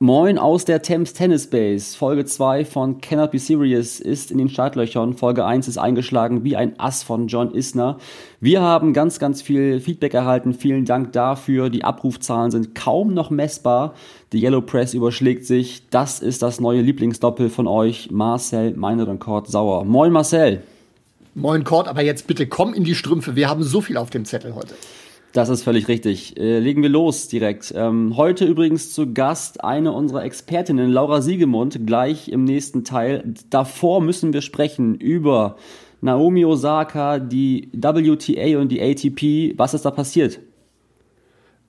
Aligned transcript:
Moin 0.00 0.38
aus 0.38 0.64
der 0.64 0.80
Thames 0.80 1.12
Tennis 1.12 1.48
Base. 1.48 1.96
Folge 1.96 2.24
2 2.24 2.64
von 2.64 3.00
Cannot 3.00 3.32
Be 3.32 3.40
Serious 3.40 3.98
ist 3.98 4.30
in 4.30 4.38
den 4.38 4.48
Startlöchern. 4.48 5.14
Folge 5.14 5.44
1 5.44 5.66
ist 5.66 5.76
eingeschlagen 5.76 6.44
wie 6.44 6.54
ein 6.54 6.78
Ass 6.78 7.02
von 7.02 7.26
John 7.26 7.52
Isner. 7.52 7.98
Wir 8.40 8.60
haben 8.60 8.92
ganz, 8.92 9.18
ganz 9.18 9.42
viel 9.42 9.80
Feedback 9.80 10.14
erhalten. 10.14 10.54
Vielen 10.54 10.84
Dank 10.84 11.10
dafür. 11.14 11.68
Die 11.68 11.82
Abrufzahlen 11.82 12.52
sind 12.52 12.76
kaum 12.76 13.12
noch 13.12 13.30
messbar. 13.30 13.94
Die 14.32 14.40
Yellow 14.40 14.60
Press 14.60 14.94
überschlägt 14.94 15.44
sich. 15.46 15.82
Das 15.90 16.20
ist 16.20 16.42
das 16.42 16.60
neue 16.60 16.80
Lieblingsdoppel 16.80 17.50
von 17.50 17.66
euch. 17.66 18.08
Marcel 18.12 18.74
Meinert 18.76 19.08
und 19.08 19.18
Kurt 19.18 19.48
Sauer. 19.48 19.84
Moin 19.84 20.12
Marcel. 20.12 20.62
Moin 21.34 21.64
Kurt, 21.64 21.88
aber 21.88 22.04
jetzt 22.04 22.28
bitte 22.28 22.46
komm 22.46 22.72
in 22.72 22.84
die 22.84 22.94
Strümpfe. 22.94 23.34
Wir 23.34 23.48
haben 23.48 23.64
so 23.64 23.80
viel 23.80 23.96
auf 23.96 24.10
dem 24.10 24.24
Zettel 24.24 24.54
heute. 24.54 24.76
Das 25.38 25.50
ist 25.50 25.62
völlig 25.62 25.86
richtig. 25.86 26.36
Äh, 26.36 26.58
legen 26.58 26.82
wir 26.82 26.88
los 26.88 27.28
direkt. 27.28 27.72
Ähm, 27.76 28.16
heute 28.16 28.44
übrigens 28.44 28.92
zu 28.92 29.12
Gast 29.12 29.62
eine 29.62 29.92
unserer 29.92 30.24
Expertinnen, 30.24 30.90
Laura 30.90 31.22
Siegemund, 31.22 31.86
gleich 31.86 32.28
im 32.28 32.42
nächsten 32.42 32.82
Teil. 32.82 33.22
Davor 33.48 34.00
müssen 34.00 34.32
wir 34.32 34.42
sprechen 34.42 34.96
über 34.96 35.54
Naomi 36.00 36.44
Osaka, 36.44 37.20
die 37.20 37.70
WTA 37.72 38.58
und 38.58 38.72
die 38.72 38.82
ATP. 38.82 39.56
Was 39.56 39.74
ist 39.74 39.84
da 39.84 39.92
passiert? 39.92 40.40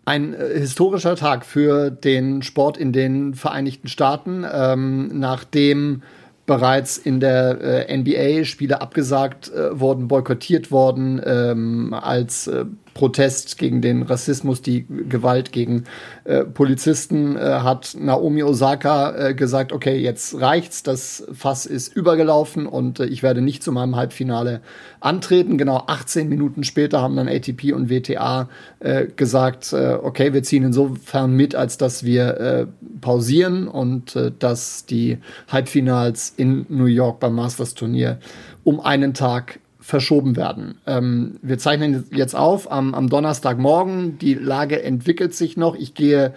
Ein 0.03 0.33
äh, 0.33 0.57
historischer 0.57 1.15
Tag 1.15 1.45
für 1.45 1.91
den 1.91 2.41
Sport 2.41 2.76
in 2.76 2.91
den 2.91 3.35
Vereinigten 3.35 3.87
Staaten, 3.87 4.48
ähm, 4.51 5.11
nachdem 5.13 6.01
bereits 6.48 6.98
in 6.98 7.20
der 7.20 7.87
äh, 7.87 7.95
NBA 7.95 8.45
Spiele 8.45 8.81
abgesagt 8.81 9.51
äh, 9.54 9.79
worden, 9.79 10.07
boykottiert 10.07 10.71
worden, 10.71 11.21
ähm, 11.23 11.93
als 11.93 12.48
äh, 12.48 12.65
Protest 12.99 13.57
gegen 13.57 13.81
den 13.81 14.01
Rassismus, 14.01 14.61
die 14.61 14.85
Gewalt 14.85 15.53
gegen 15.53 15.85
äh, 16.25 16.43
Polizisten, 16.43 17.37
äh, 17.37 17.39
hat 17.39 17.95
Naomi 17.97 18.43
Osaka 18.43 19.29
äh, 19.29 19.33
gesagt, 19.33 19.71
okay, 19.71 19.95
jetzt 19.95 20.41
reicht's, 20.41 20.83
das 20.83 21.25
Fass 21.31 21.65
ist 21.65 21.95
übergelaufen 21.95 22.65
und 22.65 22.99
äh, 22.99 23.05
ich 23.05 23.23
werde 23.23 23.41
nicht 23.41 23.63
zu 23.63 23.71
meinem 23.71 23.95
Halbfinale 23.95 24.59
antreten. 24.99 25.57
Genau 25.57 25.85
18 25.87 26.27
Minuten 26.27 26.65
später 26.65 27.01
haben 27.01 27.15
dann 27.15 27.29
ATP 27.29 27.71
und 27.71 27.89
WTA 27.89 28.49
äh, 28.81 29.05
gesagt, 29.05 29.71
äh, 29.71 29.93
okay, 29.93 30.33
wir 30.33 30.43
ziehen 30.43 30.65
insofern 30.65 31.33
mit, 31.33 31.55
als 31.55 31.77
dass 31.77 32.03
wir 32.03 32.67
pausieren 32.99 33.70
und 33.70 34.17
dass 34.39 34.85
die 34.85 35.20
Halbfinals 35.47 36.33
in 36.35 36.65
New 36.67 36.85
York 36.85 37.21
beim 37.21 37.35
Masters 37.35 37.75
Turnier 37.75 38.20
um 38.65 38.81
einen 38.81 39.13
Tag 39.13 39.59
verschoben 39.90 40.35
werden. 40.35 40.76
Ähm, 40.85 41.37
wir 41.41 41.57
zeichnen 41.57 42.05
jetzt 42.12 42.35
auf 42.35 42.71
am, 42.71 42.93
am 42.93 43.09
Donnerstagmorgen. 43.09 44.20
Die 44.20 44.35
Lage 44.35 44.82
entwickelt 44.82 45.34
sich 45.34 45.57
noch. 45.57 45.76
Ich 45.76 45.93
gehe 45.93 46.34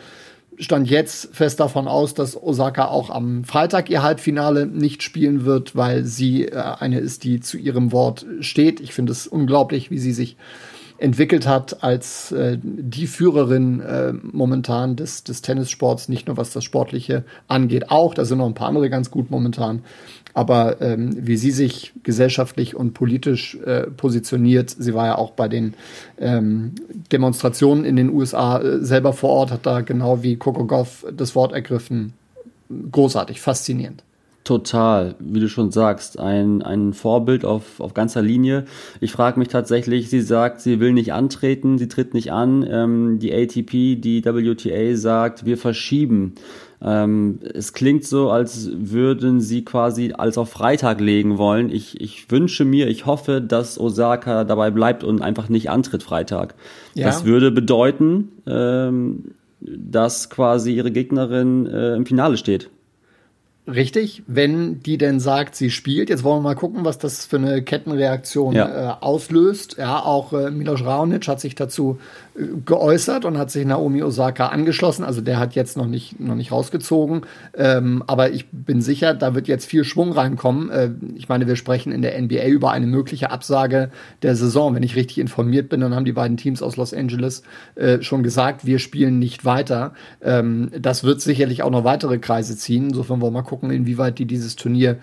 stand 0.59 0.89
jetzt 0.89 1.35
fest 1.35 1.61
davon 1.61 1.89
aus, 1.89 2.15
dass 2.15 2.41
Osaka 2.41 2.87
auch 2.87 3.11
am 3.11 3.45
Freitag 3.45 3.91
ihr 3.91 4.03
Halbfinale 4.03 4.67
nicht 4.67 5.03
spielen 5.03 5.45
wird, 5.45 5.75
weil 5.77 6.05
sie 6.05 6.47
äh, 6.47 6.57
eine 6.57 6.99
ist, 6.99 7.25
die 7.25 7.41
zu 7.41 7.59
ihrem 7.59 7.93
Wort 7.93 8.27
steht. 8.41 8.81
Ich 8.81 8.93
finde 8.93 9.13
es 9.13 9.27
unglaublich, 9.27 9.91
wie 9.91 9.99
sie 9.99 10.13
sich 10.13 10.37
entwickelt 10.99 11.49
hat 11.49 11.83
als 11.83 12.31
äh, 12.31 12.59
die 12.63 13.09
Führerin 13.09 13.81
äh, 13.81 14.13
momentan 14.13 14.95
des, 14.95 15.25
des 15.25 15.43
Tennissports, 15.43 16.09
nicht 16.09 16.29
nur 16.29 16.37
was 16.37 16.53
das 16.53 16.63
Sportliche 16.63 17.25
angeht, 17.49 17.91
auch, 17.91 18.15
da 18.15 18.25
sind 18.25 18.39
noch 18.39 18.47
ein 18.47 18.55
paar 18.55 18.69
andere 18.69 18.89
ganz 18.89 19.11
gut 19.11 19.31
momentan, 19.31 19.83
aber 20.35 20.81
ähm, 20.81 21.15
wie 21.19 21.37
sie 21.37 21.51
sich 21.51 21.93
gesellschaftlich 22.03 22.75
und 22.75 22.95
politisch 22.95 23.57
äh, 23.65 23.83
positioniert, 23.83 24.71
sie 24.71 24.95
war 24.95 25.07
ja 25.07 25.19
auch 25.19 25.33
bei 25.33 25.49
den 25.49 25.75
ähm, 26.19 26.75
Demonstrationen 27.11 27.85
in 27.85 27.97
den 27.97 28.11
USA 28.11 28.61
äh, 28.61 28.85
selber 28.85 29.13
vor 29.13 29.31
Ort, 29.31 29.51
hat 29.51 29.67
da 29.67 29.81
genau 29.81 30.23
wie 30.23 30.37
Coco 30.37 30.65
Goff 30.65 31.05
das 31.15 31.35
Wort 31.35 31.53
ergriffen. 31.53 32.15
Großartig, 32.91 33.41
faszinierend. 33.41 34.03
Total, 34.45 35.15
wie 35.21 35.39
du 35.39 35.49
schon 35.49 35.71
sagst, 35.71 36.19
ein, 36.19 36.63
ein 36.63 36.95
Vorbild 36.95 37.45
auf, 37.45 37.79
auf 37.79 37.95
ganzer 37.95 38.23
Linie. 38.23 38.65
Ich 39.01 39.13
frage 39.13 39.39
mich 39.39 39.49
tatsächlich, 39.49 40.11
sie 40.11 40.21
sagt, 40.21 40.61
sie 40.61 40.81
will 40.81 40.93
nicht 40.93 41.13
antreten, 41.13 41.79
sie 41.79 41.87
tritt 41.87 42.13
nicht 42.13 42.33
an. 42.33 42.67
Ähm, 42.69 43.19
die 43.21 43.33
ATP, 43.33 44.01
die 44.01 44.25
WTA 44.25 44.97
sagt, 44.97 45.45
wir 45.45 45.57
verschieben. 45.59 46.35
Ähm, 46.85 47.39
es 47.55 47.73
klingt 47.73 48.05
so, 48.05 48.31
als 48.31 48.71
würden 48.75 49.41
sie 49.41 49.65
quasi 49.65 50.13
alles 50.17 50.37
auf 50.37 50.51
Freitag 50.51 51.01
legen 51.01 51.39
wollen. 51.39 51.71
Ich, 51.71 52.01
ich 52.01 52.31
wünsche 52.31 52.65
mir, 52.65 52.89
ich 52.89 53.07
hoffe, 53.07 53.41
dass 53.41 53.79
Osaka 53.79 54.45
dabei 54.45 54.71
bleibt 54.71 55.05
und 55.05 55.23
einfach 55.23 55.49
nicht 55.49 55.71
antritt 55.71 56.03
Freitag. 56.03 56.55
Ja. 56.95 57.07
Das 57.07 57.25
würde 57.25 57.53
bedeuten, 57.53 58.33
ähm, 58.47 59.35
dass 59.61 60.29
quasi 60.29 60.75
ihre 60.75 60.91
Gegnerin 60.91 61.67
äh, 61.67 61.95
im 61.95 62.05
Finale 62.05 62.37
steht. 62.37 62.69
Richtig, 63.65 64.25
wenn 64.27 64.83
die 64.83 64.99
denn 64.99 65.21
sagt, 65.21 65.55
sie 65.55 65.71
spielt. 65.71 66.11
Jetzt 66.11 66.25
wollen 66.25 66.39
wir 66.39 66.49
mal 66.49 66.55
gucken, 66.57 66.85
was 66.85 66.99
das 66.99 67.25
für 67.27 67.37
eine 67.37 67.63
Kettenreaktion 67.63 68.57
ja. 68.57 68.91
äh, 68.91 68.95
auslöst. 69.01 69.77
Ja, 69.79 70.01
auch 70.01 70.33
äh, 70.33 70.51
Milos 70.51 70.85
Raonic 70.85 71.29
hat 71.29 71.41
sich 71.41 71.55
dazu 71.55 72.01
geäußert 72.35 73.25
und 73.25 73.37
hat 73.37 73.51
sich 73.51 73.67
Naomi 73.67 74.03
Osaka 74.03 74.49
angeschlossen. 74.49 75.05
Also 75.05 75.21
der 75.21 75.39
hat 75.39 75.55
jetzt 75.55 75.77
noch 75.77 75.87
nicht, 75.87 76.19
noch 76.19 76.35
nicht 76.35 76.51
rausgezogen. 76.51 77.23
Ähm, 77.55 78.03
aber 78.07 78.31
ich 78.31 78.47
bin 78.51 78.81
sicher, 78.81 79.13
da 79.13 79.35
wird 79.35 79.49
jetzt 79.49 79.67
viel 79.67 79.85
Schwung 79.85 80.13
reinkommen. 80.13 80.71
Äh, 80.71 80.91
ich 81.15 81.29
meine, 81.29 81.47
wir 81.47 81.57
sprechen 81.57 81.93
in 81.93 82.01
der 82.01 82.21
NBA 82.21 82.47
über 82.47 82.71
eine 82.71 82.87
mögliche 82.87 83.31
Absage 83.31 83.91
der 84.23 84.35
Saison. 84.35 84.75
Wenn 84.75 84.83
ich 84.83 84.97
richtig 84.97 85.19
informiert 85.19 85.69
bin, 85.69 85.81
dann 85.81 85.95
haben 85.95 86.07
die 86.07 86.13
beiden 86.13 86.37
Teams 86.37 86.63
aus 86.63 86.77
Los 86.77 86.95
Angeles 86.95 87.43
äh, 87.75 88.01
schon 88.01 88.23
gesagt, 88.23 88.65
wir 88.65 88.79
spielen 88.79 89.19
nicht 89.19 89.45
weiter. 89.45 89.93
Ähm, 90.23 90.71
das 90.79 91.05
wird 91.05 91.21
sicherlich 91.21 91.63
auch 91.63 91.71
noch 91.71 91.85
weitere 91.85 92.19
Kreise 92.19 92.57
ziehen. 92.57 92.89
Insofern 92.89 93.21
wollen 93.21 93.35
wir 93.35 93.43
mal 93.43 93.49
gucken, 93.49 93.71
inwieweit 93.71 94.19
die 94.19 94.27
dieses 94.27 94.57
Turnier 94.57 94.97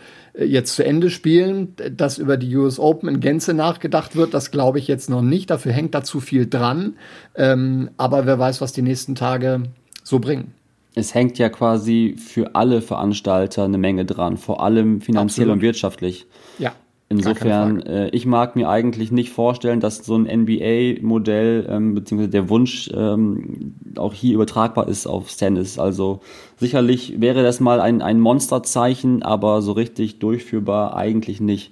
jetzt 0.45 0.75
zu 0.75 0.85
Ende 0.85 1.09
spielen. 1.09 1.75
Dass 1.95 2.17
über 2.17 2.37
die 2.37 2.55
US 2.55 2.79
Open 2.79 3.09
in 3.09 3.19
Gänze 3.19 3.53
nachgedacht 3.53 4.15
wird, 4.15 4.33
das 4.33 4.51
glaube 4.51 4.79
ich 4.79 4.87
jetzt 4.87 5.09
noch 5.09 5.21
nicht. 5.21 5.49
Dafür 5.49 5.71
hängt 5.71 5.93
da 5.95 6.03
zu 6.03 6.19
viel 6.19 6.47
dran. 6.47 6.95
Ähm, 7.35 7.89
aber 7.97 8.25
wer 8.25 8.39
weiß, 8.39 8.61
was 8.61 8.73
die 8.73 8.81
nächsten 8.81 9.15
Tage 9.15 9.63
so 10.03 10.19
bringen. 10.19 10.53
Es 10.95 11.13
hängt 11.13 11.37
ja 11.37 11.49
quasi 11.49 12.15
für 12.17 12.55
alle 12.55 12.81
Veranstalter 12.81 13.63
eine 13.63 13.77
Menge 13.77 14.05
dran, 14.05 14.37
vor 14.37 14.61
allem 14.61 15.01
finanziell 15.01 15.45
Absolut. 15.45 15.53
und 15.53 15.61
wirtschaftlich. 15.61 16.25
Ja. 16.57 16.73
Insofern, 17.11 17.81
äh, 17.81 18.09
ich 18.09 18.27
mag 18.27 18.55
mir 18.55 18.69
eigentlich 18.69 19.11
nicht 19.11 19.31
vorstellen, 19.31 19.79
dass 19.79 20.05
so 20.05 20.15
ein 20.15 20.25
NBA-Modell 20.25 21.65
ähm, 21.67 21.95
beziehungsweise 21.95 22.29
der 22.29 22.49
Wunsch 22.49 22.87
ähm, 22.93 23.73
auch 23.97 24.13
hier 24.13 24.35
übertragbar 24.35 24.87
ist 24.87 25.07
auf 25.07 25.35
Tennis. 25.35 25.79
Also 25.79 26.21
sicherlich 26.57 27.19
wäre 27.19 27.41
das 27.41 27.59
mal 27.59 27.81
ein, 27.81 28.03
ein 28.03 28.19
Monsterzeichen, 28.19 29.23
aber 29.23 29.63
so 29.63 29.71
richtig 29.71 30.19
durchführbar 30.19 30.95
eigentlich 30.95 31.41
nicht. 31.41 31.71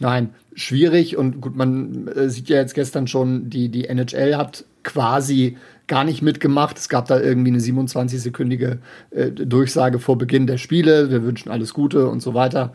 Nein, 0.00 0.30
schwierig 0.54 1.18
und 1.18 1.42
gut, 1.42 1.54
man 1.56 2.08
äh, 2.08 2.30
sieht 2.30 2.48
ja 2.48 2.56
jetzt 2.56 2.74
gestern 2.74 3.06
schon, 3.06 3.50
die, 3.50 3.68
die 3.68 3.84
NHL 3.84 4.36
hat 4.36 4.64
quasi 4.82 5.58
gar 5.88 6.04
nicht 6.04 6.22
mitgemacht. 6.22 6.78
Es 6.78 6.88
gab 6.88 7.06
da 7.06 7.20
irgendwie 7.20 7.50
eine 7.50 7.60
27-sekündige 7.60 8.78
äh, 9.10 9.30
Durchsage 9.30 9.98
vor 9.98 10.16
Beginn 10.16 10.46
der 10.46 10.56
Spiele. 10.56 11.10
Wir 11.10 11.22
wünschen 11.22 11.50
alles 11.50 11.74
Gute 11.74 12.08
und 12.08 12.20
so 12.20 12.32
weiter. 12.32 12.72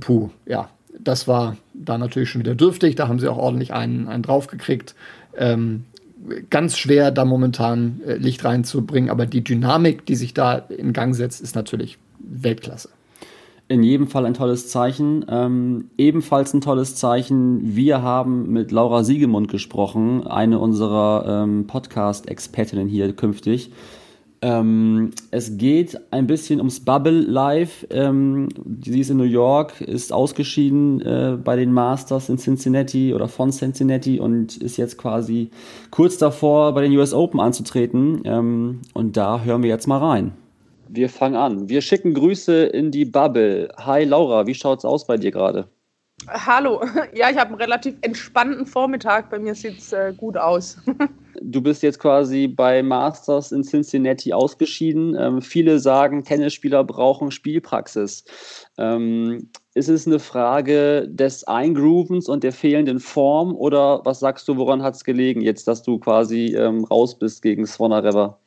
Puh, 0.00 0.30
ja, 0.44 0.68
das 0.98 1.28
war 1.28 1.56
da 1.74 1.98
natürlich 1.98 2.30
schon 2.30 2.40
wieder 2.40 2.54
dürftig. 2.54 2.94
Da 2.94 3.08
haben 3.08 3.18
sie 3.18 3.28
auch 3.28 3.38
ordentlich 3.38 3.72
einen, 3.72 4.08
einen 4.08 4.22
draufgekriegt. 4.22 4.94
Ähm, 5.36 5.84
ganz 6.50 6.76
schwer, 6.76 7.10
da 7.10 7.24
momentan 7.24 8.00
äh, 8.06 8.16
Licht 8.16 8.44
reinzubringen, 8.44 9.10
aber 9.10 9.26
die 9.26 9.42
Dynamik, 9.42 10.06
die 10.06 10.16
sich 10.16 10.34
da 10.34 10.54
in 10.54 10.92
Gang 10.92 11.14
setzt, 11.14 11.40
ist 11.40 11.54
natürlich 11.54 11.98
Weltklasse. 12.18 12.90
In 13.68 13.84
jedem 13.84 14.08
Fall 14.08 14.26
ein 14.26 14.34
tolles 14.34 14.68
Zeichen. 14.68 15.24
Ähm, 15.28 15.90
ebenfalls 15.96 16.52
ein 16.52 16.60
tolles 16.60 16.96
Zeichen. 16.96 17.76
Wir 17.76 18.02
haben 18.02 18.50
mit 18.50 18.72
Laura 18.72 19.04
Siegemund 19.04 19.48
gesprochen, 19.48 20.26
eine 20.26 20.58
unserer 20.58 21.44
ähm, 21.44 21.68
Podcast-Expertinnen 21.68 22.88
hier 22.88 23.12
künftig. 23.12 23.70
Ähm, 24.42 25.10
es 25.30 25.58
geht 25.58 26.00
ein 26.10 26.26
bisschen 26.26 26.60
ums 26.60 26.80
Bubble 26.80 27.20
Live. 27.20 27.86
Ähm, 27.90 28.48
sie 28.82 29.00
ist 29.00 29.10
in 29.10 29.18
New 29.18 29.24
York, 29.24 29.80
ist 29.82 30.12
ausgeschieden 30.12 31.00
äh, 31.02 31.36
bei 31.42 31.56
den 31.56 31.72
Masters 31.72 32.30
in 32.30 32.38
Cincinnati 32.38 33.12
oder 33.12 33.28
von 33.28 33.50
Cincinnati 33.50 34.18
und 34.18 34.56
ist 34.56 34.78
jetzt 34.78 34.96
quasi 34.96 35.50
kurz 35.90 36.16
davor, 36.16 36.72
bei 36.72 36.82
den 36.82 36.96
US 36.96 37.12
Open 37.12 37.38
anzutreten. 37.38 38.22
Ähm, 38.24 38.80
und 38.94 39.16
da 39.16 39.42
hören 39.42 39.62
wir 39.62 39.68
jetzt 39.68 39.86
mal 39.86 39.98
rein. 39.98 40.32
Wir 40.88 41.10
fangen 41.10 41.36
an. 41.36 41.68
Wir 41.68 41.82
schicken 41.82 42.14
Grüße 42.14 42.64
in 42.64 42.90
die 42.90 43.04
Bubble. 43.04 43.68
Hi 43.76 44.04
Laura, 44.04 44.46
wie 44.46 44.54
schaut's 44.54 44.84
aus 44.84 45.06
bei 45.06 45.18
dir 45.18 45.30
gerade? 45.30 45.68
Hallo. 46.28 46.82
Ja, 47.14 47.30
ich 47.30 47.36
habe 47.36 47.50
einen 47.50 47.60
relativ 47.60 47.94
entspannten 48.02 48.66
Vormittag. 48.66 49.30
Bei 49.30 49.38
mir 49.38 49.54
sieht 49.54 49.78
es 49.78 49.92
äh, 49.92 50.12
gut 50.16 50.36
aus. 50.36 50.78
du 51.42 51.60
bist 51.60 51.82
jetzt 51.82 51.98
quasi 51.98 52.46
bei 52.46 52.82
Masters 52.82 53.52
in 53.52 53.62
Cincinnati 53.62 54.32
ausgeschieden. 54.32 55.16
Ähm, 55.18 55.42
viele 55.42 55.78
sagen, 55.78 56.24
Tennisspieler 56.24 56.84
brauchen 56.84 57.30
Spielpraxis. 57.30 58.24
Ähm, 58.78 59.50
ist 59.74 59.88
es 59.88 60.06
eine 60.06 60.18
Frage 60.18 61.08
des 61.08 61.44
Eingroovens 61.44 62.28
und 62.28 62.44
der 62.44 62.52
fehlenden 62.52 63.00
Form 63.00 63.54
oder 63.54 64.04
was 64.04 64.20
sagst 64.20 64.48
du, 64.48 64.56
woran 64.56 64.82
hat 64.82 64.94
es 64.94 65.04
gelegen 65.04 65.40
jetzt, 65.40 65.68
dass 65.68 65.82
du 65.82 65.98
quasi 65.98 66.54
ähm, 66.56 66.84
raus 66.84 67.18
bist 67.18 67.42
gegen 67.42 67.66
Swanareva? 67.66 68.38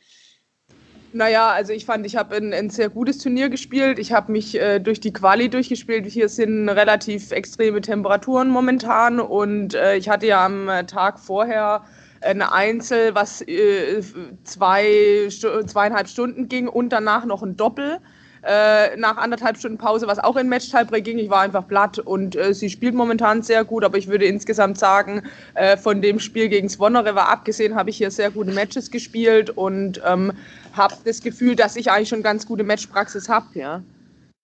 Naja, 1.15 1.49
also 1.49 1.73
ich 1.73 1.85
fand, 1.85 2.07
ich 2.07 2.15
habe 2.15 2.35
ein, 2.35 2.53
ein, 2.53 2.71
sehr 2.71 2.89
gutes 2.89 3.19
Turnier 3.19 3.49
gespielt. 3.49 3.99
Ich 3.99 4.11
habe 4.11 4.31
mich 4.31 4.59
äh, 4.59 4.79
durch 4.79 4.99
die 4.99 5.13
Quali 5.13 5.47
durchgespielt. 5.47 6.07
Hier 6.07 6.27
sind 6.27 6.67
relativ 6.69 7.31
extreme 7.31 7.81
Temperaturen 7.81 8.49
momentan 8.49 9.19
und 9.19 9.75
äh, 9.75 9.95
ich 9.95 10.09
hatte 10.09 10.25
ja 10.25 10.43
am 10.43 10.69
Tag 10.87 11.19
vorher 11.19 11.83
ein 12.21 12.41
Einzel, 12.41 13.13
was 13.13 13.41
äh, 13.41 14.01
zwei, 14.43 15.27
zweieinhalb 15.29 16.07
Stunden 16.07 16.49
ging 16.49 16.67
und 16.67 16.89
danach 16.89 17.25
noch 17.25 17.43
ein 17.43 17.57
Doppel. 17.57 17.99
Äh, 18.45 18.97
nach 18.97 19.15
anderthalb 19.15 19.57
Stunden 19.57 19.77
Pause, 19.77 20.05
was 20.05 20.19
auch 20.19 20.35
in 20.35 20.49
Match-Tiebreak 20.49 21.05
ging. 21.05 21.17
Ich 21.17 21.29
war 21.29 21.39
einfach 21.39 21.65
platt 21.65 21.97
und 21.99 22.35
äh, 22.35 22.53
sie 22.53 22.69
spielt 22.69 22.93
momentan 22.93 23.41
sehr 23.41 23.63
gut, 23.63 23.85
aber 23.85 23.97
ich 23.97 24.09
würde 24.09 24.25
insgesamt 24.25 24.77
sagen, 24.77 25.23
äh, 25.53 25.77
von 25.77 26.01
dem 26.01 26.19
Spiel 26.19 26.49
gegen 26.49 26.67
Svonareva 26.67 27.23
abgesehen, 27.23 27.75
habe 27.75 27.89
ich 27.89 27.97
hier 27.97 28.11
sehr 28.11 28.31
gute 28.31 28.51
Matches 28.51 28.91
gespielt 28.91 29.49
und 29.49 30.01
ähm, 30.05 30.33
habe 30.73 30.95
das 31.05 31.21
Gefühl, 31.21 31.55
dass 31.55 31.77
ich 31.77 31.89
eigentlich 31.89 32.09
schon 32.09 32.21
ganz 32.21 32.45
gute 32.45 32.65
Matchpraxis 32.65 33.29
habe, 33.29 33.47
ja. 33.53 33.81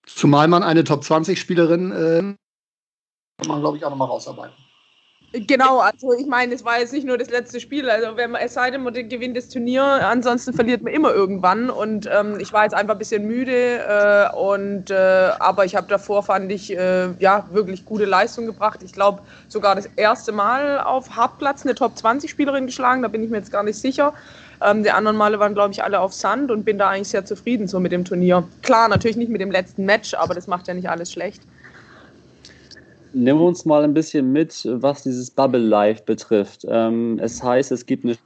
Zumal 0.06 0.48
man 0.48 0.62
eine 0.62 0.82
Top-20-Spielerin, 0.82 1.92
äh, 1.92 2.34
kann 3.40 3.48
man, 3.48 3.60
glaube 3.60 3.76
ich, 3.76 3.84
auch 3.84 3.90
nochmal 3.90 4.08
rausarbeiten. 4.08 4.54
Genau, 5.32 5.78
also 5.78 6.12
ich 6.12 6.26
meine, 6.26 6.52
es 6.54 6.64
war 6.64 6.80
jetzt 6.80 6.92
nicht 6.92 7.06
nur 7.06 7.16
das 7.16 7.30
letzte 7.30 7.60
Spiel. 7.60 7.88
Also 7.88 8.16
wenn 8.16 8.32
man, 8.32 8.42
es 8.42 8.54
sei 8.54 8.72
denn, 8.72 8.82
man 8.82 8.92
gewinnt 8.92 9.36
das 9.36 9.48
Turnier, 9.48 9.84
ansonsten 9.84 10.52
verliert 10.52 10.82
man 10.82 10.92
immer 10.92 11.12
irgendwann. 11.12 11.70
Und 11.70 12.08
ähm, 12.12 12.38
ich 12.40 12.52
war 12.52 12.64
jetzt 12.64 12.74
einfach 12.74 12.94
ein 12.94 12.98
bisschen 12.98 13.26
müde. 13.28 13.78
Äh, 13.78 14.36
und 14.36 14.90
äh, 14.90 15.30
aber 15.38 15.64
ich 15.64 15.76
habe 15.76 15.86
davor 15.86 16.24
fand 16.24 16.50
ich 16.50 16.76
äh, 16.76 17.12
ja 17.20 17.46
wirklich 17.52 17.84
gute 17.84 18.06
Leistung 18.06 18.46
gebracht. 18.46 18.82
Ich 18.82 18.92
glaube 18.92 19.22
sogar 19.46 19.76
das 19.76 19.86
erste 19.94 20.32
Mal 20.32 20.80
auf 20.80 21.14
Hartplatz 21.14 21.64
eine 21.64 21.76
Top 21.76 21.96
20 21.96 22.28
Spielerin 22.28 22.66
geschlagen. 22.66 23.02
Da 23.02 23.08
bin 23.08 23.22
ich 23.22 23.30
mir 23.30 23.36
jetzt 23.36 23.52
gar 23.52 23.62
nicht 23.62 23.78
sicher. 23.78 24.14
Ähm, 24.60 24.82
die 24.82 24.90
anderen 24.90 25.16
Male 25.16 25.38
waren, 25.38 25.54
glaube 25.54 25.72
ich, 25.72 25.84
alle 25.84 26.00
auf 26.00 26.12
Sand 26.12 26.50
und 26.50 26.64
bin 26.64 26.76
da 26.76 26.88
eigentlich 26.88 27.08
sehr 27.08 27.24
zufrieden 27.24 27.68
so 27.68 27.78
mit 27.78 27.92
dem 27.92 28.04
Turnier. 28.04 28.48
Klar, 28.62 28.88
natürlich 28.88 29.16
nicht 29.16 29.30
mit 29.30 29.40
dem 29.40 29.52
letzten 29.52 29.84
Match, 29.84 30.12
aber 30.14 30.34
das 30.34 30.48
macht 30.48 30.66
ja 30.66 30.74
nicht 30.74 30.90
alles 30.90 31.12
schlecht. 31.12 31.42
Nimm 33.12 33.40
uns 33.40 33.64
mal 33.64 33.82
ein 33.82 33.94
bisschen 33.94 34.32
mit, 34.32 34.66
was 34.70 35.02
dieses 35.02 35.30
Bubble 35.30 35.60
Life 35.60 36.04
betrifft. 36.04 36.64
Ähm, 36.68 37.18
es 37.20 37.42
heißt, 37.42 37.72
es 37.72 37.86
gibt 37.86 38.04
eine 38.04 38.16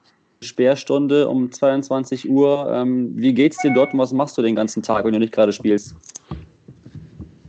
Sperrstunde 0.43 1.29
um 1.29 1.51
22 1.51 2.29
Uhr. 2.29 2.71
Ähm, 2.73 3.13
wie 3.17 3.33
geht's 3.33 3.59
dir 3.59 3.73
dort 3.73 3.93
und 3.95 3.99
was 3.99 4.13
machst 4.13 4.37
du 4.37 4.43
den 4.43 4.55
ganzen 4.55 4.83
Tag, 4.83 5.05
wenn 5.05 5.13
du 5.13 5.19
nicht 5.19 5.33
gerade 5.33 5.53
spielst? 5.53 5.97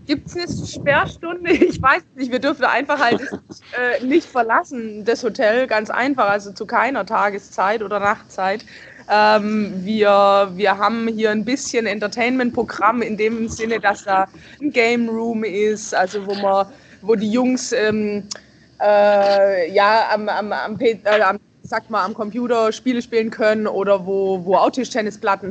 Gibt 0.06 0.28
es 0.28 0.36
eine 0.36 0.68
Sperrstunde? 0.68 1.52
Ich 1.52 1.82
weiß 1.82 2.04
nicht. 2.16 2.32
Wir 2.32 2.40
dürfen 2.40 2.66
einfach 2.66 3.00
halt 3.00 3.22
äh, 3.22 4.04
nicht 4.06 4.28
verlassen, 4.28 5.04
das 5.04 5.24
Hotel. 5.24 5.68
Ganz 5.68 5.90
einfach, 5.90 6.30
also 6.30 6.52
zu 6.52 6.66
keiner 6.66 7.06
Tageszeit 7.06 7.82
oder 7.82 8.00
Nachtzeit. 8.00 8.66
Ähm, 9.10 9.74
wir, 9.84 10.52
wir 10.54 10.78
haben 10.78 11.08
hier 11.08 11.32
ein 11.32 11.46
bisschen 11.46 11.86
Entertainment-Programm 11.86 13.02
in 13.02 13.18
dem 13.18 13.50
Sinne, 13.50 13.80
dass 13.80 14.04
da 14.04 14.28
ein 14.62 14.72
Game 14.72 15.10
Room 15.10 15.44
ist, 15.44 15.94
also 15.94 16.26
wo 16.26 16.34
man 16.36 16.68
wo 17.06 17.16
die 17.16 17.30
Jungs 17.30 17.72
ähm, 17.72 18.24
äh, 18.82 19.72
ja 19.72 20.10
am, 20.14 20.30
am, 20.30 20.52
am, 20.52 20.80
äh, 20.80 20.98
am 21.22 21.40
sag 21.66 21.90
mal, 21.90 22.04
am 22.04 22.14
Computer 22.14 22.72
Spiele 22.72 23.02
spielen 23.02 23.32
können 23.32 23.66
oder 23.68 24.06
wo, 24.06 24.46
wo 24.46 24.56
auch 24.56 24.72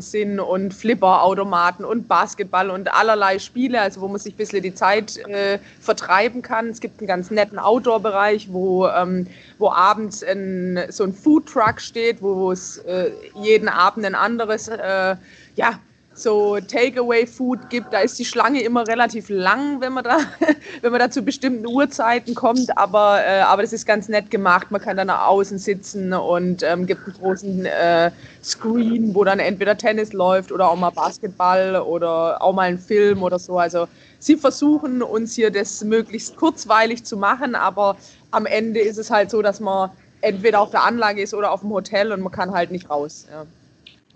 sind 0.00 0.38
und 0.40 0.72
Flipperautomaten 0.72 1.84
und 1.84 2.06
Basketball 2.06 2.70
und 2.70 2.92
allerlei 2.92 3.38
Spiele, 3.38 3.80
also 3.80 4.00
wo 4.00 4.08
man 4.08 4.20
sich 4.20 4.34
ein 4.34 4.36
bisschen 4.36 4.62
die 4.62 4.74
Zeit 4.74 5.16
äh, 5.28 5.58
vertreiben 5.80 6.42
kann. 6.42 6.68
Es 6.68 6.80
gibt 6.80 7.00
einen 7.00 7.08
ganz 7.08 7.30
netten 7.30 7.58
Outdoor-Bereich, 7.58 8.52
wo, 8.52 8.86
ähm, 8.86 9.26
wo 9.58 9.70
abends 9.70 10.22
ein, 10.22 10.84
so 10.90 11.04
ein 11.04 11.12
Food-Truck 11.12 11.80
steht, 11.80 12.22
wo 12.22 12.52
es 12.52 12.78
äh, 12.78 13.10
jeden 13.34 13.68
Abend 13.68 14.06
ein 14.06 14.14
anderes 14.14 14.68
äh, 14.68 15.16
ja, 15.56 15.80
so 16.14 16.58
Takeaway-Food 16.60 17.70
gibt, 17.70 17.92
da 17.92 17.98
ist 17.98 18.18
die 18.18 18.24
Schlange 18.24 18.62
immer 18.62 18.86
relativ 18.86 19.28
lang, 19.28 19.80
wenn 19.80 19.92
man 19.92 20.04
da, 20.04 20.18
wenn 20.80 20.92
man 20.92 21.00
da 21.00 21.10
zu 21.10 21.22
bestimmten 21.22 21.66
Uhrzeiten 21.66 22.34
kommt, 22.34 22.76
aber, 22.78 23.20
äh, 23.24 23.40
aber 23.40 23.62
das 23.62 23.72
ist 23.72 23.84
ganz 23.84 24.08
nett 24.08 24.30
gemacht. 24.30 24.70
Man 24.70 24.80
kann 24.80 24.96
dann 24.96 25.08
nach 25.08 25.26
außen 25.26 25.58
sitzen 25.58 26.12
und 26.12 26.62
ähm, 26.62 26.86
gibt 26.86 27.04
einen 27.06 27.16
großen 27.16 27.66
äh, 27.66 28.10
Screen, 28.42 29.14
wo 29.14 29.24
dann 29.24 29.40
entweder 29.40 29.76
Tennis 29.76 30.12
läuft 30.12 30.52
oder 30.52 30.70
auch 30.70 30.76
mal 30.76 30.90
Basketball 30.90 31.76
oder 31.76 32.40
auch 32.40 32.52
mal 32.52 32.68
ein 32.68 32.78
Film 32.78 33.22
oder 33.22 33.38
so. 33.38 33.58
Also 33.58 33.88
sie 34.20 34.36
versuchen 34.36 35.02
uns 35.02 35.34
hier 35.34 35.50
das 35.50 35.82
möglichst 35.82 36.36
kurzweilig 36.36 37.04
zu 37.04 37.16
machen, 37.16 37.56
aber 37.56 37.96
am 38.30 38.46
Ende 38.46 38.80
ist 38.80 38.98
es 38.98 39.10
halt 39.10 39.30
so, 39.30 39.42
dass 39.42 39.58
man 39.58 39.90
entweder 40.20 40.60
auf 40.60 40.70
der 40.70 40.84
Anlage 40.84 41.22
ist 41.22 41.34
oder 41.34 41.50
auf 41.50 41.60
dem 41.60 41.70
Hotel 41.70 42.12
und 42.12 42.20
man 42.20 42.32
kann 42.32 42.52
halt 42.52 42.70
nicht 42.70 42.88
raus. 42.88 43.26
Ja. 43.30 43.44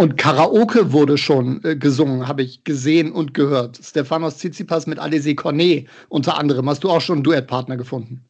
Und 0.00 0.17
Karaoke 0.17 0.93
wurde 0.93 1.19
schon 1.19 1.61
äh, 1.65 1.75
gesungen, 1.75 2.29
habe 2.29 2.43
ich 2.43 2.62
gesehen 2.62 3.11
und 3.11 3.35
gehört. 3.35 3.81
Stefanos 3.83 4.37
Tsitsipas 4.37 4.87
mit 4.87 5.00
Alessi 5.00 5.35
Cornet 5.35 5.89
unter 6.09 6.39
anderem. 6.39 6.69
Hast 6.69 6.85
du 6.85 6.91
auch 6.91 7.00
schon 7.00 7.17
einen 7.17 7.25
Duettpartner 7.25 7.77
gefunden? 7.77 8.25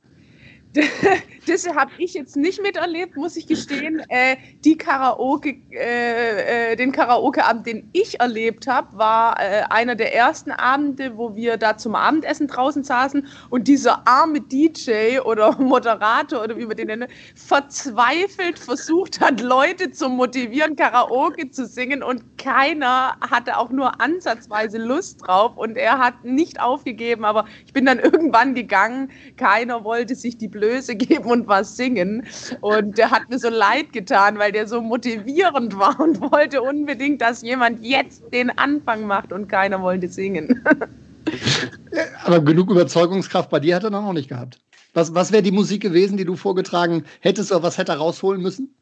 das 1.47 1.67
habe 1.67 1.91
ich 1.97 2.15
jetzt 2.15 2.37
nicht 2.37 2.61
miterlebt, 2.63 3.17
muss 3.17 3.37
ich 3.37 3.47
gestehen. 3.47 4.03
Äh, 4.09 4.37
die 4.65 4.77
Karaoke, 4.77 5.57
äh, 5.71 6.73
äh, 6.73 6.77
den 6.77 6.93
Karaoke-Abend, 6.93 7.67
den 7.67 7.89
ich 7.93 8.21
erlebt 8.21 8.67
habe, 8.67 8.99
war 8.99 9.41
äh, 9.41 9.63
einer 9.71 9.95
der 9.95 10.15
ersten 10.15 10.51
Abende, 10.51 11.17
wo 11.17 11.35
wir 11.35 11.57
da 11.57 11.79
zum 11.79 11.95
Abendessen 11.95 12.49
draußen 12.49 12.85
saßen 12.85 13.27
und 13.49 13.67
dieser 13.67 14.07
arme 14.07 14.41
DJ 14.41 15.21
oder 15.21 15.53
Moderator 15.59 16.45
oder 16.45 16.57
wie 16.59 16.67
man 16.67 16.77
den 16.77 16.89
nennt, 16.89 17.09
verzweifelt 17.35 18.59
versucht 18.59 19.21
hat, 19.21 19.41
Leute 19.41 19.91
zu 19.91 20.11
motivieren, 20.11 20.77
Karaoke 20.77 21.51
zu 21.51 21.67
singen 21.67 22.03
und 22.03 22.37
keiner 22.37 23.17
hatte 23.21 23.57
auch 23.57 23.71
nur 23.71 24.01
ansatzweise 24.01 24.79
Lust 24.79 25.27
drauf 25.27 25.57
und 25.57 25.77
er 25.77 25.99
hat 25.99 26.25
nicht 26.25 26.61
aufgegeben, 26.61 27.25
aber 27.25 27.47
ich 27.65 27.73
bin 27.73 27.87
dann 27.87 27.99
irgendwann 28.19 28.55
gegangen, 28.55 29.11
keiner 29.39 29.83
wollte 29.85 30.15
sich 30.15 30.37
die 30.37 30.49
Blöße 30.59 30.97
geben 30.97 31.31
und 31.31 31.47
was 31.47 31.77
singen. 31.77 32.27
Und 32.61 32.99
der 32.99 33.11
hat 33.11 33.29
mir 33.31 33.39
so 33.39 33.49
leid 33.49 33.93
getan, 33.93 34.39
weil 34.39 34.53
der 34.53 34.67
so 34.67 34.81
motivierend 34.81 35.79
war 35.79 35.99
und 36.01 36.21
wollte 36.21 36.63
unbedingt, 36.63 37.21
dass 37.21 37.43
jemand 37.43 37.85
jetzt 37.85 38.23
den 38.33 38.51
Anfang 38.59 39.07
macht 39.07 39.33
und 39.33 39.49
keiner 39.49 39.81
wollte 39.81 40.09
singen. 40.09 40.65
Aber 42.25 42.41
genug 42.41 42.71
Überzeugungskraft 42.71 43.51
bei 43.51 43.61
dir 43.61 43.77
hat 43.77 43.85
er 43.85 43.91
noch 43.91 44.13
nicht 44.13 44.29
gehabt. 44.29 44.59
Was, 44.95 45.15
was 45.15 45.33
wäre 45.33 45.43
die 45.43 45.53
Musik 45.53 45.83
gewesen, 45.83 46.17
die 46.17 46.25
du 46.25 46.35
vorgetragen 46.35 47.05
hättest 47.21 47.53
oder 47.53 47.63
was 47.63 47.79
hätte 47.79 47.93
er 47.93 47.99
rausholen 47.99 48.41
müssen? 48.41 48.75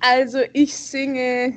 Also 0.00 0.38
ich 0.52 0.76
singe 0.76 1.54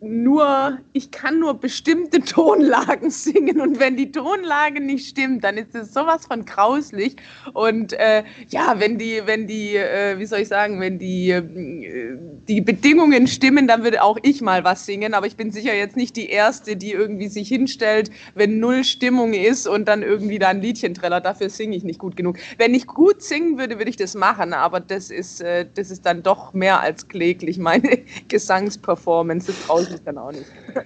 nur, 0.00 0.78
ich 0.92 1.10
kann 1.10 1.40
nur 1.40 1.54
bestimmte 1.54 2.20
Tonlagen 2.24 3.10
singen. 3.10 3.60
Und 3.60 3.80
wenn 3.80 3.96
die 3.96 4.12
Tonlage 4.12 4.80
nicht 4.80 5.08
stimmt, 5.08 5.44
dann 5.44 5.56
ist 5.56 5.74
es 5.74 5.92
sowas 5.92 6.26
von 6.26 6.44
grauslich. 6.44 7.16
Und 7.52 7.92
äh, 7.94 8.22
ja, 8.48 8.74
wenn 8.78 8.98
die, 8.98 9.22
wenn 9.24 9.46
die, 9.46 9.76
äh, 9.76 10.18
wie 10.18 10.26
soll 10.26 10.40
ich 10.40 10.48
sagen, 10.48 10.80
wenn 10.80 10.98
die, 10.98 11.30
äh, 11.30 12.16
die 12.48 12.60
Bedingungen 12.60 13.26
stimmen, 13.26 13.66
dann 13.66 13.82
würde 13.82 14.02
auch 14.02 14.18
ich 14.22 14.40
mal 14.40 14.64
was 14.64 14.86
singen, 14.86 15.14
aber 15.14 15.26
ich 15.26 15.36
bin 15.36 15.50
sicher 15.50 15.74
jetzt 15.74 15.96
nicht 15.96 16.16
die 16.16 16.28
Erste, 16.28 16.76
die 16.76 16.92
irgendwie 16.92 17.28
sich 17.28 17.48
hinstellt, 17.48 18.10
wenn 18.34 18.60
null 18.60 18.84
Stimmung 18.84 19.34
ist 19.34 19.66
und 19.66 19.88
dann 19.88 20.02
irgendwie 20.02 20.38
da 20.38 20.48
ein 20.48 20.62
Liedchen 20.62 20.94
trällert, 20.94 21.24
dafür 21.24 21.50
singe 21.50 21.76
ich 21.76 21.84
nicht 21.84 21.98
gut 21.98 22.16
genug. 22.16 22.38
Wenn 22.56 22.74
ich 22.74 22.86
gut 22.86 23.22
singen 23.22 23.58
würde, 23.58 23.78
würde 23.78 23.90
ich 23.90 23.96
das 23.96 24.14
machen, 24.14 24.52
aber 24.52 24.80
das 24.80 25.10
ist, 25.10 25.40
äh, 25.40 25.66
das 25.74 25.90
ist 25.90 26.06
dann 26.06 26.22
doch 26.22 26.54
mehr 26.54 26.80
als 26.80 27.08
kläglich, 27.08 27.58
meine 27.58 27.98
Gesangsperformance, 28.28 29.48
das 29.48 29.70
traue 29.88 29.96
ich 29.96 30.04
dann 30.04 30.18
auch 30.18 30.32
nicht. 30.32 30.46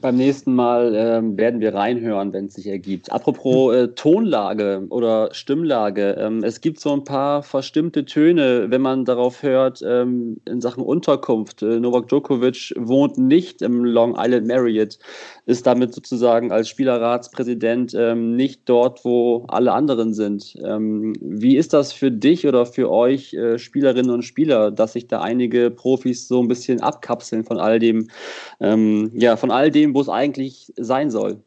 Beim 0.00 0.16
nächsten 0.16 0.54
Mal 0.54 0.94
ähm, 0.96 1.36
werden 1.36 1.60
wir 1.60 1.74
reinhören, 1.74 2.32
wenn 2.32 2.46
es 2.46 2.54
sich 2.54 2.66
ergibt. 2.66 3.12
Apropos 3.12 3.74
äh, 3.74 3.88
Tonlage 3.88 4.86
oder 4.88 5.28
Stimmlage. 5.32 6.16
Ähm, 6.18 6.42
es 6.42 6.62
gibt 6.62 6.80
so 6.80 6.94
ein 6.94 7.04
paar 7.04 7.42
verstimmte 7.42 8.06
Töne, 8.06 8.70
wenn 8.70 8.80
man 8.80 9.04
darauf 9.04 9.42
hört, 9.42 9.82
ähm, 9.86 10.38
in 10.46 10.62
Sachen 10.62 10.82
Unterkunft. 10.82 11.60
Äh, 11.62 11.80
Novak 11.80 12.08
Djokovic 12.08 12.72
wohnt 12.78 13.18
nicht 13.18 13.60
im 13.60 13.84
Long 13.84 14.14
Island 14.16 14.46
Marriott, 14.46 14.98
ist 15.50 15.66
damit 15.66 15.92
sozusagen 15.92 16.52
als 16.52 16.68
Spielerratspräsident 16.68 17.92
ähm, 17.94 18.36
nicht 18.36 18.62
dort, 18.66 19.04
wo 19.04 19.44
alle 19.48 19.72
anderen 19.72 20.14
sind. 20.14 20.56
Ähm, 20.64 21.14
wie 21.20 21.56
ist 21.56 21.72
das 21.72 21.92
für 21.92 22.12
dich 22.12 22.46
oder 22.46 22.64
für 22.66 22.90
euch 22.90 23.34
äh, 23.34 23.58
Spielerinnen 23.58 24.12
und 24.12 24.22
Spieler, 24.22 24.70
dass 24.70 24.92
sich 24.92 25.08
da 25.08 25.20
einige 25.20 25.70
Profis 25.70 26.28
so 26.28 26.40
ein 26.40 26.48
bisschen 26.48 26.80
abkapseln 26.80 27.44
von 27.44 27.58
all 27.58 27.80
dem, 27.80 28.08
ähm, 28.60 29.10
ja, 29.14 29.36
von 29.36 29.50
all 29.50 29.70
dem, 29.70 29.94
wo 29.94 30.00
es 30.00 30.08
eigentlich 30.08 30.72
sein 30.76 31.10
soll? 31.10 31.42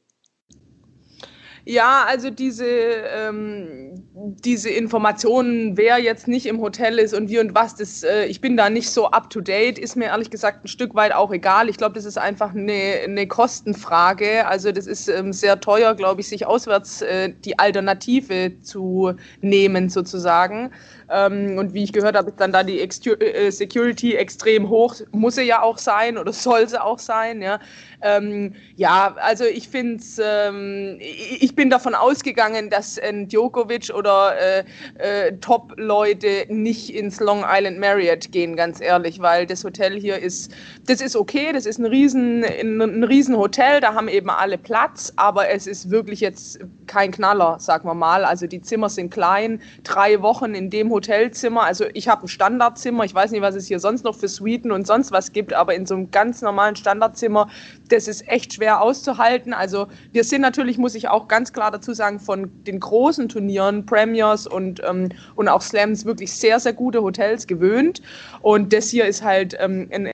Ja, 1.66 2.04
also 2.06 2.30
diese, 2.30 2.66
ähm, 2.66 4.04
diese 4.14 4.70
Informationen, 4.70 5.78
wer 5.78 5.98
jetzt 5.98 6.28
nicht 6.28 6.46
im 6.46 6.60
Hotel 6.60 7.00
ist 7.00 7.14
und 7.14 7.30
wie 7.30 7.40
und 7.40 7.56
was, 7.56 7.76
das, 7.76 8.04
äh, 8.04 8.26
ich 8.26 8.42
bin 8.42 8.58
da 8.58 8.70
nicht 8.70 8.90
so 8.90 9.12
up 9.12 9.30
to 9.30 9.40
date, 9.40 9.80
ist 9.80 9.96
mir 9.96 10.08
ehrlich 10.08 10.30
gesagt 10.30 10.66
ein 10.66 10.68
Stück 10.68 10.94
weit 10.94 11.14
auch 11.14 11.32
egal. 11.32 11.70
Ich 11.70 11.78
glaube, 11.78 11.96
das 11.96 12.04
ist 12.04 12.18
einfach 12.18 12.54
eine, 12.54 13.00
eine 13.06 13.28
Kostenfrage. 13.28 14.46
Also 14.46 14.74
das 14.74 14.88
ist 14.88 15.08
ähm, 15.08 15.32
sehr 15.32 15.58
teuer, 15.62 15.96
glaube 15.96 16.20
ich, 16.20 16.28
sich 16.28 16.46
auswärts 16.46 17.02
äh, 17.02 17.32
die 17.46 17.58
Alternative 17.58 18.60
zu 18.62 19.14
nehmen 19.40 19.90
sozusagen. 19.90 20.70
Ähm, 21.14 21.58
und 21.58 21.74
wie 21.74 21.84
ich 21.84 21.94
gehört 21.94 22.16
habe, 22.16 22.30
ist 22.30 22.40
dann 22.40 22.52
da 22.52 22.64
die 22.64 22.80
äh, 22.80 23.52
Security 23.52 24.16
extrem 24.16 24.70
hoch. 24.70 24.96
Muss 25.12 25.36
sie 25.36 25.44
ja 25.44 25.62
auch 25.62 25.78
sein 25.78 26.18
oder 26.18 26.34
soll 26.34 26.68
sie 26.68 26.82
auch 26.82 27.00
sein. 27.00 27.42
Ja, 27.42 27.60
ähm, 28.02 28.56
ja 28.76 29.16
also 29.18 29.46
ich 29.46 29.68
finde 29.70 30.04
ähm, 30.22 30.98
ich 31.00 31.56
bin 31.56 31.70
davon 31.70 31.94
ausgegangen, 31.96 32.70
dass 32.70 32.98
ein 33.00 33.28
Djokovic 33.28 33.92
oder 33.94 34.34
äh, 34.40 34.64
äh, 34.98 35.34
Top-Leute 35.40 36.46
nicht 36.50 36.94
ins 36.94 37.20
Long 37.20 37.44
Island 37.48 37.80
Marriott 37.80 38.32
gehen, 38.32 38.56
ganz 38.56 38.82
ehrlich, 38.82 39.20
weil 39.20 39.46
das 39.46 39.64
Hotel 39.64 40.00
hier 40.00 40.18
ist, 40.20 40.52
das 40.88 41.02
ist 41.02 41.16
okay, 41.16 41.52
das 41.54 41.66
ist 41.66 41.80
ein 41.80 41.86
riesen, 41.86 42.44
ein, 42.44 43.04
riesen 43.04 43.38
Hotel, 43.38 43.80
da 43.82 43.94
haben 43.94 44.08
eben 44.08 44.30
alle 44.30 44.58
Platz, 44.58 45.14
aber 45.16 45.50
es 45.50 45.68
ist 45.68 45.92
wirklich 45.92 46.20
jetzt 46.20 46.60
kein 46.88 47.12
Knaller, 47.12 47.60
sagen 47.60 47.88
wir 47.88 47.94
mal. 47.94 48.26
Also 48.26 48.48
die 48.48 48.62
Zimmer 48.62 48.90
sind 48.90 49.12
klein, 49.12 49.62
drei 49.84 50.22
Wochen 50.22 50.54
in 50.54 50.70
dem 50.70 50.92
Hotelzimmer. 51.04 51.64
Also 51.64 51.86
ich 51.94 52.08
habe 52.08 52.26
ein 52.26 52.28
Standardzimmer. 52.28 53.04
Ich 53.04 53.14
weiß 53.14 53.32
nicht, 53.32 53.42
was 53.42 53.56
es 53.56 53.68
hier 53.68 53.80
sonst 53.80 54.04
noch 54.04 54.16
für 54.16 54.30
Suiten 54.30 54.72
und 54.72 54.88
sonst 54.88 55.12
was 55.12 55.34
gibt, 55.34 55.54
aber 55.54 55.76
in 55.76 55.86
so 55.86 55.96
einem 55.96 56.12
ganz 56.12 56.42
normalen 56.42 56.76
Standardzimmer, 56.76 57.50
das 57.90 58.08
ist 58.08 58.28
echt 58.28 58.54
schwer 58.54 58.82
auszuhalten. 58.82 59.54
Also 59.54 59.88
wir 60.14 60.24
sind 60.24 60.42
natürlich, 60.42 60.78
muss 60.78 60.96
ich 60.96 61.10
auch 61.10 61.28
ganz 61.28 61.52
klar 61.52 61.72
dazu 61.72 61.94
sagen, 61.94 62.20
von 62.20 62.50
den 62.64 62.80
großen 62.80 63.28
Turnieren, 63.28 63.86
Premiers 63.86 64.48
und, 64.48 64.82
ähm, 64.84 65.10
und 65.36 65.50
auch 65.50 65.62
Slams 65.62 66.06
wirklich 66.06 66.32
sehr, 66.34 66.60
sehr 66.60 66.74
gute 66.74 67.04
Hotels 67.04 67.48
gewöhnt. 67.48 68.02
Und 68.42 68.72
das 68.72 68.90
hier 68.90 69.06
ist 69.06 69.24
halt 69.24 69.56
ähm, 69.60 69.90
ein 69.92 70.12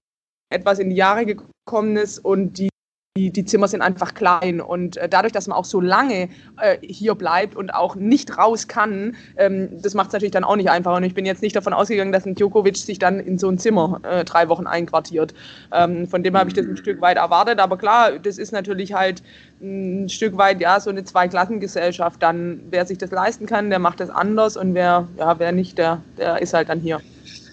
etwas 0.51 0.79
in 0.79 0.89
die 0.89 0.95
Jahre 0.95 1.27
gekommenes 1.27 2.17
und 2.17 2.57
die 2.57 2.69
die, 3.19 3.31
die 3.31 3.43
Zimmer 3.43 3.67
sind 3.67 3.81
einfach 3.81 4.13
klein 4.13 4.61
und 4.61 4.97
äh, 4.97 5.09
dadurch, 5.09 5.33
dass 5.33 5.47
man 5.47 5.57
auch 5.57 5.65
so 5.65 5.81
lange 5.81 6.29
äh, 6.61 6.77
hier 6.81 7.15
bleibt 7.15 7.55
und 7.55 7.73
auch 7.73 7.95
nicht 7.95 8.37
raus 8.37 8.67
kann, 8.67 9.15
ähm, 9.37 9.69
das 9.81 9.93
macht 9.93 10.07
es 10.07 10.13
natürlich 10.13 10.31
dann 10.31 10.43
auch 10.43 10.55
nicht 10.55 10.69
einfacher. 10.69 10.95
Und 10.95 11.03
ich 11.03 11.13
bin 11.13 11.25
jetzt 11.25 11.41
nicht 11.41 11.55
davon 11.55 11.73
ausgegangen, 11.73 12.11
dass 12.11 12.25
ein 12.25 12.35
Djokovic 12.35 12.77
sich 12.77 12.97
dann 12.99 13.19
in 13.19 13.37
so 13.37 13.49
ein 13.49 13.57
Zimmer 13.57 13.99
äh, 14.03 14.23
drei 14.23 14.47
Wochen 14.47 14.67
einquartiert. 14.67 15.33
Ähm, 15.73 16.07
von 16.07 16.23
dem 16.23 16.37
habe 16.37 16.49
ich 16.49 16.55
das 16.55 16.65
ein 16.65 16.77
Stück 16.77 17.01
weit 17.01 17.17
erwartet. 17.17 17.59
Aber 17.59 17.77
klar, 17.77 18.19
das 18.19 18.37
ist 18.37 18.53
natürlich 18.53 18.93
halt 18.93 19.21
ein 19.61 20.07
Stück 20.07 20.37
weit 20.37 20.61
ja 20.61 20.79
so 20.79 20.89
eine 20.89 21.03
Zweiklassengesellschaft. 21.03 22.23
Dann 22.23 22.61
wer 22.69 22.85
sich 22.85 22.99
das 22.99 23.11
leisten 23.11 23.45
kann, 23.45 23.69
der 23.69 23.79
macht 23.79 23.99
das 23.99 24.09
anders 24.09 24.55
und 24.55 24.73
wer 24.73 25.07
ja 25.17 25.37
wer 25.39 25.51
nicht, 25.51 25.77
der 25.77 26.01
der 26.17 26.41
ist 26.41 26.53
halt 26.53 26.69
dann 26.69 26.79
hier. 26.79 27.01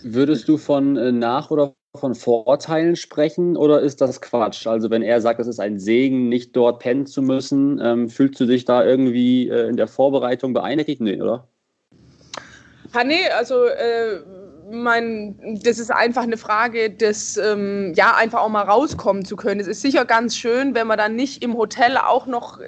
Würdest 0.05 0.49
du 0.49 0.59
von 0.59 0.97
äh, 0.97 1.11
Nach- 1.11 1.51
oder 1.51 1.75
von 1.97 2.15
Vorteilen 2.15 2.97
sprechen 2.97 3.57
oder 3.57 3.81
ist 3.81 4.01
das 4.01 4.21
Quatsch? 4.21 4.67
Also 4.67 4.91
wenn 4.91 5.03
er 5.03 5.21
sagt, 5.21 5.41
es 5.41 5.47
ist 5.47 5.61
ein 5.61 5.79
Segen, 5.79 6.29
nicht 6.29 6.55
dort 6.57 6.81
pennen 6.81 7.07
zu 7.07 7.23
müssen, 7.23 7.81
ähm, 7.83 8.09
fühlst 8.09 8.41
du 8.41 8.47
dich 8.47 8.65
da 8.65 8.85
irgendwie 8.85 9.49
äh, 9.49 9.69
in 9.69 9.77
der 9.77 9.89
Vorbereitung 9.89 10.53
beeinträchtigt? 10.53 11.01
Nee, 11.01 11.21
oder? 11.21 11.49
Ja, 12.95 13.05
nee, 13.05 13.29
also 13.37 13.65
äh, 13.65 14.21
mein, 14.71 15.61
das 15.63 15.79
ist 15.79 15.91
einfach 15.91 16.23
eine 16.23 16.37
Frage 16.37 16.91
des, 16.91 17.37
ähm, 17.37 17.93
ja, 17.95 18.15
einfach 18.17 18.41
auch 18.41 18.49
mal 18.49 18.63
rauskommen 18.63 19.25
zu 19.25 19.37
können. 19.37 19.61
Es 19.61 19.67
ist 19.67 19.83
sicher 19.83 20.05
ganz 20.05 20.37
schön, 20.37 20.75
wenn 20.75 20.87
man 20.87 20.99
dann 20.99 21.15
nicht 21.15 21.43
im 21.43 21.57
Hotel 21.57 21.97
auch 21.97 22.27
noch 22.27 22.61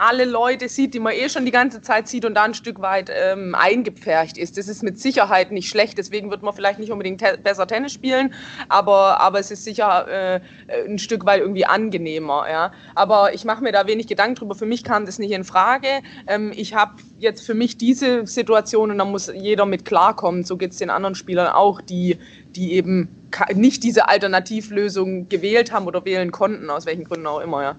alle 0.00 0.24
Leute 0.24 0.68
sieht, 0.68 0.94
die 0.94 1.00
man 1.00 1.12
eh 1.12 1.28
schon 1.28 1.44
die 1.44 1.50
ganze 1.50 1.82
Zeit 1.82 2.08
sieht 2.08 2.24
und 2.24 2.34
da 2.34 2.44
ein 2.44 2.54
Stück 2.54 2.80
weit 2.80 3.10
ähm, 3.14 3.54
eingepfercht 3.54 4.38
ist. 4.38 4.56
Das 4.56 4.66
ist 4.68 4.82
mit 4.82 4.98
Sicherheit 4.98 5.52
nicht 5.52 5.68
schlecht, 5.68 5.98
deswegen 5.98 6.30
wird 6.30 6.42
man 6.42 6.54
vielleicht 6.54 6.78
nicht 6.78 6.90
unbedingt 6.90 7.20
te 7.20 7.38
besser 7.42 7.66
Tennis 7.66 7.92
spielen, 7.92 8.34
aber, 8.68 9.20
aber 9.20 9.38
es 9.38 9.50
ist 9.50 9.64
sicher 9.64 10.08
äh, 10.08 10.40
ein 10.86 10.98
Stück 10.98 11.26
weit 11.26 11.40
irgendwie 11.40 11.66
angenehmer. 11.66 12.46
Ja? 12.50 12.72
Aber 12.94 13.34
ich 13.34 13.44
mache 13.44 13.62
mir 13.62 13.72
da 13.72 13.86
wenig 13.86 14.06
Gedanken 14.06 14.36
drüber. 14.36 14.54
Für 14.54 14.66
mich 14.66 14.84
kam 14.84 15.06
das 15.06 15.18
nicht 15.18 15.32
in 15.32 15.44
Frage. 15.44 15.88
Ähm, 16.26 16.52
ich 16.54 16.74
habe 16.74 16.94
jetzt 17.18 17.44
für 17.44 17.54
mich 17.54 17.76
diese 17.76 18.26
Situation 18.26 18.90
und 18.90 18.98
da 18.98 19.04
muss 19.04 19.30
jeder 19.32 19.66
mit 19.66 19.84
klarkommen. 19.84 20.44
So 20.44 20.56
geht 20.56 20.72
es 20.72 20.78
den 20.78 20.90
anderen 20.90 21.14
Spielern 21.14 21.48
auch, 21.48 21.80
die, 21.80 22.18
die 22.56 22.72
eben 22.72 23.08
nicht 23.54 23.82
diese 23.82 24.08
Alternativlösung 24.08 25.28
gewählt 25.28 25.72
haben 25.72 25.86
oder 25.86 26.04
wählen 26.04 26.32
konnten, 26.32 26.70
aus 26.70 26.86
welchen 26.86 27.04
Gründen 27.04 27.26
auch 27.26 27.40
immer. 27.40 27.62
Ja. 27.62 27.76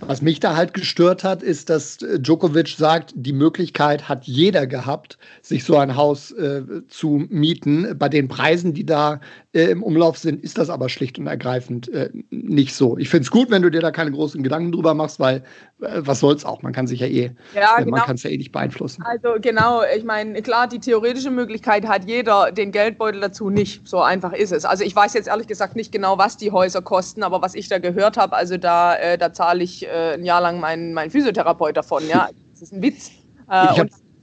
Was 0.00 0.22
mich 0.22 0.40
da 0.40 0.56
halt 0.56 0.74
gestört 0.74 1.24
hat, 1.24 1.42
ist, 1.42 1.70
dass 1.70 2.02
äh, 2.02 2.20
Djokovic 2.20 2.68
sagt, 2.68 3.12
die 3.14 3.32
Möglichkeit 3.32 4.08
hat 4.08 4.24
jeder 4.24 4.66
gehabt, 4.66 5.18
sich 5.42 5.64
so 5.64 5.76
ein 5.76 5.96
Haus 5.96 6.32
äh, 6.32 6.62
zu 6.88 7.26
mieten. 7.28 7.96
Bei 7.98 8.08
den 8.08 8.28
Preisen, 8.28 8.74
die 8.74 8.84
da 8.84 9.20
äh, 9.56 9.70
im 9.70 9.82
Umlauf 9.82 10.18
sind, 10.18 10.44
ist 10.44 10.58
das 10.58 10.68
aber 10.68 10.90
schlicht 10.90 11.18
und 11.18 11.26
ergreifend 11.26 11.88
äh, 11.88 12.10
nicht 12.30 12.74
so. 12.74 12.98
Ich 12.98 13.08
finde 13.08 13.22
es 13.22 13.30
gut, 13.30 13.50
wenn 13.50 13.62
du 13.62 13.70
dir 13.70 13.80
da 13.80 13.90
keine 13.90 14.12
großen 14.12 14.42
Gedanken 14.42 14.70
drüber 14.70 14.92
machst, 14.92 15.18
weil 15.18 15.36
äh, 15.80 16.00
was 16.00 16.20
soll's 16.20 16.44
auch? 16.44 16.60
Man 16.62 16.74
kann 16.74 16.86
sich 16.86 17.00
ja 17.00 17.06
eh, 17.06 17.30
ja, 17.54 17.78
genau. 17.78 17.92
man 17.92 18.00
kann 18.02 18.16
es 18.16 18.22
ja 18.22 18.30
eh 18.30 18.36
nicht 18.36 18.52
beeinflussen. 18.52 19.02
Also 19.02 19.40
genau, 19.40 19.80
ich 19.96 20.04
meine, 20.04 20.42
klar, 20.42 20.68
die 20.68 20.78
theoretische 20.78 21.30
Möglichkeit 21.30 21.86
hat 21.86 22.04
jeder, 22.06 22.52
den 22.52 22.70
Geldbeutel 22.70 23.20
dazu 23.22 23.48
nicht. 23.48 23.88
So 23.88 24.02
einfach 24.02 24.34
ist 24.34 24.52
es. 24.52 24.66
Also 24.66 24.84
ich 24.84 24.94
weiß 24.94 25.14
jetzt 25.14 25.28
ehrlich 25.28 25.46
gesagt 25.46 25.74
nicht 25.74 25.90
genau, 25.90 26.18
was 26.18 26.36
die 26.36 26.52
Häuser 26.52 26.82
kosten, 26.82 27.22
aber 27.22 27.40
was 27.40 27.54
ich 27.54 27.68
da 27.68 27.78
gehört 27.78 28.18
habe, 28.18 28.36
also 28.36 28.58
da, 28.58 28.94
äh, 28.96 29.16
da 29.16 29.32
zahle 29.32 29.64
ich 29.64 29.86
äh, 29.86 30.14
ein 30.14 30.24
Jahr 30.24 30.42
lang 30.42 30.60
meinen 30.60 30.92
mein 30.92 31.10
Physiotherapeut 31.10 31.76
davon. 31.76 32.06
Ja, 32.08 32.28
das 32.52 32.60
ist 32.60 32.72
ein 32.74 32.82
Witz. 32.82 33.10
Äh, 33.50 33.72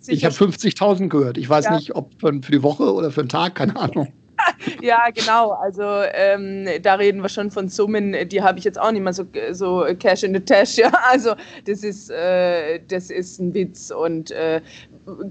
ich 0.05 0.25
habe 0.25 0.35
hab 0.35 0.49
50.000 0.49 1.07
gehört. 1.07 1.37
Ich 1.39 1.49
weiß 1.49 1.65
ja. 1.65 1.75
nicht, 1.75 1.95
ob 1.95 2.11
für, 2.19 2.31
für 2.43 2.51
die 2.51 2.61
Woche 2.61 2.93
oder 2.93 3.09
für 3.09 3.23
den 3.23 3.29
Tag, 3.29 3.55
keine 3.55 3.75
Ahnung. 3.79 4.13
ja, 4.81 5.09
genau. 5.13 5.51
Also 5.51 5.83
ähm, 5.83 6.67
da 6.81 6.95
reden 6.95 7.21
wir 7.21 7.29
schon 7.29 7.51
von 7.51 7.69
Summen, 7.69 8.15
die 8.29 8.41
habe 8.41 8.59
ich 8.59 8.65
jetzt 8.65 8.79
auch 8.79 8.91
nicht 8.91 9.03
mehr 9.03 9.13
so, 9.13 9.25
so 9.51 9.85
Cash 9.99 10.23
in 10.23 10.33
the 10.33 10.39
Tash. 10.39 10.77
Ja, 10.83 10.91
also 11.09 11.35
das 11.65 11.83
ist, 11.83 12.09
äh, 12.09 12.79
das 12.87 13.09
ist 13.09 13.39
ein 13.39 13.53
Witz. 13.53 13.91
Und 13.91 14.31
äh, 14.31 14.59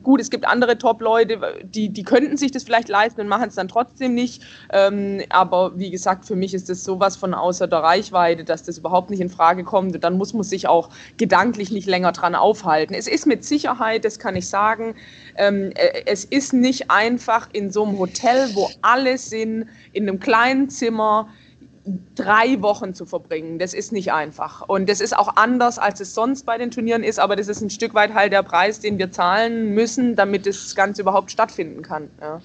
gut, 0.03 0.21
es 0.21 0.31
gibt 0.31 0.47
andere 0.47 0.79
Top-Leute, 0.79 1.39
die, 1.63 1.89
die 1.89 2.03
könnten 2.03 2.37
sich 2.37 2.51
das 2.51 2.65
vielleicht 2.65 2.89
leisten 2.89 3.21
und 3.21 3.29
machen 3.29 3.49
es 3.49 3.55
dann 3.55 3.69
trotzdem 3.69 4.15
nicht. 4.15 4.43
Ähm, 4.73 5.23
aber 5.31 5.79
wie 5.79 5.91
gesagt, 5.91 6.25
für 6.25 6.37
mich 6.37 6.55
ist 6.55 6.69
das 6.69 6.85
sowas 6.85 7.17
von 7.17 7.35
außer 7.35 7.67
der 7.67 7.81
Reichweite, 7.81 8.45
dass 8.45 8.63
das 8.63 8.79
überhaupt 8.79 9.11
nicht 9.11 9.21
in 9.21 9.29
Frage 9.29 9.65
kommt. 9.65 9.95
Und 9.95 10.05
dann 10.05 10.17
muss 10.17 10.35
man 10.35 10.43
sich 10.43 10.69
auch 10.69 10.91
gedanklich 11.17 11.71
nicht 11.71 11.87
länger 11.87 12.13
dran 12.13 12.35
aufhalten. 12.35 12.95
Es 12.95 13.07
ist 13.07 13.27
mit 13.27 13.45
Sicherheit, 13.45 14.05
das 14.05 14.19
kann 14.19 14.37
ich 14.37 14.49
sagen, 14.49 14.95
ähm, 15.37 15.73
äh, 15.75 16.03
es 16.07 16.25
ist 16.25 16.53
nicht 16.53 16.91
einfach 16.91 17.49
in 17.53 17.71
so 17.71 17.85
einem 17.85 17.99
Hotel, 17.99 18.51
wo 18.55 18.71
alle 18.83 19.19
sind, 19.19 19.67
in 19.93 20.09
einem 20.09 20.21
kleinen 20.21 20.69
Zimmer, 20.69 21.29
drei 22.15 22.61
Wochen 22.63 22.95
zu 22.95 23.07
verbringen. 23.07 23.59
Das 23.59 23.75
ist 23.75 23.93
nicht 23.93 24.13
einfach. 24.13 24.63
Und 24.69 24.89
das 24.89 25.01
ist 25.01 25.17
auch 25.17 25.37
anders, 25.37 25.79
als 25.79 26.01
es 26.01 26.15
sonst 26.15 26.47
bei 26.47 26.59
den 26.59 26.71
Turnieren 26.71 27.03
ist, 27.03 27.19
aber 27.19 27.37
das 27.37 27.49
ist 27.49 27.61
ein 27.61 27.71
Stück 27.71 27.95
weit 27.95 28.15
halt 28.15 28.33
der 28.33 28.43
Preis, 28.43 28.81
den 28.81 28.99
wir 28.99 29.11
zahlen 29.11 29.75
müssen, 29.75 30.15
damit 30.15 30.47
das 30.47 30.75
Ganze 30.75 31.03
überhaupt 31.03 31.31
stattfinden 31.31 31.83
kann. 31.83 32.09
Ja. 32.21 32.41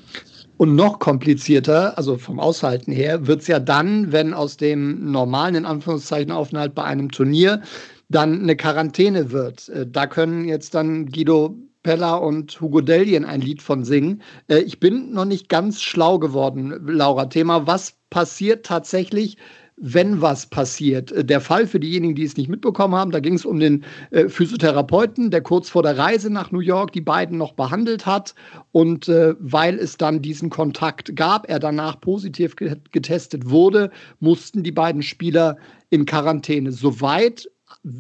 Und 0.58 0.76
noch 0.76 0.98
komplizierter, 0.98 1.98
also 1.98 2.18
vom 2.18 2.40
Aushalten 2.40 2.92
her, 2.92 3.28
wird 3.28 3.42
es 3.42 3.48
ja 3.48 3.60
dann, 3.60 4.12
wenn 4.12 4.34
aus 4.34 4.58
dem 4.58 5.12
normalen, 5.12 5.54
in 5.54 5.66
Anführungszeichen, 5.66 6.32
Aufenthalt 6.32 6.74
bei 6.74 6.84
einem 6.84 7.12
Turnier 7.12 7.62
dann 8.10 8.42
eine 8.42 8.56
Quarantäne 8.56 9.32
wird. 9.32 9.70
Äh, 9.70 9.86
da 9.86 10.08
können 10.08 10.46
jetzt 10.46 10.74
dann 10.74 11.08
Guido 11.08 11.56
Pella 11.88 12.16
und 12.16 12.60
Hugo 12.60 12.82
Dellien 12.82 13.24
ein 13.24 13.40
Lied 13.40 13.62
von 13.62 13.86
singen. 13.86 14.22
Äh, 14.50 14.58
ich 14.58 14.82
bin 14.82 15.14
noch 15.14 15.24
nicht 15.24 15.48
ganz 15.48 15.82
schlau 15.82 16.20
geworden, 16.20 16.86
Laura. 16.86 17.28
Thema, 17.28 17.66
was 17.66 17.94
passiert 18.10 18.66
tatsächlich, 18.66 19.38
wenn 19.78 20.20
was 20.20 20.48
passiert. 20.48 21.14
Äh, 21.14 21.24
der 21.24 21.40
Fall 21.40 21.66
für 21.66 21.80
diejenigen, 21.80 22.14
die 22.14 22.26
es 22.26 22.36
nicht 22.36 22.50
mitbekommen 22.50 22.94
haben, 22.94 23.12
da 23.12 23.22
ging 23.22 23.36
es 23.36 23.46
um 23.46 23.62
den 23.62 23.86
äh, 24.12 24.28
Physiotherapeuten, 24.28 25.32
der 25.32 25.40
kurz 25.40 25.70
vor 25.70 25.82
der 25.82 25.98
Reise 25.98 26.30
nach 26.30 26.52
New 26.52 26.60
York 26.60 26.92
die 26.92 27.00
beiden 27.00 27.38
noch 27.38 27.54
behandelt 27.54 28.06
hat. 28.06 28.36
Und 28.74 29.08
äh, 29.08 29.36
weil 29.40 29.80
es 29.80 29.96
dann 29.96 30.22
diesen 30.22 30.50
Kontakt 30.50 31.16
gab, 31.16 31.50
er 31.50 31.60
danach 31.60 32.02
positiv 32.02 32.58
getestet 32.58 33.50
wurde, 33.50 33.92
mussten 34.20 34.62
die 34.62 34.74
beiden 34.74 35.04
Spieler 35.04 35.56
in 35.90 36.06
Quarantäne. 36.06 36.74
Soweit 36.74 37.48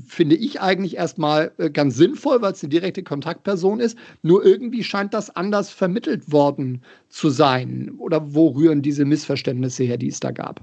finde 0.07 0.35
ich 0.35 0.61
eigentlich 0.61 0.97
erstmal 0.97 1.51
äh, 1.57 1.69
ganz 1.69 1.95
sinnvoll, 1.95 2.41
weil 2.41 2.53
es 2.53 2.63
eine 2.63 2.69
direkte 2.69 3.03
Kontaktperson 3.03 3.79
ist. 3.79 3.97
Nur 4.21 4.45
irgendwie 4.45 4.83
scheint 4.83 5.13
das 5.13 5.35
anders 5.35 5.69
vermittelt 5.69 6.31
worden 6.31 6.81
zu 7.09 7.29
sein. 7.29 7.93
Oder 7.97 8.33
wo 8.33 8.49
rühren 8.49 8.81
diese 8.81 9.05
Missverständnisse 9.05 9.83
her, 9.83 9.97
die 9.97 10.07
es 10.07 10.19
da 10.19 10.31
gab? 10.31 10.61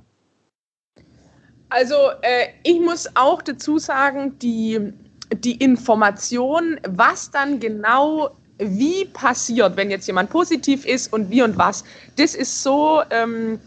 Also 1.69 1.95
äh, 2.23 2.49
ich 2.63 2.81
muss 2.81 3.09
auch 3.15 3.43
dazu 3.43 3.79
sagen, 3.79 4.39
die, 4.41 4.93
die 5.39 5.57
Information, 5.57 6.79
was 6.89 7.31
dann 7.31 7.59
genau 7.61 8.31
wie 8.59 9.07
passiert, 9.07 9.77
wenn 9.77 9.91
jetzt 9.91 10.07
jemand 10.07 10.31
positiv 10.31 10.87
ist 10.87 11.13
und 11.13 11.31
wie 11.31 11.43
und 11.43 11.59
was, 11.59 11.85
das 12.17 12.35
ist 12.35 12.63
so, 12.63 13.03
ähm, 13.11 13.59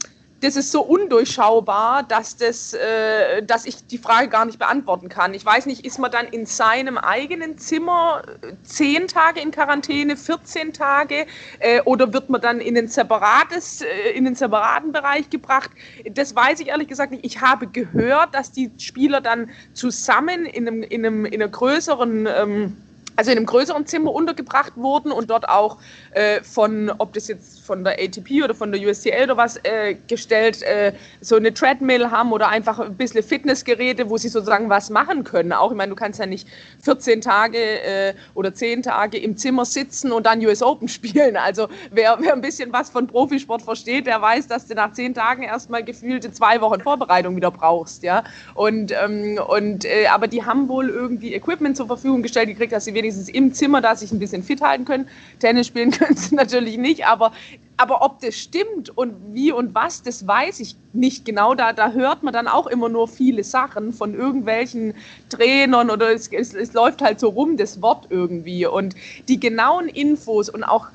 das 0.42 0.56
ist 0.56 0.72
so 0.72 0.82
undurchschaubar, 0.82 2.04
dass, 2.04 2.38
das, 2.38 2.74
äh, 2.74 3.42
dass 3.44 3.66
ich 3.66 3.88
die 3.88 3.98
Frage 3.98 4.30
gar 4.30 4.46
nicht 4.46 4.60
beantworten 4.60 5.10
kann. 5.10 5.34
Ich 5.34 5.46
weiß 5.46 5.66
nicht, 5.66 5.86
ist 5.86 5.98
man 5.98 6.12
dann 6.12 6.28
in 6.28 6.46
seinem 6.46 6.98
eigenen 6.98 7.58
Zimmer 7.58 8.22
äh, 8.42 8.54
zehn 8.64 9.08
Tage 9.08 9.40
in 9.40 9.52
Quarantäne, 9.52 10.16
14 10.16 10.74
Tage 10.74 11.26
äh, 11.60 11.82
oder 11.82 12.14
wird 12.14 12.30
man 12.30 12.40
dann 12.40 12.60
in, 12.60 12.78
ein 12.78 12.88
separates, 12.88 13.82
äh, 13.82 14.12
in 14.16 14.26
den 14.26 14.36
separaten 14.36 14.92
Bereich 14.92 15.30
gebracht? 15.30 15.72
Das 16.12 16.36
weiß 16.36 16.60
ich 16.60 16.68
ehrlich 16.68 16.88
gesagt 16.88 17.12
nicht. 17.12 17.26
Ich 17.26 17.42
habe 17.42 17.68
gehört, 17.68 18.36
dass 18.36 18.52
die 18.52 18.72
Spieler 18.78 19.22
dann 19.22 19.50
zusammen 19.74 20.46
in 20.46 20.68
einem, 20.68 20.84
in 20.84 21.06
einem, 21.06 21.26
in 21.26 21.42
einer 21.42 21.50
größeren... 21.50 22.28
Ähm, 22.28 22.78
also 23.18 23.32
in 23.32 23.38
einem 23.38 23.48
größeren 23.48 23.86
Zimmer 23.86 24.14
untergebracht 24.14 24.74
wurden 24.76 25.12
und 25.12 25.30
dort 25.30 25.50
auch 25.50 25.78
äh, 26.12 26.42
von, 26.44 26.92
ob 27.00 27.14
das 27.14 27.28
jetzt 27.28 27.62
von 27.62 27.84
der 27.84 27.94
ATP 27.94 28.44
oder 28.44 28.54
von 28.54 28.72
der 28.72 28.80
USCL 28.80 29.24
oder 29.24 29.38
was 29.38 29.58
äh, 29.64 29.96
gestellt, 30.08 30.62
äh, 30.62 30.94
so 31.20 31.36
eine 31.36 31.54
Treadmill 31.54 32.12
haben 32.12 32.32
oder 32.32 32.50
einfach 32.50 32.80
ein 32.80 32.96
bisschen 32.96 33.24
Fitnessgeräte, 33.24 34.10
wo 34.10 34.18
sie 34.18 34.30
sozusagen 34.30 34.70
was 34.70 34.92
machen 34.92 35.24
können. 35.24 35.52
Auch, 35.52 35.72
ich 35.72 35.78
meine, 35.78 35.90
du 35.90 35.96
kannst 35.96 36.20
ja 36.20 36.28
nicht 36.28 36.48
14 36.84 37.22
Tage 37.22 37.58
äh, 37.58 38.14
oder 38.36 38.54
10 38.54 38.84
Tage 38.84 39.18
im 39.18 39.36
Zimmer 39.36 39.66
sitzen 39.66 40.12
und 40.12 40.28
dann 40.28 40.40
US 40.46 40.62
Open 40.62 40.88
spielen. 40.88 41.38
Also 41.38 41.68
wer, 41.92 42.18
wer 42.22 42.34
ein 42.34 42.42
bisschen 42.42 42.72
was 42.72 42.92
von 42.92 43.08
Profisport 43.08 43.64
versteht, 43.64 44.06
der 44.06 44.22
weiß, 44.22 44.48
dass 44.48 44.68
du 44.68 44.76
nach 44.76 44.94
10 44.94 45.16
Tagen 45.16 45.42
erstmal 45.42 45.84
gefühlte 45.84 46.32
zwei 46.32 46.62
Wochen 46.62 46.82
Vorbereitung 46.82 47.36
wieder 47.36 47.50
brauchst. 47.50 48.04
Ja? 48.04 48.24
Und, 48.54 48.92
ähm, 48.92 49.40
und, 49.48 49.86
äh, 49.86 50.06
aber 50.06 50.28
die 50.28 50.46
haben 50.46 50.70
wohl 50.70 50.90
irgendwie 50.90 51.34
Equipment 51.34 51.76
zur 51.76 51.88
Verfügung 51.88 52.22
gestellt 52.22 52.48
gekriegt, 52.48 52.72
dass 52.72 52.86
sie 52.86 52.94
wenigstens 52.94 53.07
wenigstens 53.08 53.30
im 53.30 53.54
Zimmer 53.54 53.82
da 53.82 53.96
sich 53.96 54.12
ein 54.12 54.20
bisschen 54.20 54.44
fit 54.44 54.62
halten 54.62 54.86
können. 54.86 55.08
Tennis 55.40 55.68
spielen 55.68 55.92
können 55.98 56.16
sie 56.16 56.36
natürlich 56.36 56.78
nicht, 56.78 57.06
aber, 57.06 57.32
aber 57.78 58.02
ob 58.02 58.20
das 58.20 58.36
stimmt 58.36 58.96
und 58.96 59.14
wie 59.34 59.52
und 59.52 59.74
was, 59.74 60.04
das 60.04 60.28
weiß 60.28 60.60
ich 60.60 60.76
nicht 60.94 61.26
genau. 61.26 61.56
Da, 61.56 61.74
da 61.74 61.92
hört 61.92 62.24
man 62.24 62.34
dann 62.34 62.48
auch 62.48 62.68
immer 62.68 62.90
nur 62.90 63.08
viele 63.08 63.44
Sachen 63.44 63.94
von 63.94 64.14
irgendwelchen 64.14 64.94
Trainern 65.30 65.90
oder 65.90 66.14
es, 66.14 66.28
es, 66.28 66.54
es 66.54 66.74
läuft 66.74 67.02
halt 67.02 67.20
so 67.20 67.30
rum, 67.30 67.58
das 67.58 67.82
Wort 67.82 68.08
irgendwie. 68.10 68.66
Und 68.66 68.96
die 69.28 69.40
genauen 69.40 69.88
Infos 69.88 70.50
und 70.50 70.64
auch 70.64 70.88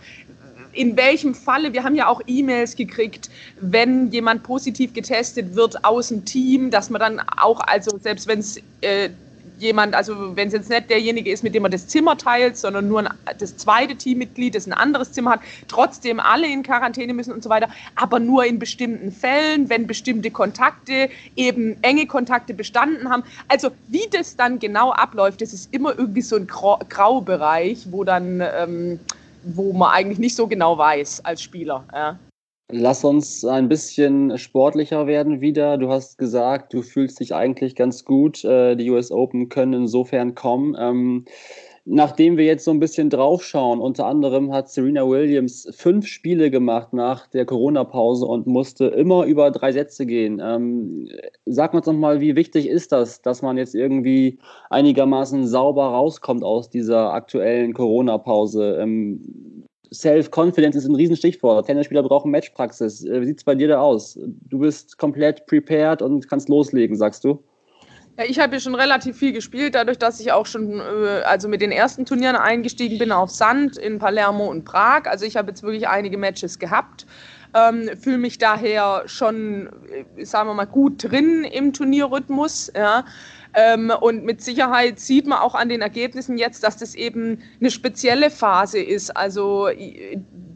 in 0.74 0.96
welchem 0.96 1.34
Falle, 1.34 1.74
wir 1.74 1.84
haben 1.84 1.94
ja 1.94 2.08
auch 2.08 2.22
E-Mails 2.26 2.76
gekriegt, 2.76 3.28
wenn 3.60 4.10
jemand 4.10 4.42
positiv 4.42 4.94
getestet 4.94 5.54
wird 5.54 5.84
aus 5.84 6.08
dem 6.08 6.24
Team, 6.24 6.70
dass 6.70 6.88
man 6.88 6.98
dann 6.98 7.20
auch, 7.20 7.60
also 7.60 7.98
selbst 7.98 8.26
wenn 8.26 8.38
es 8.38 8.58
äh, 8.80 9.10
jemand, 9.62 9.94
also 9.94 10.36
wenn 10.36 10.48
es 10.48 10.54
jetzt 10.54 10.68
nicht 10.68 10.90
derjenige 10.90 11.30
ist, 11.30 11.42
mit 11.42 11.54
dem 11.54 11.62
man 11.62 11.70
das 11.70 11.86
Zimmer 11.86 12.18
teilt, 12.18 12.56
sondern 12.56 12.88
nur 12.88 13.00
ein, 13.00 13.08
das 13.38 13.56
zweite 13.56 13.94
Teammitglied, 13.94 14.54
das 14.54 14.66
ein 14.66 14.72
anderes 14.72 15.12
Zimmer 15.12 15.32
hat, 15.32 15.40
trotzdem 15.68 16.20
alle 16.20 16.46
in 16.46 16.62
Quarantäne 16.62 17.14
müssen 17.14 17.32
und 17.32 17.42
so 17.42 17.48
weiter, 17.48 17.68
aber 17.94 18.18
nur 18.18 18.44
in 18.44 18.58
bestimmten 18.58 19.12
Fällen, 19.12 19.70
wenn 19.70 19.86
bestimmte 19.86 20.30
Kontakte, 20.30 21.08
eben 21.36 21.76
enge 21.82 22.06
Kontakte 22.06 22.52
bestanden 22.52 23.08
haben. 23.08 23.22
Also 23.48 23.70
wie 23.88 24.06
das 24.10 24.36
dann 24.36 24.58
genau 24.58 24.90
abläuft, 24.90 25.40
das 25.40 25.52
ist 25.52 25.72
immer 25.72 25.96
irgendwie 25.96 26.22
so 26.22 26.36
ein 26.36 26.46
Graubereich, 26.46 27.86
wo 27.90 28.04
dann, 28.04 28.40
ähm, 28.40 29.00
wo 29.44 29.72
man 29.72 29.92
eigentlich 29.92 30.18
nicht 30.18 30.34
so 30.34 30.46
genau 30.46 30.76
weiß 30.76 31.24
als 31.24 31.40
Spieler. 31.40 31.84
Ja. 31.92 32.18
Lass 32.70 33.04
uns 33.04 33.44
ein 33.44 33.68
bisschen 33.68 34.38
sportlicher 34.38 35.06
werden 35.06 35.42
wieder. 35.42 35.76
Du 35.76 35.90
hast 35.90 36.16
gesagt, 36.16 36.72
du 36.72 36.80
fühlst 36.82 37.20
dich 37.20 37.34
eigentlich 37.34 37.76
ganz 37.76 38.04
gut. 38.04 38.44
Äh, 38.44 38.76
die 38.76 38.90
US 38.90 39.10
Open 39.10 39.50
können 39.50 39.74
insofern 39.74 40.34
kommen. 40.34 40.74
Ähm, 40.78 41.26
nachdem 41.84 42.38
wir 42.38 42.44
jetzt 42.44 42.64
so 42.64 42.70
ein 42.70 42.80
bisschen 42.80 43.10
draufschauen, 43.10 43.80
unter 43.80 44.06
anderem 44.06 44.52
hat 44.52 44.70
Serena 44.70 45.06
Williams 45.06 45.68
fünf 45.72 46.06
Spiele 46.06 46.50
gemacht 46.50 46.92
nach 46.94 47.26
der 47.26 47.44
Corona-Pause 47.44 48.24
und 48.26 48.46
musste 48.46 48.86
immer 48.86 49.24
über 49.26 49.50
drei 49.50 49.72
Sätze 49.72 50.06
gehen. 50.06 50.40
Ähm, 50.42 51.08
sag 51.44 51.74
uns 51.74 51.84
doch 51.86 51.92
mal, 51.92 52.20
wie 52.20 52.36
wichtig 52.36 52.68
ist 52.68 52.92
das, 52.92 53.20
dass 53.20 53.42
man 53.42 53.58
jetzt 53.58 53.74
irgendwie 53.74 54.38
einigermaßen 54.70 55.46
sauber 55.46 55.88
rauskommt 55.88 56.42
aus 56.44 56.70
dieser 56.70 57.12
aktuellen 57.12 57.74
Corona-Pause? 57.74 58.78
Ähm, 58.80 59.61
Self-Confidence 59.92 60.76
ist 60.76 60.86
ein 60.86 60.94
Riesenstichwort. 60.94 61.66
Tennisspieler 61.66 62.02
brauchen 62.02 62.30
Matchpraxis. 62.30 63.04
Äh, 63.04 63.20
wie 63.20 63.26
sieht 63.26 63.38
es 63.38 63.44
bei 63.44 63.54
dir 63.54 63.68
da 63.68 63.80
aus? 63.80 64.18
Du 64.48 64.58
bist 64.58 64.98
komplett 64.98 65.46
prepared 65.46 66.02
und 66.02 66.28
kannst 66.28 66.48
loslegen, 66.48 66.96
sagst 66.96 67.24
du? 67.24 67.42
Ja, 68.18 68.24
ich 68.26 68.38
habe 68.38 68.54
ja 68.54 68.60
schon 68.60 68.74
relativ 68.74 69.16
viel 69.16 69.32
gespielt, 69.32 69.74
dadurch, 69.74 69.98
dass 69.98 70.20
ich 70.20 70.32
auch 70.32 70.44
schon 70.44 70.80
äh, 70.80 71.22
also 71.24 71.48
mit 71.48 71.62
den 71.62 71.72
ersten 71.72 72.04
Turnieren 72.04 72.36
eingestiegen 72.36 72.98
bin 72.98 73.10
auf 73.10 73.30
Sand 73.30 73.78
in 73.78 73.98
Palermo 73.98 74.50
und 74.50 74.64
Prag. 74.64 75.06
Also 75.06 75.24
ich 75.24 75.36
habe 75.36 75.48
jetzt 75.48 75.62
wirklich 75.62 75.88
einige 75.88 76.18
Matches 76.18 76.58
gehabt. 76.58 77.06
Ähm, 77.54 77.90
fühle 78.00 78.18
mich 78.18 78.38
daher 78.38 79.02
schon, 79.06 79.68
äh, 80.16 80.24
sagen 80.24 80.48
wir 80.48 80.54
mal, 80.54 80.66
gut 80.66 81.04
drin 81.04 81.44
im 81.44 81.72
Turnierrhythmus. 81.72 82.72
Ja. 82.74 83.04
Ähm, 83.54 83.92
und 84.00 84.24
mit 84.24 84.40
Sicherheit 84.40 84.98
sieht 84.98 85.26
man 85.26 85.38
auch 85.38 85.54
an 85.54 85.68
den 85.68 85.82
Ergebnissen 85.82 86.38
jetzt, 86.38 86.64
dass 86.64 86.78
das 86.78 86.94
eben 86.94 87.42
eine 87.60 87.70
spezielle 87.70 88.30
Phase 88.30 88.80
ist. 88.80 89.14
Also 89.14 89.68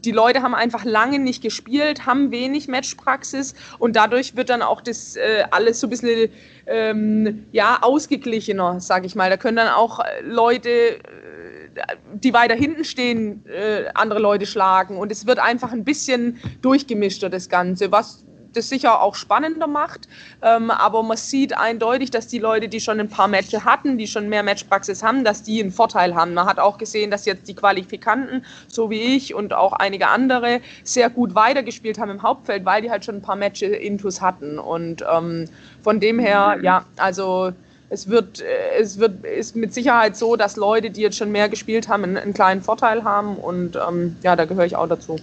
die 0.07 0.11
Leute 0.11 0.41
haben 0.41 0.55
einfach 0.55 0.83
lange 0.83 1.19
nicht 1.19 1.43
gespielt, 1.43 2.05
haben 2.05 2.31
wenig 2.31 2.67
Matchpraxis 2.67 3.53
und 3.77 3.95
dadurch 3.95 4.35
wird 4.35 4.49
dann 4.49 4.61
auch 4.61 4.81
das 4.81 5.15
äh, 5.15 5.43
alles 5.51 5.79
so 5.79 5.87
ein 5.87 5.89
bisschen 5.91 6.29
ähm, 6.65 7.45
ja, 7.51 7.79
ausgeglichener, 7.81 8.79
sage 8.79 9.05
ich 9.05 9.15
mal. 9.15 9.29
Da 9.29 9.37
können 9.37 9.57
dann 9.57 9.69
auch 9.69 9.99
Leute 10.23 10.69
äh, 10.69 10.99
die 12.13 12.33
weiter 12.33 12.55
hinten 12.55 12.83
stehen, 12.83 13.45
äh, 13.47 13.85
andere 13.93 14.19
Leute 14.19 14.45
schlagen. 14.45 14.97
Und 14.97 15.11
es 15.11 15.25
wird 15.25 15.39
einfach 15.39 15.71
ein 15.71 15.83
bisschen 15.83 16.39
durchgemischter, 16.61 17.29
das 17.29 17.49
Ganze, 17.49 17.91
was 17.91 18.25
das 18.53 18.69
sicher 18.69 19.01
auch 19.01 19.15
spannender 19.15 19.67
macht. 19.67 20.07
Ähm, 20.41 20.71
aber 20.71 21.03
man 21.03 21.17
sieht 21.17 21.57
eindeutig, 21.57 22.11
dass 22.11 22.27
die 22.27 22.39
Leute, 22.39 22.67
die 22.67 22.79
schon 22.79 22.99
ein 22.99 23.09
paar 23.09 23.27
Matches 23.27 23.63
hatten, 23.63 23.97
die 23.97 24.07
schon 24.07 24.29
mehr 24.29 24.43
Matchpraxis 24.43 25.03
haben, 25.03 25.23
dass 25.23 25.43
die 25.43 25.61
einen 25.61 25.71
Vorteil 25.71 26.15
haben. 26.15 26.33
Man 26.33 26.45
hat 26.45 26.59
auch 26.59 26.77
gesehen, 26.77 27.11
dass 27.11 27.25
jetzt 27.25 27.47
die 27.47 27.55
Qualifikanten, 27.55 28.43
so 28.67 28.89
wie 28.89 29.15
ich 29.15 29.33
und 29.33 29.53
auch 29.53 29.73
einige 29.73 30.09
andere, 30.09 30.61
sehr 30.83 31.09
gut 31.09 31.35
weitergespielt 31.35 31.99
haben 31.99 32.11
im 32.11 32.23
Hauptfeld, 32.23 32.65
weil 32.65 32.81
die 32.81 32.91
halt 32.91 33.05
schon 33.05 33.15
ein 33.15 33.21
paar 33.21 33.35
Matches 33.35 33.77
intus 33.77 34.21
hatten. 34.21 34.59
Und 34.59 35.03
ähm, 35.09 35.45
von 35.83 35.99
dem 35.99 36.19
her, 36.19 36.57
ja, 36.61 36.85
also 36.97 37.53
es 37.89 38.09
wird, 38.09 38.43
es 38.77 38.99
wird, 38.99 39.25
ist 39.25 39.55
mit 39.55 39.73
Sicherheit 39.73 40.15
so, 40.15 40.35
dass 40.35 40.55
Leute, 40.55 40.89
die 40.89 41.01
jetzt 41.01 41.17
schon 41.17 41.31
mehr 41.31 41.49
gespielt 41.49 41.87
haben, 41.87 42.03
einen, 42.03 42.17
einen 42.17 42.33
kleinen 42.33 42.61
Vorteil 42.61 43.03
haben 43.03 43.37
und 43.37 43.77
ähm, 43.87 44.15
ja, 44.23 44.35
da 44.35 44.45
gehöre 44.45 44.65
ich 44.65 44.75
auch 44.75 44.87
dazu. 44.87 45.17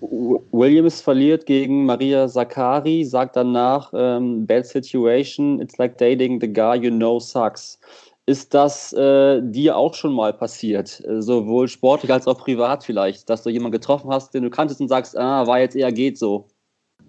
Williams 0.00 1.00
verliert 1.00 1.46
gegen 1.46 1.86
Maria 1.86 2.28
Zakari, 2.28 3.04
sagt 3.04 3.34
danach, 3.34 3.92
ähm, 3.94 4.46
bad 4.46 4.66
situation, 4.66 5.60
it's 5.60 5.78
like 5.78 5.98
dating 5.98 6.40
the 6.40 6.52
guy 6.52 6.76
you 6.76 6.90
know 6.90 7.18
sucks. 7.18 7.78
Ist 8.26 8.54
das 8.54 8.92
äh, 8.92 9.40
dir 9.42 9.76
auch 9.76 9.94
schon 9.94 10.12
mal 10.12 10.32
passiert, 10.32 11.02
äh, 11.06 11.22
sowohl 11.22 11.68
sportlich 11.68 12.12
als 12.12 12.26
auch 12.26 12.38
privat 12.38 12.84
vielleicht, 12.84 13.30
dass 13.30 13.42
du 13.42 13.50
jemanden 13.50 13.72
getroffen 13.72 14.10
hast, 14.10 14.34
den 14.34 14.42
du 14.42 14.50
kanntest 14.50 14.80
und 14.80 14.88
sagst, 14.88 15.16
ah, 15.16 15.46
war 15.46 15.60
jetzt 15.60 15.76
eher 15.76 15.92
geht 15.92 16.18
so? 16.18 16.46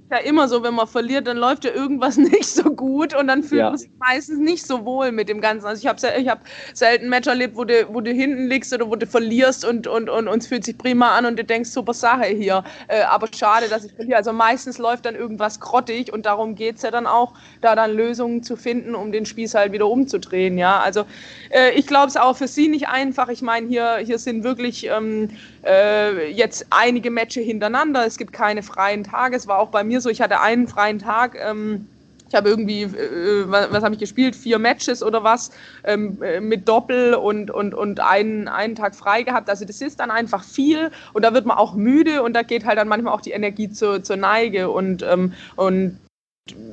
Ja 0.10 0.18
immer 0.18 0.48
so, 0.48 0.64
wenn 0.64 0.74
man 0.74 0.88
verliert, 0.88 1.28
dann 1.28 1.38
läuft 1.38 1.66
ja 1.66 1.72
irgendwas 1.72 2.18
nicht 2.18 2.48
so 2.48 2.64
gut 2.64 3.14
und 3.14 3.28
dann 3.28 3.44
fühlt 3.44 3.60
ja. 3.60 3.70
man 3.70 3.78
sich 3.78 3.90
meistens 4.00 4.40
nicht 4.40 4.66
so 4.66 4.86
wohl 4.86 5.12
mit 5.12 5.30
dem 5.30 5.42
Ganzen. 5.42 5.66
Also 5.66 5.82
ich 5.82 5.88
habe 5.88 6.00
ich 6.20 6.28
hab 6.30 6.42
selten 6.74 7.06
ein 7.06 7.10
Match 7.10 7.28
erlebt, 7.28 7.56
wo 7.56 7.64
du, 7.64 7.88
wo 7.90 8.02
du 8.02 8.12
hinten 8.12 8.48
liegst 8.48 8.74
oder 8.74 8.90
wo 8.90 8.96
du 8.96 9.06
verlierst 9.06 9.66
und, 9.66 9.88
und, 9.88 10.10
und, 10.10 10.28
und 10.28 10.38
es 10.38 10.48
fühlt 10.48 10.64
sich 10.64 10.78
prima 10.78 11.18
an 11.18 11.26
und 11.26 11.38
du 11.38 11.44
denkst, 11.44 11.70
super 11.70 11.94
Sache 11.94 12.26
hier. 12.26 12.64
Äh, 12.88 13.02
aber 13.02 13.28
schade, 13.34 13.68
dass 13.68 13.84
ich 13.84 13.94
verliere. 13.94 14.18
Also 14.18 14.34
meistens 14.34 14.78
läuft 14.78 15.06
dann 15.06 15.16
irgendwas 15.16 15.60
grottig 15.60 16.14
und 16.14 16.26
darum 16.26 16.56
geht 16.56 16.78
es 16.78 16.82
ja 16.84 16.92
dann 16.92 17.08
auch, 17.08 17.34
da 17.62 17.76
dann 17.76 17.94
Lösungen 17.96 18.44
zu 18.44 18.56
finden, 18.56 18.96
um 18.96 19.12
den 19.12 19.26
Spieß 19.26 19.56
halt 19.56 19.72
wieder 19.72 19.88
umzudrehen. 19.88 20.58
Ja, 20.58 20.80
also 20.80 21.06
äh, 21.50 21.72
ich 21.72 21.88
glaube 21.88 22.08
es 22.08 22.18
auch 22.18 22.38
für 22.38 22.48
sie 22.48 22.68
nicht 22.68 22.88
einfach. 22.88 23.30
Ich 23.30 23.42
meine, 23.42 23.68
hier, 23.68 23.98
hier 23.98 24.20
sind 24.20 24.44
wirklich 24.44 24.88
ähm, 24.88 25.30
äh, 25.68 26.30
jetzt 26.30 26.66
einige 26.70 27.12
Matches 27.12 27.46
hintereinander. 27.46 28.06
Es 28.06 28.18
gibt 28.18 28.34
keine 28.34 28.64
freien 28.64 29.04
Tage. 29.04 29.36
Es 29.36 29.48
war 29.48 29.60
auch 29.60 29.70
bei 29.70 29.84
mir 29.84 30.02
so, 30.02 30.10
ich 30.10 30.22
hatte 30.22 30.40
einen 30.40 30.68
freien 30.68 31.00
Tag. 31.00 31.38
Ähm, 31.40 31.88
ich 32.30 32.36
habe 32.36 32.50
irgendwie, 32.50 32.84
äh, 32.84 33.50
was, 33.50 33.72
was 33.72 33.84
habe 33.84 33.96
ich 33.96 34.00
gespielt? 34.00 34.36
Vier 34.36 34.60
Matches 34.60 35.02
oder 35.04 35.24
was 35.24 35.52
ähm, 35.84 36.22
äh, 36.22 36.40
mit 36.40 36.68
Doppel 36.68 37.14
und, 37.16 37.52
und, 37.52 37.74
und 37.74 38.00
einen, 38.00 38.48
einen 38.48 38.76
Tag 38.76 38.96
frei 38.96 39.24
gehabt. 39.24 39.50
Also 39.50 39.66
das 39.66 39.82
ist 39.82 40.00
dann 40.00 40.12
einfach 40.12 40.44
viel 40.44 40.92
und 41.14 41.24
da 41.24 41.34
wird 41.34 41.46
man 41.46 41.58
auch 41.58 41.74
müde 41.74 42.24
und 42.24 42.34
da 42.34 42.44
geht 42.44 42.66
halt 42.66 42.78
dann 42.78 42.88
manchmal 42.88 43.14
auch 43.14 43.22
die 43.22 43.32
Energie 43.32 43.70
zur, 43.70 44.04
zur 44.04 44.18
Neige 44.18 44.70
und, 44.70 45.04
ähm, 45.04 45.34
und 45.56 46.00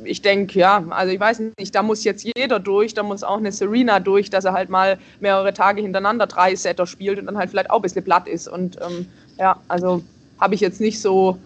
ich 0.05 0.23
denke, 0.23 0.59
ja, 0.59 0.85
also 0.91 1.13
ich 1.13 1.21
weiß 1.21 1.43
nicht, 1.59 1.75
da 1.75 1.83
muss 1.83 2.05
jetzt 2.05 2.27
jeder 2.37 2.61
durch, 2.61 2.95
da 2.95 3.03
muss 3.03 3.23
auch 3.23 3.39
eine 3.39 3.53
Serena 3.53 4.01
durch, 4.01 4.31
dass 4.31 4.45
er 4.45 4.53
halt 4.53 4.69
mal 4.69 4.99
mehrere 5.21 5.53
Tage 5.53 5.83
hintereinander 5.83 6.27
drei 6.27 6.55
Setter 6.55 6.87
spielt 6.87 7.19
und 7.19 7.27
dann 7.27 7.39
halt 7.39 7.51
vielleicht 7.51 7.71
auch 7.71 7.77
ein 7.77 7.83
bisschen 7.83 8.05
platt 8.05 8.29
ist. 8.29 8.49
Und 8.49 8.79
ähm, 8.87 9.07
ja, 9.39 9.61
also 9.69 10.03
habe 10.41 10.55
ich 10.55 10.61
jetzt 10.61 10.81
nicht 10.81 11.01
so, 11.01 11.39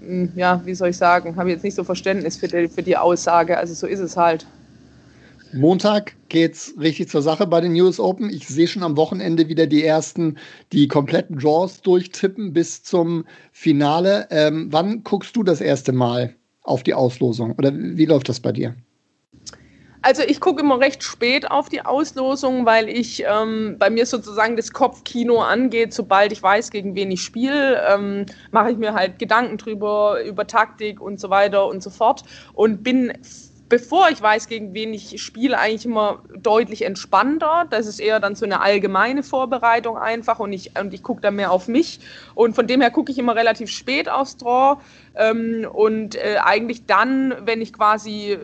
hm, 0.00 0.32
ja, 0.36 0.60
wie 0.64 0.74
soll 0.74 0.90
ich 0.90 0.96
sagen, 0.96 1.36
habe 1.36 1.48
ich 1.48 1.54
jetzt 1.54 1.64
nicht 1.64 1.74
so 1.74 1.84
Verständnis 1.84 2.36
für 2.36 2.48
die, 2.48 2.68
für 2.68 2.82
die 2.82 2.96
Aussage. 2.96 3.58
Also 3.58 3.74
so 3.74 3.86
ist 3.86 4.00
es 4.00 4.16
halt. 4.16 4.46
Montag 5.52 6.14
geht's 6.28 6.74
richtig 6.78 7.08
zur 7.08 7.22
Sache 7.22 7.46
bei 7.46 7.60
den 7.60 7.72
US 7.80 7.98
Open. 7.98 8.28
Ich 8.28 8.46
sehe 8.46 8.68
schon 8.68 8.82
am 8.82 8.98
Wochenende 8.98 9.48
wieder 9.48 9.66
die 9.66 9.82
ersten, 9.82 10.36
die 10.72 10.88
kompletten 10.88 11.38
Draws 11.38 11.80
durchtippen 11.80 12.52
bis 12.52 12.82
zum 12.82 13.24
Finale. 13.50 14.26
Ähm, 14.30 14.68
wann 14.70 15.04
guckst 15.04 15.34
du 15.36 15.42
das 15.42 15.62
erste 15.62 15.92
Mal? 15.92 16.34
Auf 16.62 16.82
die 16.82 16.94
Auslosung? 16.94 17.54
Oder 17.56 17.72
wie 17.74 18.06
läuft 18.06 18.28
das 18.28 18.40
bei 18.40 18.52
dir? 18.52 18.74
Also 20.00 20.22
ich 20.22 20.40
gucke 20.40 20.62
immer 20.62 20.78
recht 20.78 21.02
spät 21.02 21.50
auf 21.50 21.68
die 21.68 21.84
Auslosung, 21.84 22.64
weil 22.64 22.88
ich 22.88 23.24
ähm, 23.26 23.76
bei 23.78 23.90
mir 23.90 24.06
sozusagen 24.06 24.56
das 24.56 24.72
Kopfkino 24.72 25.40
angeht. 25.42 25.92
Sobald 25.92 26.30
ich 26.30 26.42
weiß, 26.42 26.70
gegen 26.70 26.94
wen 26.94 27.10
ich 27.10 27.22
spiele, 27.22 27.82
ähm, 27.88 28.26
mache 28.52 28.70
ich 28.70 28.78
mir 28.78 28.94
halt 28.94 29.18
Gedanken 29.18 29.58
drüber, 29.58 30.22
über 30.24 30.46
Taktik 30.46 31.00
und 31.00 31.18
so 31.18 31.30
weiter 31.30 31.66
und 31.66 31.82
so 31.82 31.90
fort 31.90 32.22
und 32.54 32.84
bin 32.84 33.12
bevor 33.68 34.08
ich 34.10 34.20
weiß, 34.20 34.48
gegen 34.48 34.74
wen 34.74 34.94
ich 34.94 35.20
spiele, 35.22 35.58
eigentlich 35.58 35.84
immer 35.84 36.22
deutlich 36.36 36.82
entspannter. 36.82 37.66
Das 37.70 37.86
ist 37.86 38.00
eher 38.00 38.20
dann 38.20 38.34
so 38.34 38.44
eine 38.44 38.60
allgemeine 38.60 39.22
Vorbereitung 39.22 39.96
einfach 39.96 40.38
und 40.38 40.52
ich, 40.52 40.78
und 40.78 40.94
ich 40.94 41.02
gucke 41.02 41.20
dann 41.20 41.36
mehr 41.36 41.52
auf 41.52 41.68
mich. 41.68 42.00
Und 42.34 42.54
von 42.54 42.66
dem 42.66 42.80
her 42.80 42.90
gucke 42.90 43.12
ich 43.12 43.18
immer 43.18 43.36
relativ 43.36 43.70
spät 43.70 44.08
aufs 44.08 44.36
Draw 44.36 44.80
ähm, 45.14 45.66
und 45.70 46.16
äh, 46.16 46.38
eigentlich 46.42 46.86
dann, 46.86 47.34
wenn 47.44 47.60
ich 47.60 47.72
quasi 47.72 48.38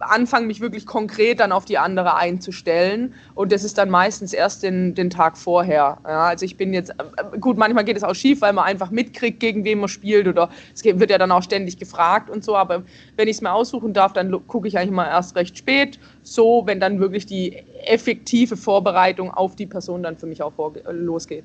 anfangen, 0.00 0.46
mich 0.46 0.60
wirklich 0.60 0.86
konkret 0.86 1.40
dann 1.40 1.52
auf 1.52 1.64
die 1.64 1.78
andere 1.78 2.16
einzustellen. 2.16 3.14
Und 3.34 3.52
das 3.52 3.64
ist 3.64 3.78
dann 3.78 3.90
meistens 3.90 4.32
erst 4.32 4.62
den, 4.62 4.94
den 4.94 5.10
Tag 5.10 5.36
vorher. 5.36 5.98
Ja, 6.04 6.24
also 6.24 6.44
ich 6.44 6.56
bin 6.56 6.72
jetzt, 6.72 6.90
äh, 6.90 7.38
gut, 7.38 7.56
manchmal 7.56 7.84
geht 7.84 7.96
es 7.96 8.02
auch 8.02 8.14
schief, 8.14 8.40
weil 8.40 8.52
man 8.52 8.64
einfach 8.64 8.90
mitkriegt, 8.90 9.40
gegen 9.40 9.64
wen 9.64 9.80
man 9.80 9.88
spielt 9.88 10.26
oder 10.26 10.50
es 10.74 10.84
wird 10.84 11.10
ja 11.10 11.18
dann 11.18 11.32
auch 11.32 11.42
ständig 11.42 11.78
gefragt 11.78 12.30
und 12.30 12.44
so. 12.44 12.56
Aber 12.56 12.82
wenn 13.16 13.28
ich 13.28 13.36
es 13.36 13.42
mir 13.42 13.52
aussuchen 13.52 13.92
darf, 13.92 14.12
dann 14.12 14.46
gucke 14.46 14.68
ich 14.68 14.78
eigentlich 14.78 14.90
mal 14.90 15.06
erst 15.06 15.36
recht 15.36 15.56
spät. 15.58 15.98
So, 16.22 16.62
wenn 16.66 16.80
dann 16.80 17.00
wirklich 17.00 17.26
die 17.26 17.56
effektive 17.86 18.56
Vorbereitung 18.56 19.30
auf 19.30 19.56
die 19.56 19.66
Person 19.66 20.02
dann 20.02 20.16
für 20.16 20.26
mich 20.26 20.42
auch 20.42 20.52
losgeht. 20.90 21.44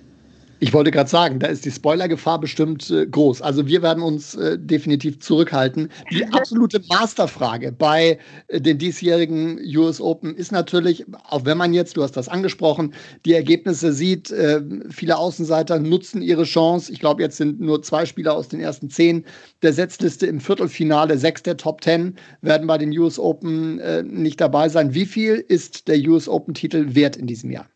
Ich 0.65 0.73
wollte 0.73 0.89
gerade 0.89 1.07
sagen, 1.07 1.37
da 1.37 1.45
ist 1.45 1.63
die 1.63 1.69
Spoilergefahr 1.69 2.39
bestimmt 2.39 2.89
äh, 2.89 3.05
groß. 3.05 3.43
Also 3.43 3.67
wir 3.67 3.83
werden 3.83 4.01
uns 4.01 4.33
äh, 4.33 4.57
definitiv 4.57 5.19
zurückhalten. 5.19 5.91
Die 6.09 6.25
absolute 6.33 6.81
Masterfrage 6.89 7.71
bei 7.71 8.17
äh, 8.47 8.59
den 8.59 8.79
diesjährigen 8.79 9.59
US 9.77 10.01
Open 10.01 10.33
ist 10.33 10.51
natürlich, 10.51 11.05
auch 11.29 11.45
wenn 11.45 11.59
man 11.59 11.75
jetzt, 11.75 11.97
du 11.97 12.01
hast 12.01 12.17
das 12.17 12.29
angesprochen, 12.29 12.95
die 13.27 13.33
Ergebnisse 13.33 13.93
sieht, 13.93 14.31
äh, 14.31 14.59
viele 14.89 15.17
Außenseiter 15.17 15.77
nutzen 15.77 16.23
ihre 16.23 16.45
Chance. 16.45 16.91
Ich 16.91 16.99
glaube, 16.99 17.21
jetzt 17.21 17.37
sind 17.37 17.61
nur 17.61 17.83
zwei 17.83 18.07
Spieler 18.07 18.33
aus 18.33 18.47
den 18.47 18.59
ersten 18.59 18.89
zehn 18.89 19.23
der 19.61 19.71
Setzliste 19.71 20.25
im 20.25 20.39
Viertelfinale. 20.39 21.19
Sechs 21.19 21.43
der 21.43 21.57
Top 21.57 21.81
Ten 21.81 22.15
werden 22.41 22.65
bei 22.65 22.79
den 22.79 22.89
US 22.97 23.19
Open 23.19 23.77
äh, 23.81 24.01
nicht 24.01 24.41
dabei 24.41 24.67
sein. 24.69 24.95
Wie 24.95 25.05
viel 25.05 25.45
ist 25.47 25.87
der 25.87 25.99
US 26.09 26.27
Open-Titel 26.27 26.95
wert 26.95 27.17
in 27.17 27.27
diesem 27.27 27.51
Jahr? 27.51 27.67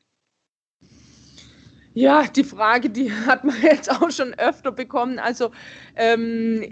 Ja, 1.95 2.23
die 2.27 2.43
Frage, 2.43 2.91
die 2.91 3.11
hat 3.25 3.43
man 3.43 3.55
jetzt 3.63 3.89
auch 3.89 4.11
schon 4.11 4.35
öfter 4.35 4.71
bekommen. 4.71 5.17
Also 5.17 5.49
ähm, 5.95 6.63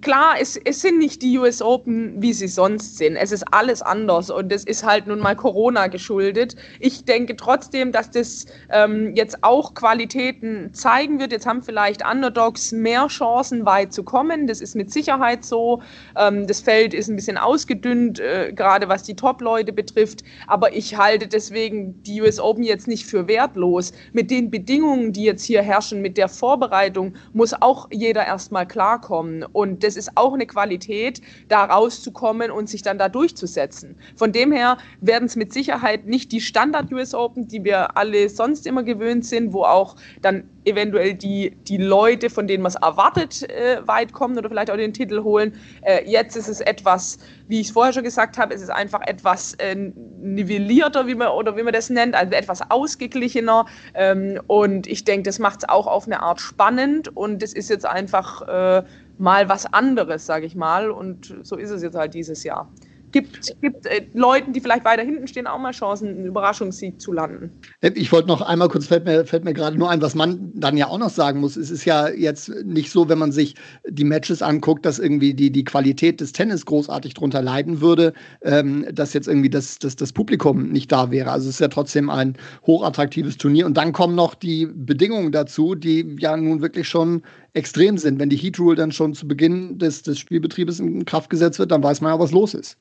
klar, 0.00 0.36
es, 0.40 0.56
es 0.56 0.80
sind 0.80 0.98
nicht 0.98 1.20
die 1.20 1.36
US 1.38 1.60
Open, 1.60 2.22
wie 2.22 2.32
sie 2.32 2.46
sonst 2.46 2.96
sind. 2.96 3.16
Es 3.16 3.32
ist 3.32 3.42
alles 3.52 3.82
anders 3.82 4.30
und 4.30 4.52
es 4.52 4.64
ist 4.64 4.84
halt 4.84 5.08
nun 5.08 5.18
mal 5.18 5.34
Corona 5.34 5.88
geschuldet. 5.88 6.54
Ich 6.78 7.04
denke 7.04 7.34
trotzdem, 7.34 7.90
dass 7.90 8.12
das 8.12 8.46
ähm, 8.70 9.16
jetzt 9.16 9.42
auch 9.42 9.74
Qualitäten 9.74 10.72
zeigen 10.72 11.18
wird. 11.18 11.32
Jetzt 11.32 11.46
haben 11.46 11.62
vielleicht 11.62 12.08
Underdogs 12.08 12.70
mehr 12.70 13.08
Chancen, 13.08 13.66
weit 13.66 13.92
zu 13.92 14.04
kommen. 14.04 14.46
Das 14.46 14.60
ist 14.60 14.76
mit 14.76 14.92
Sicherheit 14.92 15.44
so. 15.44 15.82
Ähm, 16.16 16.46
das 16.46 16.60
Feld 16.60 16.94
ist 16.94 17.08
ein 17.08 17.16
bisschen 17.16 17.36
ausgedünnt, 17.36 18.20
äh, 18.20 18.52
gerade 18.54 18.88
was 18.88 19.02
die 19.02 19.16
Top-Leute 19.16 19.72
betrifft. 19.72 20.22
Aber 20.46 20.72
ich 20.72 20.96
halte 20.96 21.26
deswegen 21.26 22.00
die 22.04 22.22
US 22.22 22.38
Open 22.38 22.62
jetzt 22.62 22.86
nicht 22.86 23.06
für 23.06 23.26
wertlos. 23.26 23.92
Mit 24.12 24.30
den 24.30 24.51
Bedingungen, 24.52 25.12
die 25.12 25.24
jetzt 25.24 25.42
hier 25.44 25.62
herrschen, 25.62 26.00
mit 26.00 26.16
der 26.16 26.28
Vorbereitung, 26.28 27.14
muss 27.32 27.54
auch 27.54 27.88
jeder 27.90 28.24
erstmal 28.24 28.68
klarkommen. 28.68 29.44
Und 29.52 29.82
das 29.82 29.96
ist 29.96 30.12
auch 30.14 30.34
eine 30.34 30.46
Qualität, 30.46 31.20
da 31.48 31.64
rauszukommen 31.64 32.52
und 32.52 32.68
sich 32.68 32.82
dann 32.82 32.98
da 32.98 33.08
durchzusetzen. 33.08 33.96
Von 34.14 34.30
dem 34.30 34.52
her 34.52 34.78
werden 35.00 35.24
es 35.24 35.34
mit 35.34 35.52
Sicherheit 35.52 36.06
nicht 36.06 36.30
die 36.30 36.40
Standard-US 36.40 37.14
Open, 37.14 37.48
die 37.48 37.64
wir 37.64 37.96
alle 37.96 38.28
sonst 38.28 38.66
immer 38.66 38.84
gewöhnt 38.84 39.24
sind, 39.24 39.52
wo 39.52 39.64
auch 39.64 39.96
dann 40.20 40.44
eventuell 40.64 41.14
die, 41.14 41.56
die 41.68 41.76
Leute, 41.76 42.30
von 42.30 42.46
denen 42.46 42.62
man 42.62 42.70
es 42.70 42.76
erwartet, 42.76 43.48
äh, 43.50 43.86
weit 43.86 44.12
kommen 44.12 44.38
oder 44.38 44.48
vielleicht 44.48 44.70
auch 44.70 44.76
den 44.76 44.92
Titel 44.92 45.22
holen. 45.22 45.54
Äh, 45.82 46.08
jetzt 46.08 46.36
ist 46.36 46.48
es 46.48 46.60
etwas, 46.60 47.18
wie 47.48 47.60
ich 47.60 47.68
es 47.68 47.72
vorher 47.72 47.92
schon 47.92 48.04
gesagt 48.04 48.38
habe, 48.38 48.54
es 48.54 48.62
ist 48.62 48.70
einfach 48.70 49.00
etwas 49.06 49.54
äh, 49.54 49.74
nivellierter, 49.74 51.06
wie 51.06 51.14
man, 51.14 51.28
oder 51.28 51.56
wie 51.56 51.62
man 51.62 51.72
das 51.72 51.90
nennt, 51.90 52.14
also 52.14 52.32
etwas 52.32 52.70
ausgeglichener. 52.70 53.66
Ähm, 53.94 54.40
und 54.46 54.86
ich 54.86 55.04
denke, 55.04 55.24
das 55.24 55.38
macht 55.38 55.62
es 55.62 55.68
auch 55.68 55.86
auf 55.86 56.06
eine 56.06 56.20
Art 56.20 56.40
spannend 56.40 57.14
und 57.16 57.42
es 57.42 57.52
ist 57.52 57.68
jetzt 57.70 57.86
einfach 57.86 58.42
äh, 58.42 58.82
mal 59.18 59.48
was 59.48 59.72
anderes, 59.72 60.26
sage 60.26 60.46
ich 60.46 60.54
mal. 60.54 60.90
Und 60.90 61.34
so 61.42 61.56
ist 61.56 61.70
es 61.70 61.82
jetzt 61.82 61.96
halt 61.96 62.14
dieses 62.14 62.44
Jahr 62.44 62.68
gibt, 63.12 63.60
gibt 63.60 63.86
äh, 63.86 64.06
Leuten, 64.14 64.52
die 64.52 64.60
vielleicht 64.60 64.84
weiter 64.84 65.02
hinten 65.02 65.28
stehen, 65.28 65.46
auch 65.46 65.58
mal 65.58 65.72
Chancen, 65.72 66.08
einen 66.08 66.26
Überraschungssieg 66.26 67.00
zu 67.00 67.12
landen. 67.12 67.50
Ich 67.80 68.10
wollte 68.10 68.28
noch 68.28 68.40
einmal 68.40 68.68
kurz, 68.68 68.86
fällt 68.86 69.04
mir, 69.04 69.24
fällt 69.24 69.44
mir 69.44 69.52
gerade 69.52 69.78
nur 69.78 69.90
ein, 69.90 70.02
was 70.02 70.14
man 70.14 70.50
dann 70.54 70.76
ja 70.76 70.88
auch 70.88 70.98
noch 70.98 71.10
sagen 71.10 71.40
muss. 71.40 71.56
Es 71.56 71.70
ist 71.70 71.84
ja 71.84 72.08
jetzt 72.08 72.48
nicht 72.64 72.90
so, 72.90 73.08
wenn 73.08 73.18
man 73.18 73.32
sich 73.32 73.54
die 73.86 74.04
Matches 74.04 74.42
anguckt, 74.42 74.84
dass 74.86 74.98
irgendwie 74.98 75.34
die, 75.34 75.50
die 75.50 75.64
Qualität 75.64 76.20
des 76.20 76.32
Tennis 76.32 76.66
großartig 76.66 77.14
drunter 77.14 77.42
leiden 77.42 77.80
würde, 77.80 78.12
ähm, 78.42 78.86
dass 78.92 79.12
jetzt 79.12 79.28
irgendwie 79.28 79.50
das, 79.50 79.78
das, 79.78 79.96
das 79.96 80.12
Publikum 80.12 80.68
nicht 80.68 80.90
da 80.90 81.10
wäre. 81.10 81.30
Also 81.30 81.48
es 81.48 81.56
ist 81.56 81.60
ja 81.60 81.68
trotzdem 81.68 82.10
ein 82.10 82.36
hochattraktives 82.66 83.36
Turnier. 83.36 83.66
Und 83.66 83.76
dann 83.76 83.92
kommen 83.92 84.14
noch 84.14 84.34
die 84.34 84.66
Bedingungen 84.66 85.32
dazu, 85.32 85.74
die 85.74 86.16
ja 86.18 86.36
nun 86.36 86.62
wirklich 86.62 86.88
schon 86.88 87.22
extrem 87.54 87.98
sind. 87.98 88.18
Wenn 88.18 88.30
die 88.30 88.36
Heat 88.36 88.58
Rule 88.58 88.76
dann 88.76 88.92
schon 88.92 89.14
zu 89.14 89.28
Beginn 89.28 89.78
des, 89.78 90.02
des 90.02 90.18
Spielbetriebes 90.18 90.80
in 90.80 91.04
Kraft 91.04 91.30
gesetzt 91.30 91.58
wird, 91.58 91.70
dann 91.70 91.82
weiß 91.82 92.00
man 92.00 92.12
ja, 92.12 92.18
was 92.18 92.32
los 92.32 92.54
ist. 92.54 92.78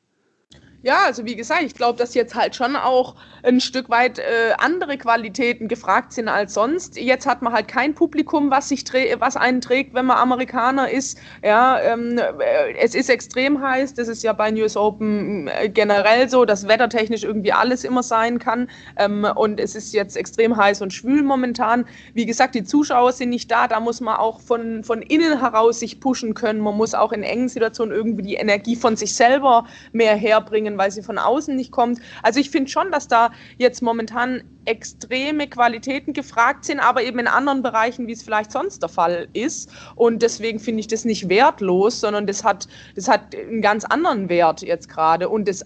Ja, 0.84 1.04
also 1.06 1.26
wie 1.26 1.36
gesagt, 1.36 1.62
ich 1.62 1.76
glaube, 1.76 2.00
dass 2.00 2.16
jetzt 2.16 2.34
halt 2.34 2.56
schon 2.56 2.76
auch 2.76 3.14
ein 3.44 3.62
Stück 3.62 3.88
weit 3.92 4.18
äh, 4.18 4.54
andere 4.58 4.98
Qualitäten 4.98 5.68
gefragt 5.68 6.12
sind 6.12 6.28
als 6.28 6.56
sonst. 6.56 6.98
Jetzt 6.98 7.28
hat 7.28 7.44
man 7.44 7.54
halt 7.54 7.68
kein 7.68 7.94
Publikum, 7.94 8.50
was 8.50 8.70
sich 8.70 8.84
was 9.20 9.38
einen 9.38 9.62
trägt, 9.62 9.94
wenn 9.94 10.08
man 10.08 10.18
Amerikaner 10.18 10.90
ist. 10.90 11.20
Ja, 11.44 11.80
ähm, 11.82 12.18
äh, 12.18 12.74
es 12.80 12.96
ist 12.96 13.12
extrem 13.12 13.62
heiß. 13.62 13.94
Das 13.94 14.08
ist 14.08 14.24
ja 14.24 14.34
bei 14.34 14.50
News 14.50 14.76
Open 14.76 15.48
äh, 15.50 15.70
generell 15.70 16.28
so, 16.30 16.46
dass 16.46 16.68
wettertechnisch 16.68 17.24
irgendwie 17.24 17.54
alles 17.54 17.84
immer 17.84 18.02
sein 18.02 18.40
kann. 18.40 18.68
Ähm, 18.98 19.28
und 19.36 19.60
es 19.60 19.76
ist 19.76 19.94
jetzt 19.94 20.18
extrem 20.18 20.58
heiß 20.58 20.82
und 20.82 20.94
schwül 20.94 21.22
momentan. 21.22 21.86
Wie 22.16 22.26
gesagt, 22.26 22.56
die 22.56 22.64
Zuschauer 22.64 23.12
sind 23.12 23.30
nicht 23.30 23.52
da. 23.52 23.68
Da 23.68 23.80
muss 23.80 24.02
man 24.02 24.16
auch 24.16 24.42
von, 24.42 24.84
von 24.84 25.04
innen 25.04 25.40
heraus 25.40 25.80
sich 25.80 26.00
pushen 26.00 26.34
können. 26.34 26.60
Man 26.60 26.76
muss 26.76 26.96
auch 26.96 27.12
in 27.12 27.22
engen 27.22 27.50
Situationen 27.50 27.94
irgendwie 27.96 28.24
die 28.24 28.36
Energie 28.36 28.76
von 28.76 28.96
sich 28.96 29.14
selber 29.16 29.68
mehr 29.92 30.16
herbringen 30.16 30.71
bringen, 30.71 30.71
weil 30.78 30.92
sie 30.92 31.02
von 31.04 31.18
außen 31.18 31.56
nicht 31.56 31.72
kommt. 31.72 32.00
Also 32.24 32.40
ich 32.40 32.50
finde 32.50 32.70
schon, 32.70 32.92
dass 32.92 33.08
da 33.08 33.32
jetzt 33.58 33.82
momentan 33.82 34.44
extreme 34.66 35.48
Qualitäten 35.48 36.14
gefragt 36.14 36.66
sind, 36.66 36.80
aber 36.80 37.04
eben 37.04 37.20
in 37.20 37.28
anderen 37.28 37.64
Bereichen, 37.64 38.08
wie 38.08 38.12
es 38.12 38.22
vielleicht 38.22 38.52
sonst 38.52 38.82
der 38.82 38.90
Fall 38.90 39.28
ist. 39.34 39.70
Und 39.96 40.22
deswegen 40.22 40.60
finde 40.60 40.82
ich 40.82 40.88
das 40.88 41.04
nicht 41.04 41.30
wertlos, 41.30 42.00
sondern 42.00 42.28
das 42.28 42.44
hat, 42.44 42.68
das 42.96 43.08
hat 43.08 43.36
einen 43.36 43.62
ganz 43.62 43.86
anderen 43.86 44.30
Wert 44.30 44.62
jetzt 44.62 44.88
gerade. 44.88 45.30
Und 45.30 45.48
das, 45.48 45.64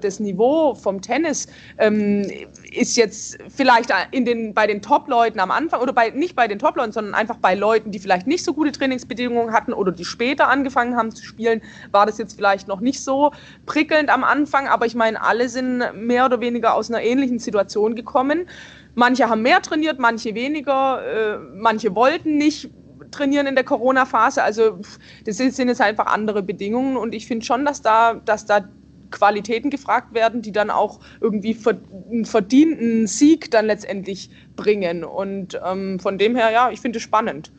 das 0.00 0.20
Niveau 0.20 0.74
vom 0.74 1.00
Tennis 1.00 1.46
ähm, 1.78 2.30
ist 2.72 2.96
jetzt 2.96 3.38
vielleicht 3.48 3.90
in 4.10 4.26
den, 4.26 4.52
bei 4.52 4.66
den 4.66 4.82
Top-Leuten 4.82 5.40
am 5.40 5.50
Anfang 5.50 5.80
oder 5.80 5.92
bei, 5.92 6.10
nicht 6.10 6.36
bei 6.36 6.46
den 6.46 6.58
Top-Leuten, 6.58 6.92
sondern 6.92 7.14
einfach 7.14 7.36
bei 7.38 7.54
Leuten, 7.54 7.90
die 7.90 7.98
vielleicht 7.98 8.26
nicht 8.26 8.44
so 8.44 8.52
gute 8.52 8.72
Trainingsbedingungen 8.72 9.52
hatten 9.52 9.72
oder 9.72 9.92
die 9.92 10.04
später 10.04 10.48
angefangen 10.48 10.96
haben 10.96 11.10
zu 11.10 11.24
spielen, 11.24 11.62
war 11.90 12.04
das 12.04 12.18
jetzt 12.18 12.34
vielleicht 12.34 12.68
noch 12.68 12.80
nicht 12.80 13.02
so 13.02 13.32
prickelnd 13.64 14.10
am 14.10 14.24
Anfang. 14.24 14.68
Aber 14.68 14.84
ich 14.84 14.94
meine, 14.94 15.22
alle 15.22 15.48
sind 15.48 15.82
mehr 15.94 16.26
oder 16.26 16.40
weniger 16.40 16.74
aus 16.74 16.90
einer 16.90 17.02
ähnlichen 17.02 17.38
Situation 17.38 17.94
gekommen 17.94 18.09
gekommen. 18.10 18.46
Manche 18.94 19.28
haben 19.28 19.42
mehr 19.42 19.62
trainiert, 19.62 19.98
manche 19.98 20.34
weniger, 20.34 21.02
äh, 21.06 21.38
manche 21.54 21.94
wollten 21.94 22.36
nicht 22.36 22.70
trainieren 23.12 23.46
in 23.46 23.54
der 23.54 23.64
Corona-Phase. 23.64 24.42
Also 24.42 24.78
das 25.24 25.36
sind 25.36 25.68
jetzt 25.68 25.80
einfach 25.80 26.06
andere 26.06 26.42
Bedingungen 26.42 26.96
und 26.96 27.14
ich 27.14 27.26
finde 27.26 27.46
schon, 27.46 27.64
dass 27.64 27.82
da, 27.82 28.14
dass 28.14 28.46
da 28.46 28.68
Qualitäten 29.10 29.70
gefragt 29.70 30.14
werden, 30.14 30.42
die 30.42 30.52
dann 30.52 30.70
auch 30.70 31.00
irgendwie 31.20 31.56
einen 32.10 32.24
verdienten 32.24 33.06
Sieg 33.06 33.50
dann 33.50 33.66
letztendlich 33.66 34.30
bringen. 34.56 35.04
Und 35.04 35.60
ähm, 35.64 35.98
von 35.98 36.18
dem 36.18 36.36
her, 36.36 36.50
ja, 36.50 36.70
ich 36.70 36.80
finde 36.80 36.98
es 36.98 37.02
spannend. 37.02 37.52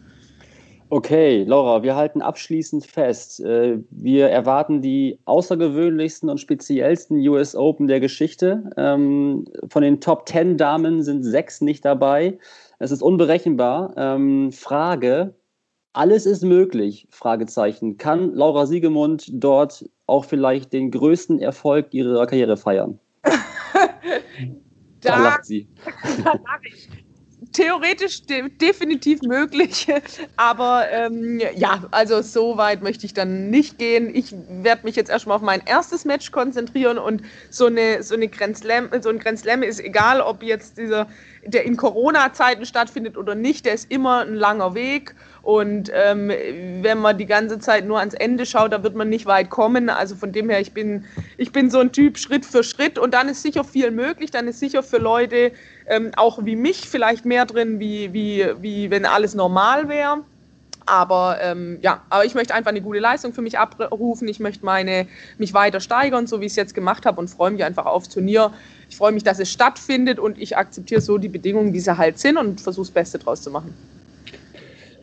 Okay, 0.94 1.46
Laura, 1.46 1.84
wir 1.84 1.96
halten 1.96 2.22
abschließend 2.22 2.86
fest. 2.86 3.40
Äh, 3.40 3.80
wir 3.92 4.28
erwarten 4.28 4.82
die 4.82 5.20
außergewöhnlichsten 5.24 6.30
und 6.30 6.38
speziellsten 6.38 7.26
US 7.30 7.56
Open 7.56 7.88
der 7.88 8.02
Geschichte. 8.02 8.70
Ähm, 8.76 9.46
von 9.70 9.84
den 9.84 10.02
Top 10.02 10.28
10 10.28 10.58
Damen 10.58 11.02
sind 11.02 11.24
sechs 11.24 11.62
nicht 11.62 11.86
dabei. 11.86 12.38
Es 12.80 12.92
ist 12.92 13.02
unberechenbar. 13.02 13.94
Ähm, 13.96 14.52
Frage, 14.52 15.34
alles 15.94 16.26
ist 16.26 16.44
möglich? 16.44 17.08
Fragezeichen. 17.10 17.98
Kann 17.98 18.34
Laura 18.36 18.66
Siegemund 18.66 19.30
dort 19.32 19.90
auch 20.08 20.26
vielleicht 20.26 20.74
den 20.74 20.92
größten 20.92 21.40
Erfolg 21.40 21.94
ihrer 21.94 22.28
Karriere 22.28 22.58
feiern? 22.58 23.00
da, 23.24 23.40
da 25.00 25.24
lacht 25.24 25.46
sie. 25.46 25.70
da 26.26 26.34
lache 26.34 26.68
ich 26.68 26.90
theoretisch 27.52 28.26
de 28.26 28.50
definitiv 28.50 29.22
möglich, 29.22 29.88
aber 30.38 30.90
ähm, 30.92 31.42
ja, 31.56 31.84
also 31.92 32.22
so 32.22 32.58
weit 32.58 32.82
möchte 32.82 33.06
ich 33.06 33.14
dann 33.14 33.50
nicht 33.50 33.78
gehen. 33.78 34.14
Ich 34.14 34.34
werde 34.50 34.84
mich 34.86 34.96
jetzt 34.96 35.10
erstmal 35.10 35.38
auf 35.38 35.42
mein 35.42 35.62
erstes 35.66 36.06
Match 36.06 36.32
konzentrieren 36.32 36.98
und 36.98 37.22
so 37.50 37.68
eine 37.68 38.04
so 38.04 38.16
eine 38.16 38.28
Grand 38.28 38.58
Slam, 38.58 38.90
so 39.02 39.10
ein 39.10 39.20
Grand 39.20 39.40
Slam 39.40 39.64
ist 39.64 39.80
egal, 39.80 40.22
ob 40.22 40.44
jetzt 40.44 40.78
dieser 40.78 41.08
der 41.46 41.66
in 41.66 41.78
Corona-Zeiten 41.78 42.66
stattfindet 42.66 43.18
oder 43.18 43.36
nicht, 43.36 43.66
der 43.66 43.74
ist 43.74 43.92
immer 43.92 44.22
ein 44.22 44.36
langer 44.36 44.76
Weg. 44.76 45.16
Und 45.44 45.92
ähm, 45.94 46.32
wenn 46.82 47.00
man 47.00 47.18
die 47.18 47.26
ganze 47.26 47.58
Zeit 47.58 47.88
nur 47.88 48.00
ans 48.00 48.14
Ende 48.14 48.46
schaut, 48.46 48.74
da 48.74 48.84
wird 48.84 48.96
man 48.96 49.10
nicht 49.10 49.26
weit 49.26 49.50
kommen. 49.50 49.90
Also 49.90 50.16
von 50.16 50.32
dem 50.32 50.50
her, 50.50 50.60
ich 50.60 50.72
bin, 50.72 51.06
ich 51.38 51.52
bin 51.52 51.72
so 51.72 51.80
ein 51.80 51.92
Typ 51.92 52.20
Schritt 52.20 52.46
für 52.46 52.64
Schritt 52.64 53.00
und 53.00 53.14
dann 53.14 53.28
ist 53.28 53.42
sicher 53.42 53.64
viel 53.64 53.90
möglich. 53.90 54.30
Dann 54.30 54.48
ist 54.48 54.60
sicher 54.60 54.84
für 54.84 54.98
Leute 54.98 55.52
ähm, 55.88 56.12
auch 56.16 56.46
wie 56.46 56.56
mich 56.56 56.88
vielleicht 56.88 57.26
mehr 57.26 57.46
drin, 57.46 57.80
wie, 57.80 58.14
wie, 58.14 58.46
wie 58.60 58.92
wenn 58.92 59.06
alles 59.06 59.34
normal 59.34 59.90
wäre. 59.90 60.20
Aber 60.86 61.38
ähm, 61.42 61.80
ja, 61.82 62.02
aber 62.10 62.26
ich 62.26 62.36
möchte 62.36 62.54
einfach 62.54 62.70
eine 62.70 62.82
gute 62.82 63.00
Leistung 63.00 63.34
für 63.34 63.42
mich 63.42 63.58
abrufen. 63.58 64.28
Ich 64.28 64.40
möchte 64.40 64.66
meine, 64.66 65.08
mich 65.38 65.54
weiter 65.54 65.80
steigern, 65.80 66.28
so 66.28 66.42
wie 66.42 66.46
ich 66.46 66.52
es 66.52 66.56
jetzt 66.56 66.74
gemacht 66.74 67.06
habe 67.06 67.20
und 67.20 67.30
freue 67.30 67.52
mich 67.52 67.64
einfach 67.64 67.86
aufs 67.86 68.10
Turnier. 68.10 68.52
Ich 68.90 68.98
freue 68.98 69.12
mich, 69.12 69.24
dass 69.24 69.40
es 69.40 69.52
stattfindet 69.52 70.20
und 70.20 70.40
ich 70.40 70.58
akzeptiere 70.58 71.02
so 71.02 71.18
die 71.18 71.30
Bedingungen, 71.30 71.74
wie 71.74 71.80
sie 71.80 71.98
halt 71.98 72.20
sind 72.20 72.38
und 72.38 72.62
versuche 72.62 72.88
das 72.88 72.94
Beste 72.94 73.20
draus 73.20 73.42
zu 73.42 73.52
machen. 73.52 73.74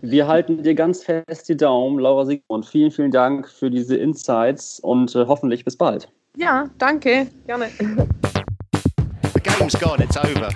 Wir 0.01 0.29
halten 0.29 0.63
dir 0.63 0.77
ganz 0.77 1.03
fest 1.03 1.49
die 1.49 1.57
Daumen, 1.57 1.99
Laura 1.99 2.25
Sigmund. 2.25 2.67
Vielen, 2.67 2.93
vielen 2.93 3.11
Dank 3.11 3.49
für 3.49 3.69
diese 3.69 3.97
Insights 3.97 4.79
und 4.79 5.15
äh, 5.17 5.27
hoffentlich 5.27 5.65
bis 5.65 5.77
bald. 5.77 6.09
Ja, 6.37 6.71
danke. 6.79 7.27
Gerne. 7.47 7.69
The 9.35 9.41
game's 9.43 9.77
gone, 9.79 10.01
it's 10.01 10.17
over. 10.17 10.51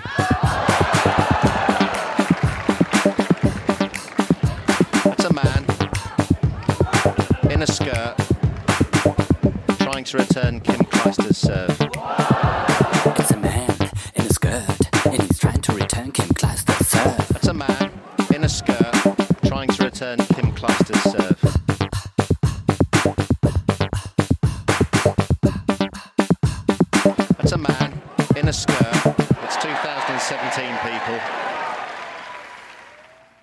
That's 5.03 5.25
a 5.25 5.33
man 5.33 5.65
in 7.51 7.61
a 7.61 7.67
skirt 7.67 8.15
trying 9.79 10.05
to 10.05 10.17
return 10.19 10.61
Kim 10.61 10.85
Kleister's 10.85 11.37
serve. 11.37 11.77
It's 13.17 13.31
a 13.31 13.37
man 13.37 13.69
in 14.15 14.25
a 14.25 14.33
skirt 14.33 14.63
and 15.05 15.21
he's 15.21 15.37
trying 15.37 15.59
to 15.61 15.73
return 15.73 16.13
Kim 16.13 16.29
Kleister's 16.29 16.87
serve. 16.87 17.27
That's 17.27 17.47
a 17.49 17.53
man 17.53 17.91
in 18.33 18.45
a 18.45 18.49
skirt 18.49 18.82
trying 20.03 20.17
to 20.17 20.33
return 20.33 20.51
Kim 20.51 21.32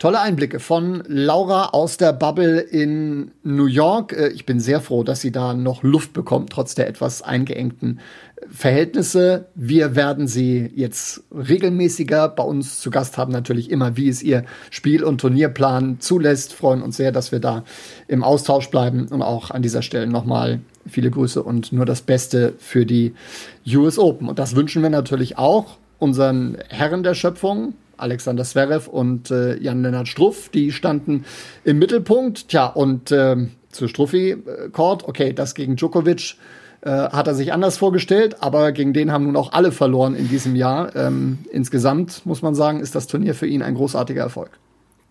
Tolle 0.01 0.23
Einblicke 0.23 0.61
von 0.61 1.03
Laura 1.09 1.67
aus 1.73 1.99
der 1.99 2.15
Bubble 2.15 2.59
in 2.59 3.33
New 3.43 3.67
York. 3.67 4.15
Äh, 4.15 4.29
Ich 4.29 4.47
bin 4.47 4.59
sehr 4.59 4.81
froh, 4.81 5.05
dass 5.05 5.21
sie 5.21 5.31
da 5.31 5.53
noch 5.53 5.83
Luft 5.83 6.15
bekommt, 6.15 6.49
trotz 6.49 6.75
der 6.75 6.89
etwas 6.89 7.21
eingeengten 7.21 8.01
Verhältnisse. 8.51 9.49
Wir 9.55 9.97
werden 9.97 10.27
sie 10.27 10.73
jetzt 10.75 11.25
regelmäßiger 11.37 12.31
bei 12.31 12.43
uns 12.43 12.81
zu 12.81 12.91
Gast 12.91 13.19
haben, 13.19 13.31
natürlich 13.31 13.71
immer, 13.71 13.99
wie 13.99 14.09
es 14.09 14.23
ihr 14.23 14.47
Spiel- 14.71 15.05
und 15.05 15.21
Turnierplan 15.21 16.01
zulässt. 16.01 16.55
Freuen 16.55 16.81
uns 16.81 16.97
sehr, 16.97 17.13
dass 17.13 17.31
wir 17.31 17.39
da 17.39 17.65
im 18.09 18.25
Austausch 18.25 18.71
bleiben 18.71 19.07
und 19.09 19.21
auch 19.21 19.51
an 19.51 19.61
dieser 19.61 19.83
Stelle 19.83 20.07
nochmal 20.07 20.61
viele 20.89 21.11
Grüße 21.11 21.43
und 21.43 21.75
nur 21.75 21.85
das 21.85 22.01
Beste 22.01 22.55
für 22.59 22.87
die 22.87 23.13
US 23.67 23.99
Open. 23.99 24.31
Und 24.31 24.39
das 24.39 24.57
wünschen 24.57 24.81
wir 24.81 24.89
natürlich 24.89 25.37
auch 25.37 25.77
unseren 25.99 26.57
Herren 26.71 27.03
der 27.03 27.13
Schöpfung, 27.13 27.75
Alexander 28.01 28.45
Zverev 28.45 28.89
und 28.89 29.31
äh, 29.31 29.57
Jan-Lennart 29.59 30.09
Struff, 30.09 30.49
die 30.49 30.73
standen 30.73 31.25
im 31.65 31.79
Mittelpunkt. 31.79 32.49
Tja, 32.49 32.67
und 32.67 33.11
äh, 33.11 33.37
zu 33.71 33.89
Struffi, 33.89 34.31
äh, 34.31 34.69
Court, 34.71 35.07
okay, 35.07 35.33
das 35.33 35.55
gegen 35.55 35.77
Djokovic 35.77 36.37
äh, 36.83 36.91
hat 36.91 37.27
er 37.27 37.35
sich 37.35 37.53
anders 37.53 37.77
vorgestellt, 37.77 38.43
aber 38.43 38.73
gegen 38.73 38.93
den 38.93 39.13
haben 39.13 39.25
nun 39.25 39.37
auch 39.37 39.53
alle 39.53 39.73
verloren 39.73 40.15
in 40.15 40.29
diesem 40.29 40.57
Jahr. 40.57 40.95
Ähm, 40.97 41.39
insgesamt 41.53 42.25
muss 42.25 42.43
man 42.43 42.55
sagen, 42.55 42.81
ist 42.81 42.95
das 42.95 43.07
Turnier 43.07 43.35
für 43.35 43.47
ihn 43.47 43.63
ein 43.63 43.75
großartiger 43.75 44.23
Erfolg. 44.23 44.51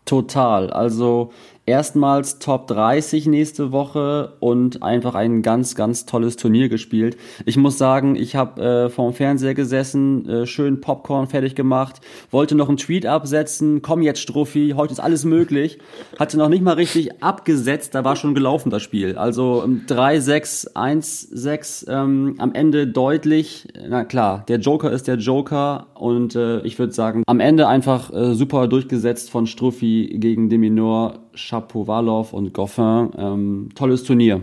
Total. 0.06 0.72
Also 0.72 1.32
erstmals 1.70 2.40
Top 2.40 2.68
30 2.68 3.28
nächste 3.28 3.72
Woche 3.72 4.34
und 4.40 4.82
einfach 4.82 5.14
ein 5.14 5.42
ganz, 5.44 5.76
ganz 5.76 6.06
tolles 6.06 6.36
Turnier 6.36 6.68
gespielt. 6.68 7.16
Ich 7.46 7.58
muss 7.58 7.78
sagen, 7.78 8.16
ich 8.16 8.36
habe 8.36 8.62
äh, 8.62 8.90
vorm 8.90 9.14
Fernseher 9.14 9.54
gesessen, 9.54 10.28
äh, 10.28 10.46
schön 10.48 10.82
Popcorn 10.82 11.28
fertig 11.28 11.54
gemacht, 11.54 12.02
wollte 12.32 12.56
noch 12.56 12.70
einen 12.70 12.78
Tweet 12.78 13.06
absetzen, 13.06 13.84
komm 13.84 14.02
jetzt 14.02 14.20
Struffi, 14.20 14.74
heute 14.76 14.94
ist 14.94 15.00
alles 15.00 15.26
möglich. 15.26 15.78
Hatte 16.18 16.38
noch 16.38 16.50
nicht 16.50 16.64
mal 16.64 16.74
richtig 16.74 17.22
abgesetzt, 17.22 17.94
da 17.94 18.04
war 18.04 18.16
schon 18.16 18.34
gelaufen 18.34 18.72
das 18.72 18.82
Spiel. 18.82 19.16
Also 19.16 19.62
ähm, 19.64 19.84
3-6, 19.88 20.74
1-6, 20.74 21.90
ähm, 21.90 22.36
am 22.40 22.54
Ende 22.54 22.88
deutlich. 22.88 23.68
Na 23.88 24.04
klar, 24.06 24.44
der 24.48 24.58
Joker 24.58 24.92
ist 24.92 25.08
der 25.08 25.18
Joker 25.18 25.88
und 25.94 26.36
äh, 26.36 26.62
ich 26.62 26.80
würde 26.80 26.94
sagen, 26.94 27.24
am 27.28 27.40
Ende 27.40 27.68
einfach 27.68 28.12
äh, 28.12 28.34
super 28.34 28.68
durchgesetzt 28.68 29.30
von 29.30 29.46
Struffi 29.46 30.18
gegen 30.20 30.50
Deminor, 30.50 31.20
Shapovalov 31.40 32.34
und 32.34 32.54
Goffin. 32.54 33.12
Ähm, 33.18 33.70
tolles 33.76 34.04
Turnier. 34.04 34.42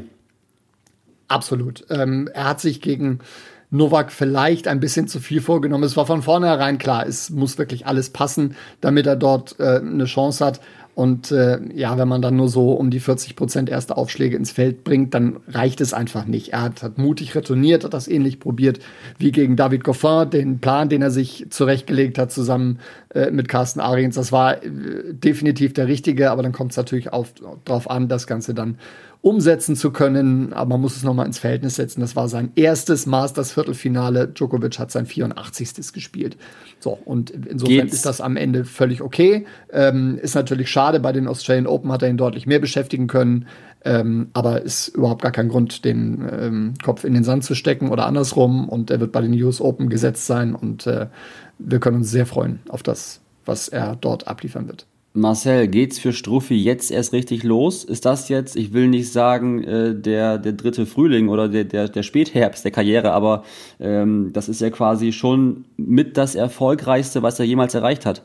Absolut. 1.28 1.84
Ähm, 1.90 2.28
er 2.32 2.44
hat 2.44 2.60
sich 2.60 2.80
gegen 2.80 3.20
Novak 3.70 4.12
vielleicht 4.12 4.68
ein 4.68 4.80
bisschen 4.80 5.08
zu 5.08 5.20
viel 5.20 5.40
vorgenommen. 5.40 5.84
Es 5.84 5.96
war 5.96 6.06
von 6.06 6.22
vornherein 6.22 6.78
klar, 6.78 7.06
es 7.06 7.30
muss 7.30 7.58
wirklich 7.58 7.86
alles 7.86 8.10
passen, 8.10 8.56
damit 8.80 9.06
er 9.06 9.16
dort 9.16 9.58
äh, 9.58 9.78
eine 9.78 10.04
Chance 10.04 10.44
hat. 10.44 10.60
Und 10.96 11.30
äh, 11.30 11.60
ja, 11.74 11.98
wenn 11.98 12.08
man 12.08 12.22
dann 12.22 12.36
nur 12.36 12.48
so 12.48 12.72
um 12.72 12.88
die 12.88 13.00
40 13.00 13.36
Prozent 13.36 13.68
erste 13.68 13.98
Aufschläge 13.98 14.34
ins 14.34 14.50
Feld 14.50 14.82
bringt, 14.82 15.12
dann 15.12 15.40
reicht 15.46 15.82
es 15.82 15.92
einfach 15.92 16.24
nicht. 16.24 16.54
Er 16.54 16.62
hat, 16.62 16.82
hat 16.82 16.96
mutig 16.96 17.34
retourniert, 17.34 17.84
hat 17.84 17.92
das 17.92 18.08
ähnlich 18.08 18.40
probiert 18.40 18.78
wie 19.18 19.30
gegen 19.30 19.56
David 19.56 19.84
Goffin, 19.84 20.30
den 20.30 20.58
Plan, 20.58 20.88
den 20.88 21.02
er 21.02 21.10
sich 21.10 21.48
zurechtgelegt 21.50 22.16
hat, 22.16 22.32
zusammen 22.32 22.78
äh, 23.10 23.30
mit 23.30 23.46
Carsten 23.46 23.80
Ariens. 23.80 24.14
Das 24.14 24.32
war 24.32 24.64
äh, 24.64 24.70
definitiv 25.12 25.74
der 25.74 25.86
richtige, 25.86 26.30
aber 26.30 26.42
dann 26.42 26.52
kommt 26.52 26.70
es 26.70 26.78
natürlich 26.78 27.12
auf, 27.12 27.34
darauf 27.66 27.90
an, 27.90 28.08
das 28.08 28.26
Ganze 28.26 28.54
dann 28.54 28.78
umsetzen 29.26 29.74
zu 29.74 29.90
können, 29.90 30.52
aber 30.52 30.70
man 30.70 30.82
muss 30.82 30.96
es 30.96 31.02
nochmal 31.02 31.26
ins 31.26 31.40
Verhältnis 31.40 31.74
setzen. 31.74 32.00
Das 32.00 32.14
war 32.14 32.28
sein 32.28 32.52
erstes 32.54 33.06
Masters-Viertelfinale. 33.06 34.28
Djokovic 34.28 34.78
hat 34.78 34.92
sein 34.92 35.04
84. 35.04 35.92
gespielt. 35.92 36.36
So, 36.78 36.96
und 37.04 37.30
insofern 37.30 37.86
Geht's? 37.86 37.94
ist 37.94 38.06
das 38.06 38.20
am 38.20 38.36
Ende 38.36 38.64
völlig 38.64 39.02
okay. 39.02 39.44
Ähm, 39.72 40.16
ist 40.22 40.36
natürlich 40.36 40.70
schade, 40.70 41.00
bei 41.00 41.10
den 41.10 41.26
Australian 41.26 41.66
Open 41.66 41.90
hat 41.90 42.04
er 42.04 42.08
ihn 42.08 42.16
deutlich 42.16 42.46
mehr 42.46 42.60
beschäftigen 42.60 43.08
können. 43.08 43.48
Ähm, 43.84 44.28
aber 44.32 44.62
ist 44.62 44.88
überhaupt 44.88 45.22
gar 45.22 45.32
kein 45.32 45.48
Grund, 45.48 45.84
den 45.84 46.24
ähm, 46.30 46.74
Kopf 46.84 47.02
in 47.02 47.12
den 47.12 47.24
Sand 47.24 47.42
zu 47.42 47.56
stecken 47.56 47.90
oder 47.90 48.06
andersrum. 48.06 48.68
Und 48.68 48.92
er 48.92 49.00
wird 49.00 49.10
bei 49.10 49.22
den 49.22 49.34
US 49.42 49.60
Open 49.60 49.88
gesetzt 49.88 50.28
sein 50.28 50.54
und 50.54 50.86
äh, 50.86 51.08
wir 51.58 51.80
können 51.80 51.96
uns 51.96 52.12
sehr 52.12 52.26
freuen 52.26 52.60
auf 52.68 52.84
das, 52.84 53.20
was 53.44 53.66
er 53.66 53.96
dort 53.96 54.28
abliefern 54.28 54.68
wird. 54.68 54.86
Marcel, 55.16 55.68
geht's 55.68 55.98
für 55.98 56.12
Struffi 56.12 56.54
jetzt 56.54 56.90
erst 56.90 57.12
richtig 57.12 57.42
los? 57.42 57.84
Ist 57.84 58.04
das 58.04 58.28
jetzt, 58.28 58.54
ich 58.54 58.72
will 58.72 58.88
nicht 58.88 59.12
sagen, 59.12 59.64
äh, 59.64 59.94
der, 59.94 60.38
der 60.38 60.52
dritte 60.52 60.86
Frühling 60.86 61.28
oder 61.28 61.48
der, 61.48 61.64
der, 61.64 61.88
der 61.88 62.02
Spätherbst 62.02 62.64
der 62.64 62.70
Karriere, 62.70 63.12
aber 63.12 63.44
ähm, 63.80 64.30
das 64.32 64.48
ist 64.48 64.60
ja 64.60 64.70
quasi 64.70 65.12
schon 65.12 65.64
mit 65.76 66.16
das 66.16 66.34
Erfolgreichste, 66.34 67.22
was 67.22 67.38
er 67.40 67.46
jemals 67.46 67.74
erreicht 67.74 68.06
hat. 68.06 68.22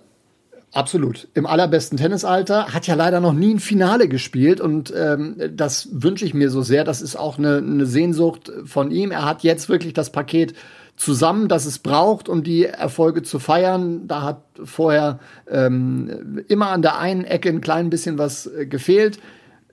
Absolut. 0.73 1.27
Im 1.33 1.45
allerbesten 1.45 1.97
Tennisalter. 1.97 2.73
Hat 2.73 2.87
ja 2.87 2.95
leider 2.95 3.19
noch 3.19 3.33
nie 3.33 3.53
ein 3.55 3.59
Finale 3.59 4.07
gespielt 4.07 4.61
und 4.61 4.93
ähm, 4.95 5.35
das 5.53 5.89
wünsche 5.91 6.25
ich 6.25 6.33
mir 6.33 6.49
so 6.49 6.61
sehr. 6.61 6.85
Das 6.85 7.01
ist 7.01 7.17
auch 7.17 7.37
eine, 7.37 7.57
eine 7.57 7.85
Sehnsucht 7.85 8.51
von 8.63 8.89
ihm. 8.89 9.11
Er 9.11 9.25
hat 9.25 9.43
jetzt 9.43 9.67
wirklich 9.67 9.93
das 9.93 10.13
Paket 10.13 10.53
zusammen, 10.95 11.47
das 11.47 11.65
es 11.65 11.79
braucht, 11.79 12.29
um 12.29 12.43
die 12.43 12.65
Erfolge 12.65 13.23
zu 13.23 13.39
feiern. 13.39 14.07
Da 14.07 14.21
hat 14.21 14.43
vorher 14.63 15.19
ähm, 15.49 16.43
immer 16.47 16.67
an 16.67 16.81
der 16.81 16.99
einen 16.99 17.23
Ecke 17.23 17.49
ein 17.49 17.61
klein 17.61 17.89
bisschen 17.89 18.17
was 18.17 18.47
äh, 18.47 18.65
gefehlt. 18.65 19.19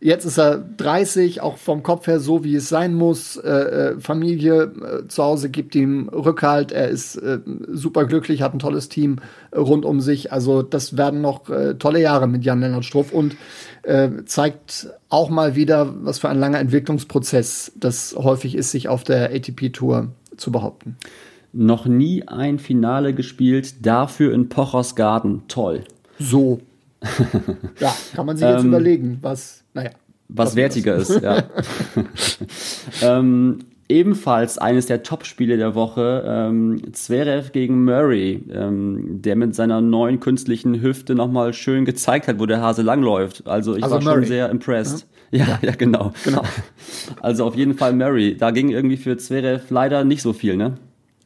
Jetzt 0.01 0.25
ist 0.25 0.39
er 0.39 0.59
30, 0.59 1.41
auch 1.41 1.57
vom 1.57 1.83
Kopf 1.83 2.07
her 2.07 2.21
so, 2.21 2.45
wie 2.45 2.55
es 2.55 2.69
sein 2.69 2.95
muss. 2.95 3.37
Äh, 3.37 3.51
äh, 3.51 4.01
Familie 4.01 4.63
äh, 4.63 5.09
zu 5.09 5.25
Hause 5.25 5.51
gibt 5.51 5.75
ihm 5.75 6.09
Rückhalt. 6.09 6.71
Er 6.71 6.89
ist 6.89 7.17
äh, 7.17 7.41
super 7.73 8.05
glücklich, 8.05 8.43
hat 8.43 8.55
ein 8.55 8.61
tolles 8.61 8.89
Team 8.89 9.17
äh, 9.51 9.59
rund 9.59 9.85
um 9.85 10.01
sich. 10.01 10.33
Also 10.33 10.63
das 10.63 10.97
werden 10.97 11.21
noch 11.21 11.51
äh, 11.51 11.75
tolle 11.75 12.01
Jahre 12.01 12.29
mit 12.29 12.45
Jan-Lennart 12.45 12.85
Struff 12.85 13.13
und 13.13 13.37
äh, 13.83 14.09
zeigt 14.25 14.89
auch 15.09 15.31
mal 15.31 15.57
wieder, 15.57 15.93
was 16.05 16.21
für 16.21 16.29
ein 16.29 16.39
langer 16.39 16.61
Entwicklungsprozess 16.61 17.73
das 17.75 18.15
häufig 18.17 18.55
ist, 18.55 18.71
sich 18.71 18.89
auf 18.89 19.03
der 19.03 19.33
ATP-Tour 19.35 20.13
zu 20.39 20.51
behaupten. 20.53 20.97
Noch 21.53 21.87
nie 21.87 22.27
ein 22.27 22.59
Finale 22.59 23.15
gespielt, 23.15 23.87
dafür 23.87 24.33
in 24.33 24.49
Pochers 24.49 24.95
Garten. 24.97 25.43
Toll. 25.49 25.85
So. 26.19 26.61
ja, 27.81 27.95
kann 28.15 28.27
man 28.27 28.37
sich 28.37 28.47
jetzt 28.47 28.65
überlegen, 28.65 29.19
was, 29.23 29.63
naja. 29.73 29.91
Was 30.29 30.57
wertiger 30.57 30.97
das. 30.97 31.11
ist, 31.11 31.23
ja. 31.23 31.45
ähm, 33.03 33.61
ebenfalls 33.89 34.59
eines 34.59 34.87
der 34.87 35.03
Top-Spiele 35.03 35.57
der 35.57 35.75
Woche. 35.75 36.23
Ähm, 36.27 36.93
Zverev 36.93 37.53
gegen 37.53 37.85
Murray, 37.85 38.45
ähm, 38.53 39.23
der 39.23 39.37
mit 39.37 39.55
seiner 39.55 39.81
neuen 39.81 40.21
künstlichen 40.21 40.81
Hüfte 40.83 41.15
nochmal 41.15 41.55
schön 41.55 41.85
gezeigt 41.85 42.29
hat, 42.29 42.39
wo 42.39 42.47
der 42.47 42.61
Hase 42.61 42.83
langläuft. 42.83 43.47
Also 43.47 43.75
ich 43.77 43.83
Also 43.83 43.97
war 43.97 44.03
Murray. 44.03 44.15
schon 44.17 44.25
sehr 44.25 44.51
impressed. 44.51 45.07
Ja, 45.31 45.59
ja, 45.63 45.73
genau. 45.73 46.13
Genau. 46.25 46.43
Also 47.21 47.45
auf 47.45 47.55
jeden 47.55 47.75
Fall 47.75 47.93
Murray. 47.93 48.37
Da 48.37 48.51
ging 48.51 48.71
irgendwie 48.71 48.97
für 48.97 49.17
Zverev 49.17 49.67
leider 49.71 50.05
nicht 50.05 50.23
so 50.23 50.33
viel, 50.33 50.57
ne? 50.57 50.79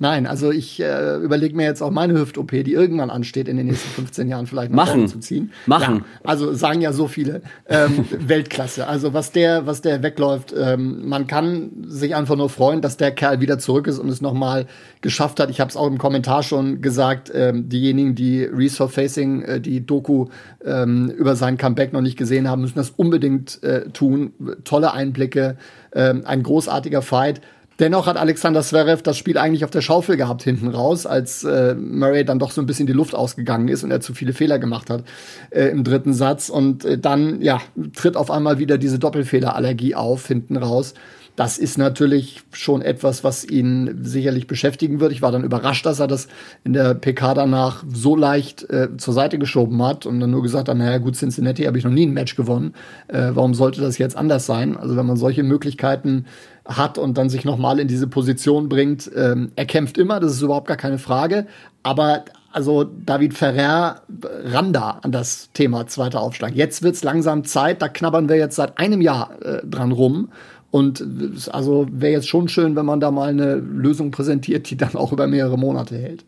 Nein, 0.03 0.27
also 0.27 0.51
ich 0.51 0.81
äh, 0.81 1.19
überlege 1.19 1.55
mir 1.55 1.65
jetzt 1.65 1.81
auch 1.81 1.93
meine 1.93 2.15
Hüft-OP, 2.15 2.51
die 2.51 2.73
irgendwann 2.73 3.09
ansteht, 3.09 3.47
in 3.47 3.57
den 3.57 3.67
nächsten 3.67 3.89
15 3.89 4.29
Jahren 4.29 4.49
vielleicht 4.49 4.73
nach 4.73 4.87
Machen. 4.87 5.07
zu 5.07 5.21
ziehen. 5.21 5.53
Machen. 5.67 5.99
Ja, 5.99 6.21
also 6.25 6.53
sagen 6.55 6.81
ja 6.81 6.93
so 6.93 7.07
viele. 7.07 7.43
Ähm, 7.69 8.05
Weltklasse. 8.19 8.89
Also 8.89 9.15
was 9.15 9.31
der, 9.31 9.65
was 9.65 9.81
der 9.81 10.03
wegläuft, 10.03 10.53
ähm, 10.59 11.09
man 11.09 11.29
kann 11.29 11.85
sich 11.87 12.17
einfach 12.17 12.35
nur 12.35 12.49
freuen, 12.49 12.81
dass 12.81 12.97
der 12.97 13.13
Kerl 13.13 13.41
wieder 13.41 13.61
zurück 13.61 13.87
ist 13.87 14.01
und 14.01 14.09
es 14.09 14.21
nochmal 14.21 14.67
geschafft 15.03 15.39
hat. 15.39 15.51
Ich 15.51 15.61
habe 15.61 15.71
es 15.71 15.77
auch 15.77 15.87
im 15.87 15.99
Kommentar 15.99 16.43
schon 16.43 16.81
gesagt, 16.81 17.31
ähm, 17.33 17.69
diejenigen, 17.69 18.17
die 18.17 18.43
Resurfacing, 18.43 19.43
äh, 19.43 19.61
die 19.61 19.87
Doku 19.87 20.27
ähm, 20.65 21.11
über 21.11 21.37
sein 21.37 21.59
Comeback 21.59 21.93
noch 21.93 22.01
nicht 22.01 22.19
gesehen 22.19 22.51
haben, 22.51 22.63
müssen 22.63 22.75
das 22.75 22.91
unbedingt 22.91 23.63
äh, 23.63 23.89
tun. 23.91 24.33
Tolle 24.65 24.95
Einblicke, 24.95 25.59
ähm, 25.95 26.25
ein 26.27 26.43
großartiger 26.43 27.03
Fight. 27.03 27.41
Dennoch 27.83 28.07
hat 28.07 28.17
Alexander 28.17 28.63
Zverev 28.63 29.03
das 29.03 29.19
Spiel 29.19 29.37
eigentlich 29.37 29.65
auf 29.65 29.71
der 29.73 29.81
Schaufel 29.81 30.17
gehabt 30.17 30.45
hinten 30.45 30.69
raus, 30.69 31.05
als 31.05 31.43
äh, 31.43 31.75
Murray 31.75 32.25
dann 32.25 32.39
doch 32.39 32.53
so 32.53 32.61
ein 32.61 32.67
bisschen 32.67 32.87
die 32.87 32.93
Luft 32.93 33.13
ausgegangen 33.13 33.67
ist 33.67 33.83
und 33.83 33.91
er 33.91 34.01
zu 34.01 34.15
viele 34.15 34.35
Fehler 34.35 34.61
gemacht 34.61 34.89
hat 34.89 35.03
äh, 35.51 35.65
im 35.65 35.83
dritten 35.83 36.13
Satz. 36.13 36.49
Und 36.49 36.85
äh, 36.85 36.97
dann, 36.97 37.43
ja, 37.43 37.61
tritt 37.97 38.17
auf 38.17 38.31
einmal 38.31 38.61
wieder 38.61 38.79
diese 38.79 39.01
Doppelfehlerallergie 39.01 39.97
auf 39.97 40.29
hinten 40.29 40.59
raus. 40.59 40.95
Das 41.35 41.57
ist 41.59 41.79
natürlich 41.79 42.43
schon 42.53 42.83
etwas, 42.83 43.25
was 43.25 43.43
ihn 43.43 43.99
sicherlich 44.03 44.47
beschäftigen 44.47 45.01
wird. 45.01 45.11
Ich 45.13 45.23
war 45.23 45.33
dann 45.33 45.45
überrascht, 45.45 45.85
dass 45.85 45.99
er 45.99 46.07
das 46.07 46.29
in 46.63 46.75
der 46.75 46.95
PK 46.95 47.35
danach 47.35 47.83
so 47.91 48.15
leicht 48.15 48.69
äh, 48.71 48.97
zur 48.99 49.15
Seite 49.15 49.39
geschoben 49.39 49.83
hat 49.83 50.05
und 50.05 50.21
dann 50.21 50.31
nur 50.31 50.43
gesagt 50.43 50.69
hat, 50.69 50.77
naja 50.77 50.99
gut, 50.99 51.17
Cincinnati 51.17 51.65
habe 51.65 51.79
ich 51.79 51.85
noch 51.85 51.91
nie 51.91 52.07
ein 52.07 52.13
Match 52.13 52.37
gewonnen. 52.37 52.75
Äh, 53.09 53.31
warum 53.33 53.55
sollte 53.55 53.81
das 53.81 53.97
jetzt 53.97 54.15
anders 54.15 54.45
sein? 54.45 54.77
Also 54.77 54.95
wenn 54.95 55.07
man 55.07 55.17
solche 55.17 55.43
Möglichkeiten 55.43 56.27
hat 56.65 56.99
und 56.99 57.19
dann 57.19 57.29
sich 57.29 57.45
nochmal 57.45 57.79
in 57.81 57.89
diese 57.89 58.07
Position 58.07 58.69
bringt, 58.69 59.11
ähm, 59.17 59.51
er 59.57 59.67
kämpft 59.67 59.99
immer, 59.99 60.21
das 60.21 60.33
ist 60.33 60.43
überhaupt 60.43 60.69
gar 60.69 60.77
keine 60.77 60.99
Frage. 60.99 61.47
Aber 61.83 62.25
also 62.53 62.85
David 62.85 63.35
Ferrer 63.35 64.03
ran 64.45 64.73
da 64.73 64.99
an 65.03 65.11
das 65.11 65.51
Thema 65.55 65.87
zweiter 65.87 66.21
Aufschlag. 66.21 66.55
Jetzt 66.55 66.83
wird's 66.83 67.03
langsam 67.03 67.45
Zeit, 67.45 67.83
da 67.83 67.89
knabbern 67.89 68.29
wir 68.29 68.37
jetzt 68.37 68.57
seit 68.57 68.79
einem 68.79 69.01
Jahr 69.01 69.31
äh, 69.43 69.67
dran 69.67 69.91
rum. 69.93 70.29
Und 70.71 71.01
es- 71.01 71.49
also 71.49 71.87
wäre 71.91 72.13
jetzt 72.13 72.29
schon 72.29 72.49
schön, 72.49 72.77
wenn 72.77 72.87
man 72.87 73.01
da 73.01 73.11
mal 73.11 73.31
eine 73.31 73.57
Lösung 73.57 74.11
präsentiert, 74.11 74.71
die 74.71 74.77
dann 74.77 74.95
auch 74.95 75.13
über 75.13 75.27
mehrere 75.27 75.59
Monate 75.59 75.97
hält. 75.97 76.25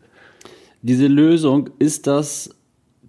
Diese 0.81 1.07
Lösung, 1.07 1.69
ist 1.79 2.05
das 2.07 2.49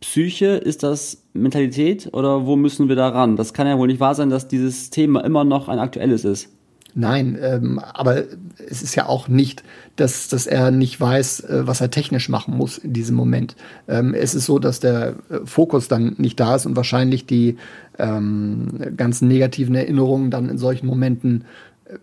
Psyche, 0.00 0.46
ist 0.56 0.82
das 0.82 1.22
Mentalität 1.32 2.08
oder 2.12 2.46
wo 2.46 2.54
müssen 2.56 2.88
wir 2.88 2.96
da 2.96 3.08
ran? 3.08 3.36
Das 3.36 3.52
kann 3.54 3.66
ja 3.66 3.78
wohl 3.78 3.86
nicht 3.88 4.00
wahr 4.00 4.14
sein, 4.14 4.30
dass 4.30 4.46
dieses 4.48 4.90
Thema 4.90 5.24
immer 5.24 5.44
noch 5.44 5.68
ein 5.68 5.78
aktuelles 5.78 6.24
ist. 6.24 6.48
Nein, 6.98 7.36
ähm, 7.42 7.78
aber 7.78 8.24
es 8.70 8.82
ist 8.82 8.94
ja 8.94 9.04
auch 9.04 9.28
nicht, 9.28 9.62
dass, 9.96 10.28
dass 10.28 10.46
er 10.46 10.70
nicht 10.70 10.98
weiß, 10.98 11.40
äh, 11.40 11.66
was 11.66 11.82
er 11.82 11.90
technisch 11.90 12.30
machen 12.30 12.56
muss 12.56 12.78
in 12.78 12.94
diesem 12.94 13.16
Moment. 13.16 13.54
Ähm, 13.86 14.14
es 14.14 14.34
ist 14.34 14.46
so, 14.46 14.58
dass 14.58 14.80
der 14.80 15.16
äh, 15.28 15.40
Fokus 15.44 15.88
dann 15.88 16.14
nicht 16.16 16.40
da 16.40 16.56
ist 16.56 16.64
und 16.64 16.74
wahrscheinlich 16.74 17.26
die 17.26 17.58
ähm, 17.98 18.80
ganzen 18.96 19.28
negativen 19.28 19.74
Erinnerungen 19.74 20.30
dann 20.30 20.48
in 20.48 20.56
solchen 20.56 20.86
Momenten 20.86 21.44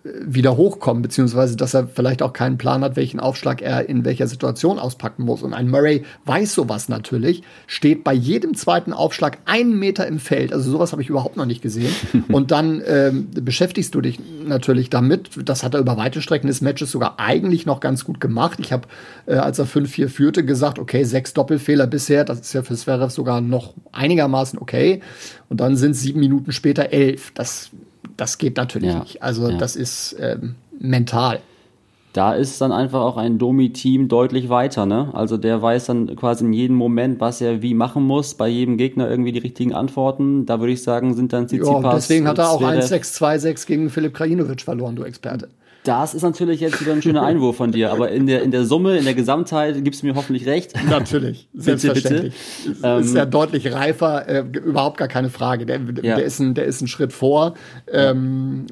wieder 0.03 0.55
hochkommen, 0.55 1.03
beziehungsweise 1.03 1.57
dass 1.57 1.73
er 1.73 1.87
vielleicht 1.87 2.21
auch 2.21 2.31
keinen 2.31 2.57
Plan 2.57 2.83
hat, 2.83 2.95
welchen 2.95 3.19
Aufschlag 3.19 3.61
er 3.61 3.89
in 3.89 4.05
welcher 4.05 4.27
Situation 4.27 4.79
auspacken 4.79 5.23
muss. 5.23 5.43
Und 5.43 5.53
ein 5.53 5.69
Murray 5.69 6.03
weiß 6.25 6.53
sowas 6.53 6.87
natürlich, 6.87 7.43
steht 7.67 8.03
bei 8.05 8.13
jedem 8.13 8.55
zweiten 8.55 8.93
Aufschlag 8.93 9.39
einen 9.45 9.77
Meter 9.77 10.07
im 10.07 10.19
Feld. 10.19 10.53
Also 10.53 10.71
sowas 10.71 10.93
habe 10.93 11.01
ich 11.01 11.09
überhaupt 11.09 11.35
noch 11.35 11.45
nicht 11.45 11.61
gesehen. 11.61 11.93
Und 12.29 12.51
dann 12.51 12.81
ähm, 12.87 13.27
beschäftigst 13.33 13.93
du 13.93 13.99
dich 13.99 14.19
natürlich 14.45 14.89
damit. 14.89 15.29
Das 15.43 15.63
hat 15.63 15.73
er 15.73 15.81
über 15.81 15.97
weite 15.97 16.21
Strecken 16.21 16.47
des 16.47 16.61
Matches 16.61 16.89
sogar 16.89 17.19
eigentlich 17.19 17.65
noch 17.65 17.81
ganz 17.81 18.05
gut 18.05 18.21
gemacht. 18.21 18.59
Ich 18.61 18.71
habe, 18.71 18.87
äh, 19.25 19.35
als 19.35 19.59
er 19.59 19.67
5-4 19.67 20.07
führte, 20.07 20.45
gesagt, 20.45 20.79
okay, 20.79 21.03
sechs 21.03 21.33
Doppelfehler 21.33 21.87
bisher, 21.87 22.23
das 22.23 22.39
ist 22.39 22.53
ja 22.53 22.63
für 22.63 22.75
Zverev 22.75 23.11
sogar 23.11 23.41
noch 23.41 23.73
einigermaßen 23.91 24.59
okay. 24.59 25.01
Und 25.49 25.59
dann 25.59 25.75
sind 25.75 25.93
sieben 25.93 26.21
Minuten 26.21 26.53
später 26.53 26.91
elf. 26.93 27.31
Das 27.31 27.71
das 28.17 28.37
geht 28.37 28.57
natürlich 28.57 28.89
Ja, 28.89 28.99
nicht. 28.99 29.21
Also 29.23 29.49
ja. 29.49 29.57
das 29.57 29.75
ist 29.75 30.15
ähm, 30.19 30.55
mental. 30.79 31.39
Da 32.13 32.33
ist 32.35 32.61
dann 32.61 32.71
einfach 32.71 33.01
auch 33.01 33.17
ein 33.17 33.39
Domi-Team 33.39 34.07
deutlich 34.07 34.47
weiter, 34.47 34.85
ne? 34.85 35.09
Also 35.13 35.35
der 35.37 35.59
weiß 35.63 35.85
dann 35.87 36.15
quasi 36.15 36.45
in 36.45 36.53
jedem 36.53 36.75
Moment, 36.75 37.19
was 37.19 37.41
er 37.41 37.63
wie 37.63 37.73
machen 37.73 38.03
muss, 38.03 38.35
bei 38.35 38.47
jedem 38.47 38.77
Gegner 38.77 39.09
irgendwie 39.09 39.31
die 39.31 39.39
richtigen 39.39 39.73
Antworten. 39.73 40.45
Da 40.45 40.59
würde 40.59 40.73
ich 40.73 40.83
sagen, 40.83 41.15
sind 41.15 41.33
dann 41.33 41.43
Ja, 41.43 41.47
Tsitsipas, 41.47 41.95
deswegen 41.95 42.27
hat 42.27 42.37
er 42.37 42.51
auch 42.51 42.61
Zverev- 42.61 42.87
1-6-2-6 42.91 43.65
gegen 43.65 43.89
Philipp 43.89 44.13
Krajinovic 44.13 44.61
verloren, 44.61 44.95
du 44.95 45.03
Experte. 45.03 45.49
Das 45.83 46.13
ist 46.13 46.21
natürlich 46.21 46.59
jetzt 46.59 46.79
wieder 46.81 46.93
ein 46.93 47.01
schöner 47.01 47.21
Einwurf 47.25 47.57
von 47.57 47.71
dir, 47.71 47.91
aber 47.91 48.09
in 48.11 48.25
der, 48.27 48.41
in 48.43 48.51
der 48.51 48.65
Summe, 48.65 48.97
in 48.97 49.03
der 49.05 49.13
Gesamtheit 49.13 49.83
gibst 49.83 50.01
du 50.01 50.07
mir 50.07 50.15
hoffentlich 50.15 50.45
recht. 50.45 50.73
Natürlich, 50.89 51.49
selbstverständlich. 51.53 52.33
bitte. 52.65 52.87
Ist 53.01 53.15
ja 53.15 53.25
deutlich 53.25 53.71
reifer, 53.73 54.27
äh, 54.27 54.43
überhaupt 54.63 54.97
gar 54.97 55.07
keine 55.07 55.29
Frage. 55.29 55.65
Der, 55.65 55.79
Ja. 56.01 56.15
der, 56.15 56.23
ist, 56.23 56.39
ein, 56.39 56.53
der 56.53 56.65
ist 56.65 56.81
ein 56.81 56.87
Schritt 56.87 57.11
vor. 57.13 57.55
Ähm, 57.91 58.67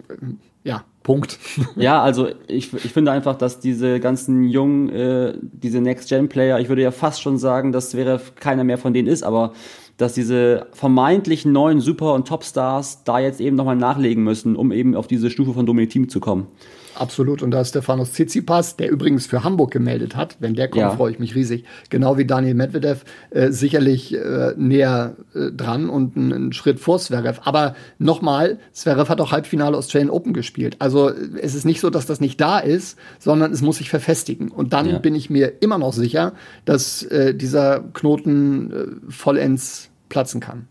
ja, 0.63 0.83
Punkt. 1.03 1.39
Ja, 1.75 2.01
also 2.01 2.29
ich, 2.47 2.71
ich 2.73 2.93
finde 2.93 3.11
einfach, 3.11 3.35
dass 3.35 3.59
diese 3.59 3.99
ganzen 3.99 4.43
jungen, 4.43 4.89
äh, 4.89 5.33
diese 5.41 5.81
Next-Gen-Player, 5.81 6.59
ich 6.59 6.69
würde 6.69 6.83
ja 6.83 6.91
fast 6.91 7.21
schon 7.21 7.37
sagen, 7.39 7.71
dass 7.71 7.95
wäre 7.95 8.21
keiner 8.39 8.63
mehr 8.63 8.77
von 8.77 8.93
denen 8.93 9.07
ist, 9.07 9.23
aber 9.23 9.53
dass 9.97 10.13
diese 10.13 10.67
vermeintlichen 10.73 11.51
neuen 11.51 11.79
Super- 11.81 12.13
und 12.13 12.27
Topstars 12.27 13.03
da 13.03 13.19
jetzt 13.19 13.41
eben 13.41 13.55
nochmal 13.55 13.75
nachlegen 13.75 14.23
müssen, 14.23 14.55
um 14.55 14.71
eben 14.71 14.95
auf 14.95 15.07
diese 15.07 15.29
Stufe 15.29 15.53
von 15.53 15.65
Dominik 15.65 15.89
Team 15.89 16.09
zu 16.09 16.19
kommen. 16.19 16.47
Absolut. 16.95 17.41
Und 17.41 17.51
da 17.51 17.61
ist 17.61 17.69
Stefanos 17.69 18.11
Tsitsipas, 18.11 18.75
der 18.77 18.89
übrigens 18.91 19.25
für 19.25 19.43
Hamburg 19.43 19.71
gemeldet 19.71 20.15
hat. 20.15 20.37
Wenn 20.39 20.53
der 20.55 20.67
kommt, 20.67 20.81
Ja. 20.81 20.89
freue 20.91 21.11
ich 21.11 21.19
mich 21.19 21.35
riesig. 21.35 21.63
Genau 21.89 22.17
wie 22.17 22.25
Daniel 22.25 22.53
Medvedev, 22.53 23.03
äh, 23.29 23.51
sicherlich 23.51 24.13
äh, 24.13 24.53
näher 24.57 25.15
äh, 25.33 25.51
dran 25.51 25.89
und 25.89 26.15
einen, 26.17 26.53
Schritt 26.53 26.79
vor 26.79 26.99
Zverev. 26.99 27.39
Aber 27.45 27.75
nochmal, 27.97 28.59
Zverev 28.73 29.09
hat 29.09 29.21
auch 29.21 29.31
Halbfinale 29.31 29.77
Australian 29.77 30.09
Open 30.09 30.33
gespielt. 30.33 30.75
Also 30.79 31.09
äh, 31.09 31.13
es 31.41 31.55
ist 31.55 31.65
nicht 31.65 31.79
so, 31.79 31.89
dass 31.89 32.05
das 32.05 32.19
nicht 32.19 32.39
da 32.41 32.59
ist, 32.59 32.97
sondern 33.19 33.51
es 33.51 33.61
muss 33.61 33.77
sich 33.77 33.89
verfestigen. 33.89 34.49
Und 34.49 34.73
dann 34.73 34.87
Ja. 34.89 34.99
bin 34.99 35.15
ich 35.15 35.29
mir 35.29 35.61
immer 35.61 35.77
noch 35.77 35.93
sicher, 35.93 36.33
dass 36.65 37.03
äh, 37.03 37.33
dieser 37.33 37.79
Knoten 37.93 38.71
äh, 38.71 39.11
vollends 39.11 39.89
platzen 40.09 40.41
kann. 40.41 40.67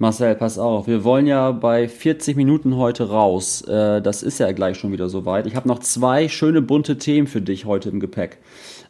Marcel, 0.00 0.34
pass 0.34 0.58
auf, 0.58 0.86
wir 0.86 1.04
wollen 1.04 1.26
ja 1.26 1.52
bei 1.52 1.86
40 1.86 2.34
Minuten 2.34 2.78
heute 2.78 3.10
raus. 3.10 3.60
Äh, 3.68 4.00
das 4.00 4.22
ist 4.22 4.40
ja 4.40 4.50
gleich 4.52 4.78
schon 4.78 4.92
wieder 4.92 5.10
soweit. 5.10 5.46
Ich 5.46 5.54
habe 5.54 5.68
noch 5.68 5.80
zwei 5.80 6.26
schöne 6.30 6.62
bunte 6.62 6.96
Themen 6.96 7.26
für 7.26 7.42
dich 7.42 7.66
heute 7.66 7.90
im 7.90 8.00
Gepäck. 8.00 8.38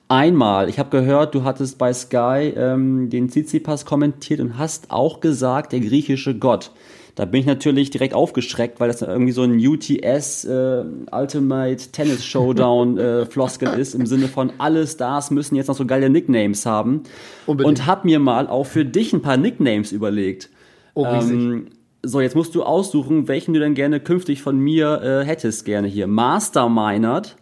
Einmal, 0.07 0.69
ich 0.69 0.79
habe 0.79 0.91
gehört, 0.91 1.35
du 1.35 1.43
hattest 1.43 1.79
bei 1.79 1.93
Sky 1.93 2.53
ähm, 2.57 3.11
den 3.11 3.29
Tsitsipas 3.29 3.87
kommentiert 3.87 4.39
und 4.39 4.57
hast 4.57 4.93
auch 4.93 5.19
gesagt, 5.19 5.73
der 5.73 5.81
griechische 5.81 6.39
Gott. 6.39 6.71
Da 7.17 7.25
bin 7.25 7.41
ich 7.41 7.47
natürlich 7.47 7.91
direkt 7.91 8.15
aufgeschreckt, 8.15 8.79
weil 8.79 8.87
das 8.87 9.03
irgendwie 9.03 9.33
so 9.33 9.43
ein 9.43 9.59
UTS 9.59 10.45
äh, 10.45 10.85
Ultimate 11.11 11.91
Tennis 11.91 12.25
Showdown 12.25 12.99
äh, 12.99 13.27
Floskel 13.27 13.71
ist 13.81 13.97
im 13.97 14.07
Sinne 14.07 14.29
von 14.29 14.53
alle 14.59 14.87
Stars 14.87 15.33
müssen 15.33 15.57
jetzt 15.57 15.67
noch 15.67 15.75
so 15.75 15.87
geile 15.87 16.09
Nicknames 16.09 16.67
haben 16.67 17.03
Unbedingt. 17.47 17.81
und 17.81 17.87
hab 17.89 18.05
mir 18.05 18.21
mal 18.21 18.47
auch 18.47 18.67
für 18.67 18.85
dich 18.85 19.13
ein 19.13 19.23
paar 19.23 19.37
Nicknames 19.37 19.91
überlegt. 19.91 20.51
Oh, 20.95 21.05
riesig. 21.05 21.33
Ähm, 21.33 21.67
so, 22.03 22.21
jetzt 22.21 22.35
musst 22.35 22.55
du 22.55 22.63
aussuchen, 22.63 23.29
welchen 23.29 23.53
du 23.53 23.61
denn 23.61 23.75
gerne 23.75 24.01
künftig 24.01 24.43
von 24.43 24.59
mir 24.59 25.03
äh, 25.03 25.25
hättest 25.25 25.65
gerne 25.65 25.87
hier. 25.87 26.07
Masterminert 26.07 27.37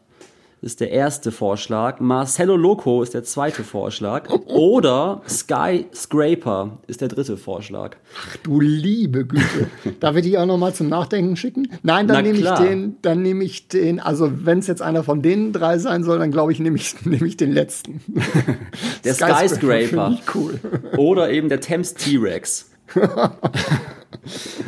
ist 0.61 0.80
der 0.80 0.90
erste 0.90 1.30
Vorschlag. 1.30 2.00
Marcello 2.00 2.56
Loco 2.56 3.02
ist 3.02 3.14
der 3.14 3.22
zweite 3.22 3.62
Vorschlag. 3.62 4.28
Oder 4.46 5.22
Skyscraper 5.28 6.78
ist 6.87 7.00
der 7.00 7.08
dritte 7.08 7.37
Vorschlag. 7.37 7.96
Du 8.42 8.61
liebe 8.61 9.24
Güte. 9.24 9.68
Darf 10.00 10.16
ich 10.16 10.24
die 10.24 10.37
auch 10.37 10.46
noch 10.46 10.58
mal 10.58 10.74
zum 10.74 10.88
Nachdenken 10.88 11.37
schicken? 11.37 11.68
Nein, 11.82 12.08
dann 12.08 12.24
nehme 12.24 12.38
ich 12.38 12.50
den, 12.50 12.96
dann 13.02 13.22
nehme 13.22 13.44
ich 13.44 13.68
den, 13.68 14.00
also 14.00 14.44
wenn 14.44 14.58
es 14.58 14.66
jetzt 14.66 14.82
einer 14.82 15.04
von 15.04 15.22
den 15.22 15.52
drei 15.52 15.78
sein 15.78 16.02
soll, 16.02 16.18
dann 16.18 16.32
glaube 16.32 16.50
ich, 16.50 16.58
nehme 16.58 16.76
ich, 16.76 17.04
nehme 17.04 17.26
ich 17.26 17.37
den 17.37 17.52
letzten. 17.52 18.00
Der 19.04 19.14
Skyscraper. 19.14 19.87
Finde 19.87 20.18
ich 20.20 20.34
cool. 20.34 20.58
Oder 20.96 21.30
eben 21.30 21.49
der 21.49 21.61
Thames 21.61 21.94
T-Rex. 21.94 22.70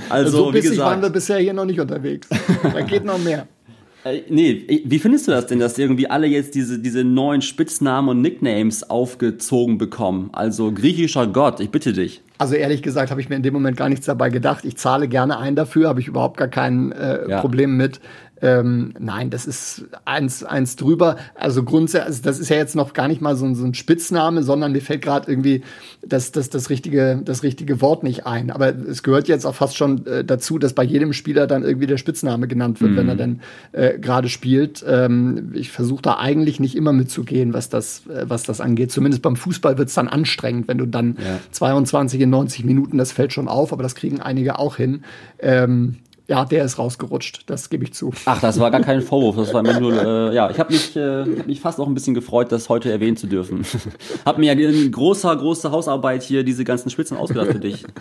Also, 0.09 0.31
so 0.31 0.49
wie 0.49 0.61
bissig 0.61 0.79
waren 0.79 0.95
wir 0.95 0.97
gesagt, 0.97 1.12
bisher 1.14 1.39
hier 1.39 1.53
noch 1.53 1.64
nicht 1.64 1.81
unterwegs. 1.81 2.29
Da 2.62 2.81
geht 2.83 3.05
noch 3.05 3.18
mehr. 3.18 3.47
äh, 4.05 4.23
nee, 4.29 4.83
wie 4.85 4.99
findest 4.99 5.29
du 5.29 5.33
das 5.33 5.47
denn, 5.47 5.59
dass 5.59 5.79
irgendwie 5.79 6.09
alle 6.09 6.27
jetzt 6.27 6.55
diese, 6.55 6.79
diese 6.79 7.05
neuen 7.05 7.43
Spitznamen 7.43 8.09
und 8.09 8.21
Nicknames 8.21 8.89
aufgezogen 8.89 9.79
bekommen? 9.79 10.31
Also 10.33 10.73
griechischer 10.73 11.27
Gott, 11.27 11.61
ich 11.61 11.71
bitte 11.71 11.93
dich. 11.93 12.23
Also 12.39 12.55
ehrlich 12.55 12.83
gesagt 12.83 13.11
habe 13.11 13.21
ich 13.21 13.29
mir 13.29 13.37
in 13.37 13.43
dem 13.43 13.53
Moment 13.55 13.77
gar 13.77 13.89
nichts 13.89 14.07
dabei 14.07 14.31
gedacht. 14.31 14.64
Ich 14.64 14.77
zahle 14.77 15.09
gerne 15.09 15.39
ein 15.39 15.57
dafür, 15.57 15.89
habe 15.89 16.01
ich 16.01 16.09
überhaupt 16.09 16.39
gar 16.39 16.49
kein 16.49 16.93
äh, 16.93 17.29
Ja. 17.29 17.41
Problem 17.41 17.77
mit. 17.77 18.01
Ähm, 18.43 18.95
nein, 18.99 19.30
das 19.30 19.47
ist 19.47 19.84
eins, 20.05 20.43
eins 20.43 20.76
drüber. 20.76 21.16
Also 21.34 21.62
grundsätzlich, 21.62 22.07
also 22.07 22.22
das 22.22 22.38
ist 22.38 22.49
ja 22.49 22.57
jetzt 22.57 22.74
noch 22.74 22.93
gar 22.93 23.09
nicht 23.09 23.20
mal 23.20 23.36
so, 23.36 23.45
ein, 23.45 23.55
so 23.55 23.64
ein 23.64 23.74
Spitzname, 23.74 24.43
sondern 24.43 24.72
mir 24.72 24.80
fällt 24.80 25.03
gerade 25.03 25.30
irgendwie 25.30 25.62
das, 26.03 26.32
das, 26.32 26.49
das, 26.49 26.70
richtige, 26.70 27.20
das 27.24 27.43
richtige 27.43 27.80
Wort 27.80 28.03
nicht 28.03 28.26
ein. 28.26 28.51
Aber 28.51 28.74
es 28.74 29.03
gehört 29.03 29.28
jetzt 29.28 29.45
auch 29.45 29.55
fast 29.55 29.76
schon 29.76 30.07
äh, 30.07 30.24
dazu, 30.24 30.59
dass 30.59 30.72
bei 30.72 30.84
jedem 30.84 31.12
Spieler 31.12 31.47
dann 31.47 31.62
irgendwie 31.64 31.86
der 31.86 31.99
Spitzname 31.99 32.49
genannt 32.49 32.80
wird, 32.80 32.93
mhm. 32.93 32.97
wenn 32.97 33.09
er 33.09 33.16
denn 33.16 33.41
äh, 33.72 33.99
gerade 33.99 34.28
spielt. 34.28 34.84
Ähm, 34.88 35.53
ich 35.55 35.70
versuche 35.70 36.03
da 36.03 36.16
eigentlich 36.16 36.61
nicht 36.61 36.76
immer 36.76 36.93
mitzugehen, 36.93 37.53
was 37.53 37.68
das, 37.68 38.07
äh, 38.07 38.24
was 38.26 38.45
das 38.45 38.61
angeht. 38.61 38.91
Zumindest 38.91 39.22
beim 39.22 39.36
Fußball 39.36 39.76
wird 39.76 39.88
es 39.88 39.95
dann 39.95 40.09
anstrengend, 40.09 40.68
wenn 40.68 40.78
du 40.78 40.86
dann 40.86 41.16
ja. 41.18 41.38
22 41.51 42.20
in 42.20 42.30
90 42.30 42.64
Minuten, 42.64 42.97
das 42.97 43.12
fällt 43.12 43.32
schon 43.32 43.49
auf, 43.49 43.72
aber 43.72 43.82
das 43.82 43.95
kriegen 43.95 44.20
einige 44.20 44.59
auch 44.59 44.76
hin. 44.76 45.05
Ähm, 45.38 45.97
ja, 46.31 46.45
der 46.45 46.64
ist 46.64 46.78
rausgerutscht, 46.78 47.43
das 47.47 47.70
gebe 47.70 47.83
ich 47.83 47.93
zu. 47.93 48.12
Ach, 48.24 48.41
das 48.41 48.61
war 48.61 48.70
gar 48.70 48.83
kein 48.83 49.03
Vorwurf, 49.03 49.35
das 49.35 49.53
war 49.53 49.64
mir 49.64 49.81
nur, 49.81 49.93
äh, 50.31 50.35
ja, 50.35 50.49
ich 50.49 50.61
habe 50.61 50.72
mich, 50.72 50.95
äh, 50.95 51.24
hab 51.39 51.47
mich 51.49 51.61
fast 51.61 51.81
auch 51.81 51.89
ein 51.89 51.95
bisschen 51.95 52.14
gefreut, 52.14 52.53
das 52.53 52.68
heute 52.68 52.91
erwähnen 52.91 53.16
zu 53.16 53.26
dürfen. 53.26 53.66
hab 54.24 54.39
mir 54.39 54.55
ja 54.55 54.68
in 54.68 54.93
großer, 54.93 55.35
großer 55.35 55.72
Hausarbeit 55.72 56.22
hier 56.22 56.45
diese 56.45 56.62
ganzen 56.62 56.89
Spitzen 56.89 57.16
ausgedacht 57.16 57.53
für 57.53 57.61
dich. 57.61 57.85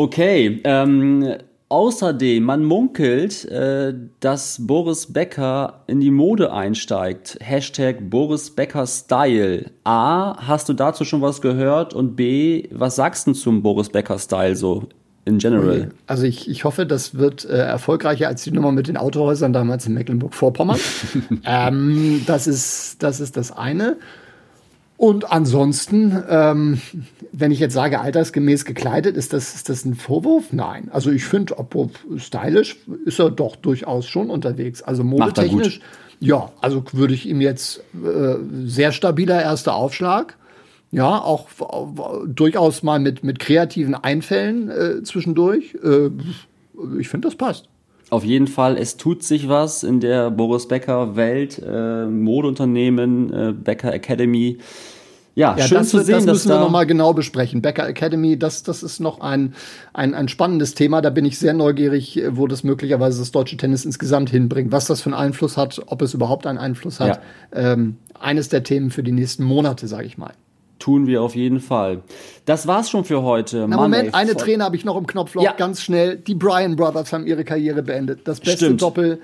Okay, 0.00 0.60
ähm, 0.62 1.38
Außerdem, 1.70 2.44
man 2.44 2.64
munkelt, 2.64 3.44
äh, 3.44 3.92
dass 4.20 4.66
Boris 4.66 5.12
Becker 5.12 5.84
in 5.86 6.00
die 6.00 6.10
Mode 6.10 6.50
einsteigt. 6.50 7.36
Hashtag 7.40 8.08
Boris 8.08 8.50
Becker 8.50 8.86
Style. 8.86 9.70
A, 9.84 10.46
hast 10.46 10.70
du 10.70 10.72
dazu 10.72 11.04
schon 11.04 11.20
was 11.20 11.42
gehört? 11.42 11.92
Und 11.92 12.16
B, 12.16 12.68
was 12.70 12.96
sagst 12.96 13.26
du 13.26 13.32
zum 13.32 13.62
Boris 13.62 13.90
Becker 13.90 14.18
Style 14.18 14.56
so 14.56 14.84
in 15.28 15.38
general. 15.38 15.90
Also 16.06 16.24
ich, 16.24 16.48
ich 16.48 16.64
hoffe, 16.64 16.86
das 16.86 17.16
wird 17.16 17.44
äh, 17.44 17.58
erfolgreicher 17.58 18.28
als 18.28 18.42
die 18.42 18.50
Nummer 18.50 18.72
mit 18.72 18.88
den 18.88 18.96
Autohäusern 18.96 19.52
damals 19.52 19.86
in 19.86 19.94
Mecklenburg-Vorpommern. 19.94 20.78
ähm, 21.44 22.22
das, 22.26 22.46
ist, 22.46 23.02
das 23.02 23.20
ist 23.20 23.36
das 23.36 23.52
eine. 23.52 23.96
Und 24.96 25.30
ansonsten, 25.30 26.24
ähm, 26.28 26.80
wenn 27.30 27.52
ich 27.52 27.60
jetzt 27.60 27.74
sage, 27.74 28.00
altersgemäß 28.00 28.64
gekleidet, 28.64 29.16
ist 29.16 29.32
das, 29.32 29.54
ist 29.54 29.68
das 29.68 29.84
ein 29.84 29.94
Vorwurf? 29.94 30.52
Nein. 30.52 30.88
Also 30.90 31.12
ich 31.12 31.24
finde, 31.24 31.56
obwohl 31.58 31.90
stylisch 32.16 32.78
ist 33.04 33.20
er 33.20 33.30
doch 33.30 33.54
durchaus 33.54 34.08
schon 34.08 34.28
unterwegs. 34.28 34.82
Also 34.82 35.04
modetechnisch, 35.04 35.80
ja, 36.18 36.50
also 36.60 36.82
würde 36.92 37.14
ich 37.14 37.28
ihm 37.28 37.40
jetzt 37.40 37.80
äh, 37.94 38.34
sehr 38.64 38.90
stabiler 38.90 39.40
erster 39.40 39.74
Aufschlag. 39.74 40.36
Ja, 40.90 41.18
auch 41.18 41.48
durchaus 42.26 42.82
mal 42.82 42.98
mit, 42.98 43.22
mit 43.22 43.38
kreativen 43.38 43.94
Einfällen 43.94 44.70
äh, 44.70 45.02
zwischendurch. 45.02 45.76
Äh, 45.82 46.10
ich 46.98 47.08
finde, 47.08 47.28
das 47.28 47.36
passt. 47.36 47.68
Auf 48.10 48.24
jeden 48.24 48.46
Fall, 48.46 48.78
es 48.78 48.96
tut 48.96 49.22
sich 49.22 49.48
was 49.48 49.82
in 49.82 50.00
der 50.00 50.30
Boris 50.30 50.66
Becker 50.66 51.14
Welt, 51.14 51.60
äh, 51.62 52.06
Modeunternehmen, 52.06 53.32
äh, 53.32 53.52
Becker 53.52 53.92
Academy. 53.92 54.58
Ja, 55.34 55.54
ja, 55.56 55.68
schön 55.68 55.78
das, 55.78 55.90
zu 55.90 56.02
sehen, 56.02 56.14
das 56.14 56.24
müssen 56.24 56.48
wir 56.48 56.58
nochmal 56.58 56.86
genau 56.86 57.12
besprechen. 57.12 57.60
Becker 57.60 57.86
Academy, 57.86 58.38
das, 58.38 58.62
das 58.62 58.82
ist 58.82 58.98
noch 58.98 59.20
ein, 59.20 59.54
ein, 59.92 60.14
ein 60.14 60.26
spannendes 60.28 60.74
Thema. 60.74 61.02
Da 61.02 61.10
bin 61.10 61.26
ich 61.26 61.38
sehr 61.38 61.52
neugierig, 61.52 62.20
wo 62.30 62.46
das 62.46 62.64
möglicherweise 62.64 63.20
das 63.20 63.30
deutsche 63.30 63.56
Tennis 63.56 63.84
insgesamt 63.84 64.30
hinbringt, 64.30 64.72
was 64.72 64.86
das 64.86 65.02
für 65.02 65.10
einen 65.10 65.20
Einfluss 65.20 65.56
hat, 65.56 65.80
ob 65.86 66.02
es 66.02 66.14
überhaupt 66.14 66.46
einen 66.46 66.58
Einfluss 66.58 66.98
hat. 66.98 67.20
Ja. 67.54 67.72
Ähm, 67.72 67.98
eines 68.18 68.48
der 68.48 68.64
Themen 68.64 68.90
für 68.90 69.02
die 69.02 69.12
nächsten 69.12 69.44
Monate, 69.44 69.86
sage 69.86 70.06
ich 70.06 70.18
mal. 70.18 70.32
Tun 70.88 71.06
wir 71.06 71.20
auf 71.20 71.36
jeden 71.36 71.60
Fall. 71.60 72.00
Das 72.46 72.66
war's 72.66 72.88
schon 72.88 73.04
für 73.04 73.22
heute. 73.22 73.66
Na, 73.68 73.76
Mann, 73.76 73.90
Moment, 73.90 74.08
ey, 74.08 74.14
eine 74.14 74.34
Träne 74.34 74.64
habe 74.64 74.74
ich 74.74 74.86
noch 74.86 74.96
im 74.96 75.06
Knopfloch, 75.06 75.42
ja. 75.42 75.52
ganz 75.52 75.82
schnell. 75.82 76.16
Die 76.16 76.34
Bryan 76.34 76.76
Brothers 76.76 77.12
haben 77.12 77.26
ihre 77.26 77.44
Karriere 77.44 77.82
beendet. 77.82 78.20
Das 78.24 78.40
beste 78.40 78.64
Stimmt. 78.64 78.80
Doppel 78.80 79.20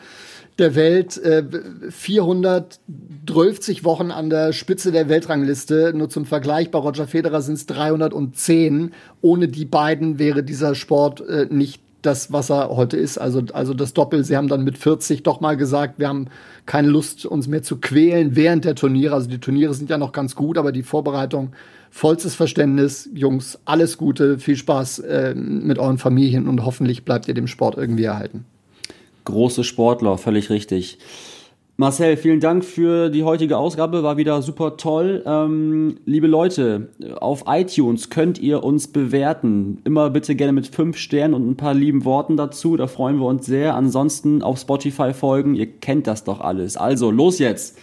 der 0.59 0.75
Welt. 0.75 1.17
Äh, 1.17 1.43
412 1.89 3.83
Wochen 3.83 4.11
an 4.11 4.29
der 4.29 4.53
Spitze 4.53 4.93
der 4.93 5.09
Weltrangliste. 5.09 5.95
Nur 5.95 6.11
zum 6.11 6.27
Vergleich, 6.27 6.71
bei 6.71 6.79
Roger 6.79 7.07
Federer 7.07 7.41
sind 7.41 7.55
es 7.55 7.65
310. 7.65 8.93
Ohne 9.23 9.49
die 9.49 9.65
beiden 9.65 10.19
wäre 10.19 10.43
dieser 10.43 10.75
Sport 10.75 11.27
äh, 11.27 11.47
nicht 11.49 11.81
das, 12.07 12.33
was 12.33 12.51
er 12.51 12.71
heute 12.71 12.97
ist. 12.97 13.19
Also, 13.19 13.43
also 13.53 13.75
das 13.75 13.95
Doppel. 13.95 14.25
Sie 14.25 14.37
haben 14.37 14.49
dann 14.49 14.65
mit 14.65 14.79
40 14.79 15.23
doch 15.23 15.41
mal 15.41 15.57
gesagt, 15.57 15.99
wir 15.99 16.09
haben 16.09 16.29
keine 16.67 16.89
Lust, 16.89 17.27
uns 17.27 17.49
mehr 17.49 17.63
zu 17.63 17.77
quälen 17.77 18.37
während 18.37 18.65
der 18.65 18.75
Turniere. 18.75 19.15
Also 19.15 19.29
die 19.29 19.39
Turniere 19.39 19.75
sind 19.75 19.91
ja 19.91 19.99
noch 19.99 20.13
ganz 20.13 20.35
gut, 20.35 20.59
aber 20.59 20.73
die 20.73 20.83
Vorbereitung, 20.83 21.53
vollstes 21.91 22.35
Verständnis. 22.35 23.09
Jungs, 23.15 23.59
alles 23.65 23.99
Gute, 23.99 24.39
viel 24.39 24.57
Spaß 24.57 25.01
äh, 25.01 25.35
mit 25.35 25.79
euren 25.79 25.99
Familien 25.99 26.49
und 26.49 26.65
hoffentlich 26.65 27.05
bleibt 27.05 27.29
ihr 27.29 27.35
dem 27.35 27.47
Sport 27.47 27.77
irgendwie 27.77 28.05
erhalten. 28.05 28.45
Große 29.25 29.65
Sportler, 29.65 30.19
völlig 30.19 30.51
richtig. 30.51 30.99
Marcel, 31.77 32.17
vielen 32.17 32.39
Dank 32.39 32.65
für 32.65 33.11
die 33.11 33.25
heutige 33.25 33.59
Ausgabe, 33.59 34.05
war 34.05 34.17
wieder 34.17 34.41
super 34.43 34.77
toll. 34.77 35.25
Ähm, 35.27 35.97
liebe 36.05 36.29
Leute, 36.29 36.91
auf 37.21 37.45
iTunes 37.49 38.11
könnt 38.11 38.39
ihr 38.39 38.63
uns 38.63 38.87
bewerten. 38.87 39.79
Immer 39.83 40.11
bitte 40.11 40.37
gerne 40.37 40.53
mit 40.53 40.69
fünf 40.69 40.97
Sternen 40.97 41.35
und 41.35 41.51
ein 41.51 41.57
paar 41.57 41.75
lieben 41.75 42.05
Worten 42.05 42.37
dazu, 42.37 42.77
da 42.77 42.87
freuen 42.87 43.19
wir 43.19 43.27
uns 43.27 43.47
sehr. 43.47 43.75
Ansonsten 43.75 44.41
auf 44.43 44.61
Spotify 44.61 45.13
folgen, 45.13 45.57
ihr 45.57 45.67
kennt 45.67 46.07
das 46.07 46.23
doch 46.23 46.41
alles. 46.41 46.77
Also, 46.77 47.11
los 47.11 47.41
jetzt! 47.41 47.77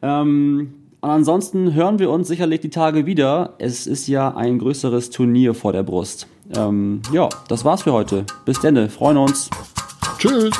Ähm, 0.00 0.72
und 1.02 1.10
ansonsten 1.10 1.74
hören 1.74 1.98
wir 1.98 2.08
uns 2.08 2.28
sicherlich 2.28 2.62
die 2.62 2.70
Tage 2.70 3.04
wieder. 3.04 3.56
Es 3.58 3.86
ist 3.86 4.06
ja 4.06 4.34
ein 4.34 4.58
größeres 4.58 5.10
Turnier 5.10 5.52
vor 5.52 5.74
der 5.74 5.82
Brust. 5.82 6.28
Ähm, 6.56 7.02
ja, 7.12 7.28
das 7.48 7.62
war's 7.62 7.82
für 7.82 7.92
heute. 7.92 8.24
Bis 8.46 8.58
denne, 8.60 8.88
freuen 8.88 9.18
uns. 9.18 9.50
Tschüss! 10.16 10.50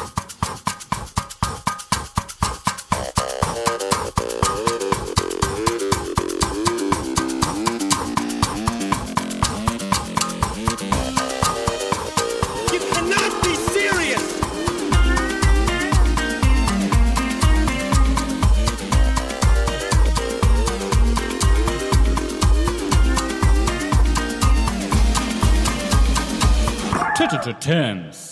terms. 27.65 28.24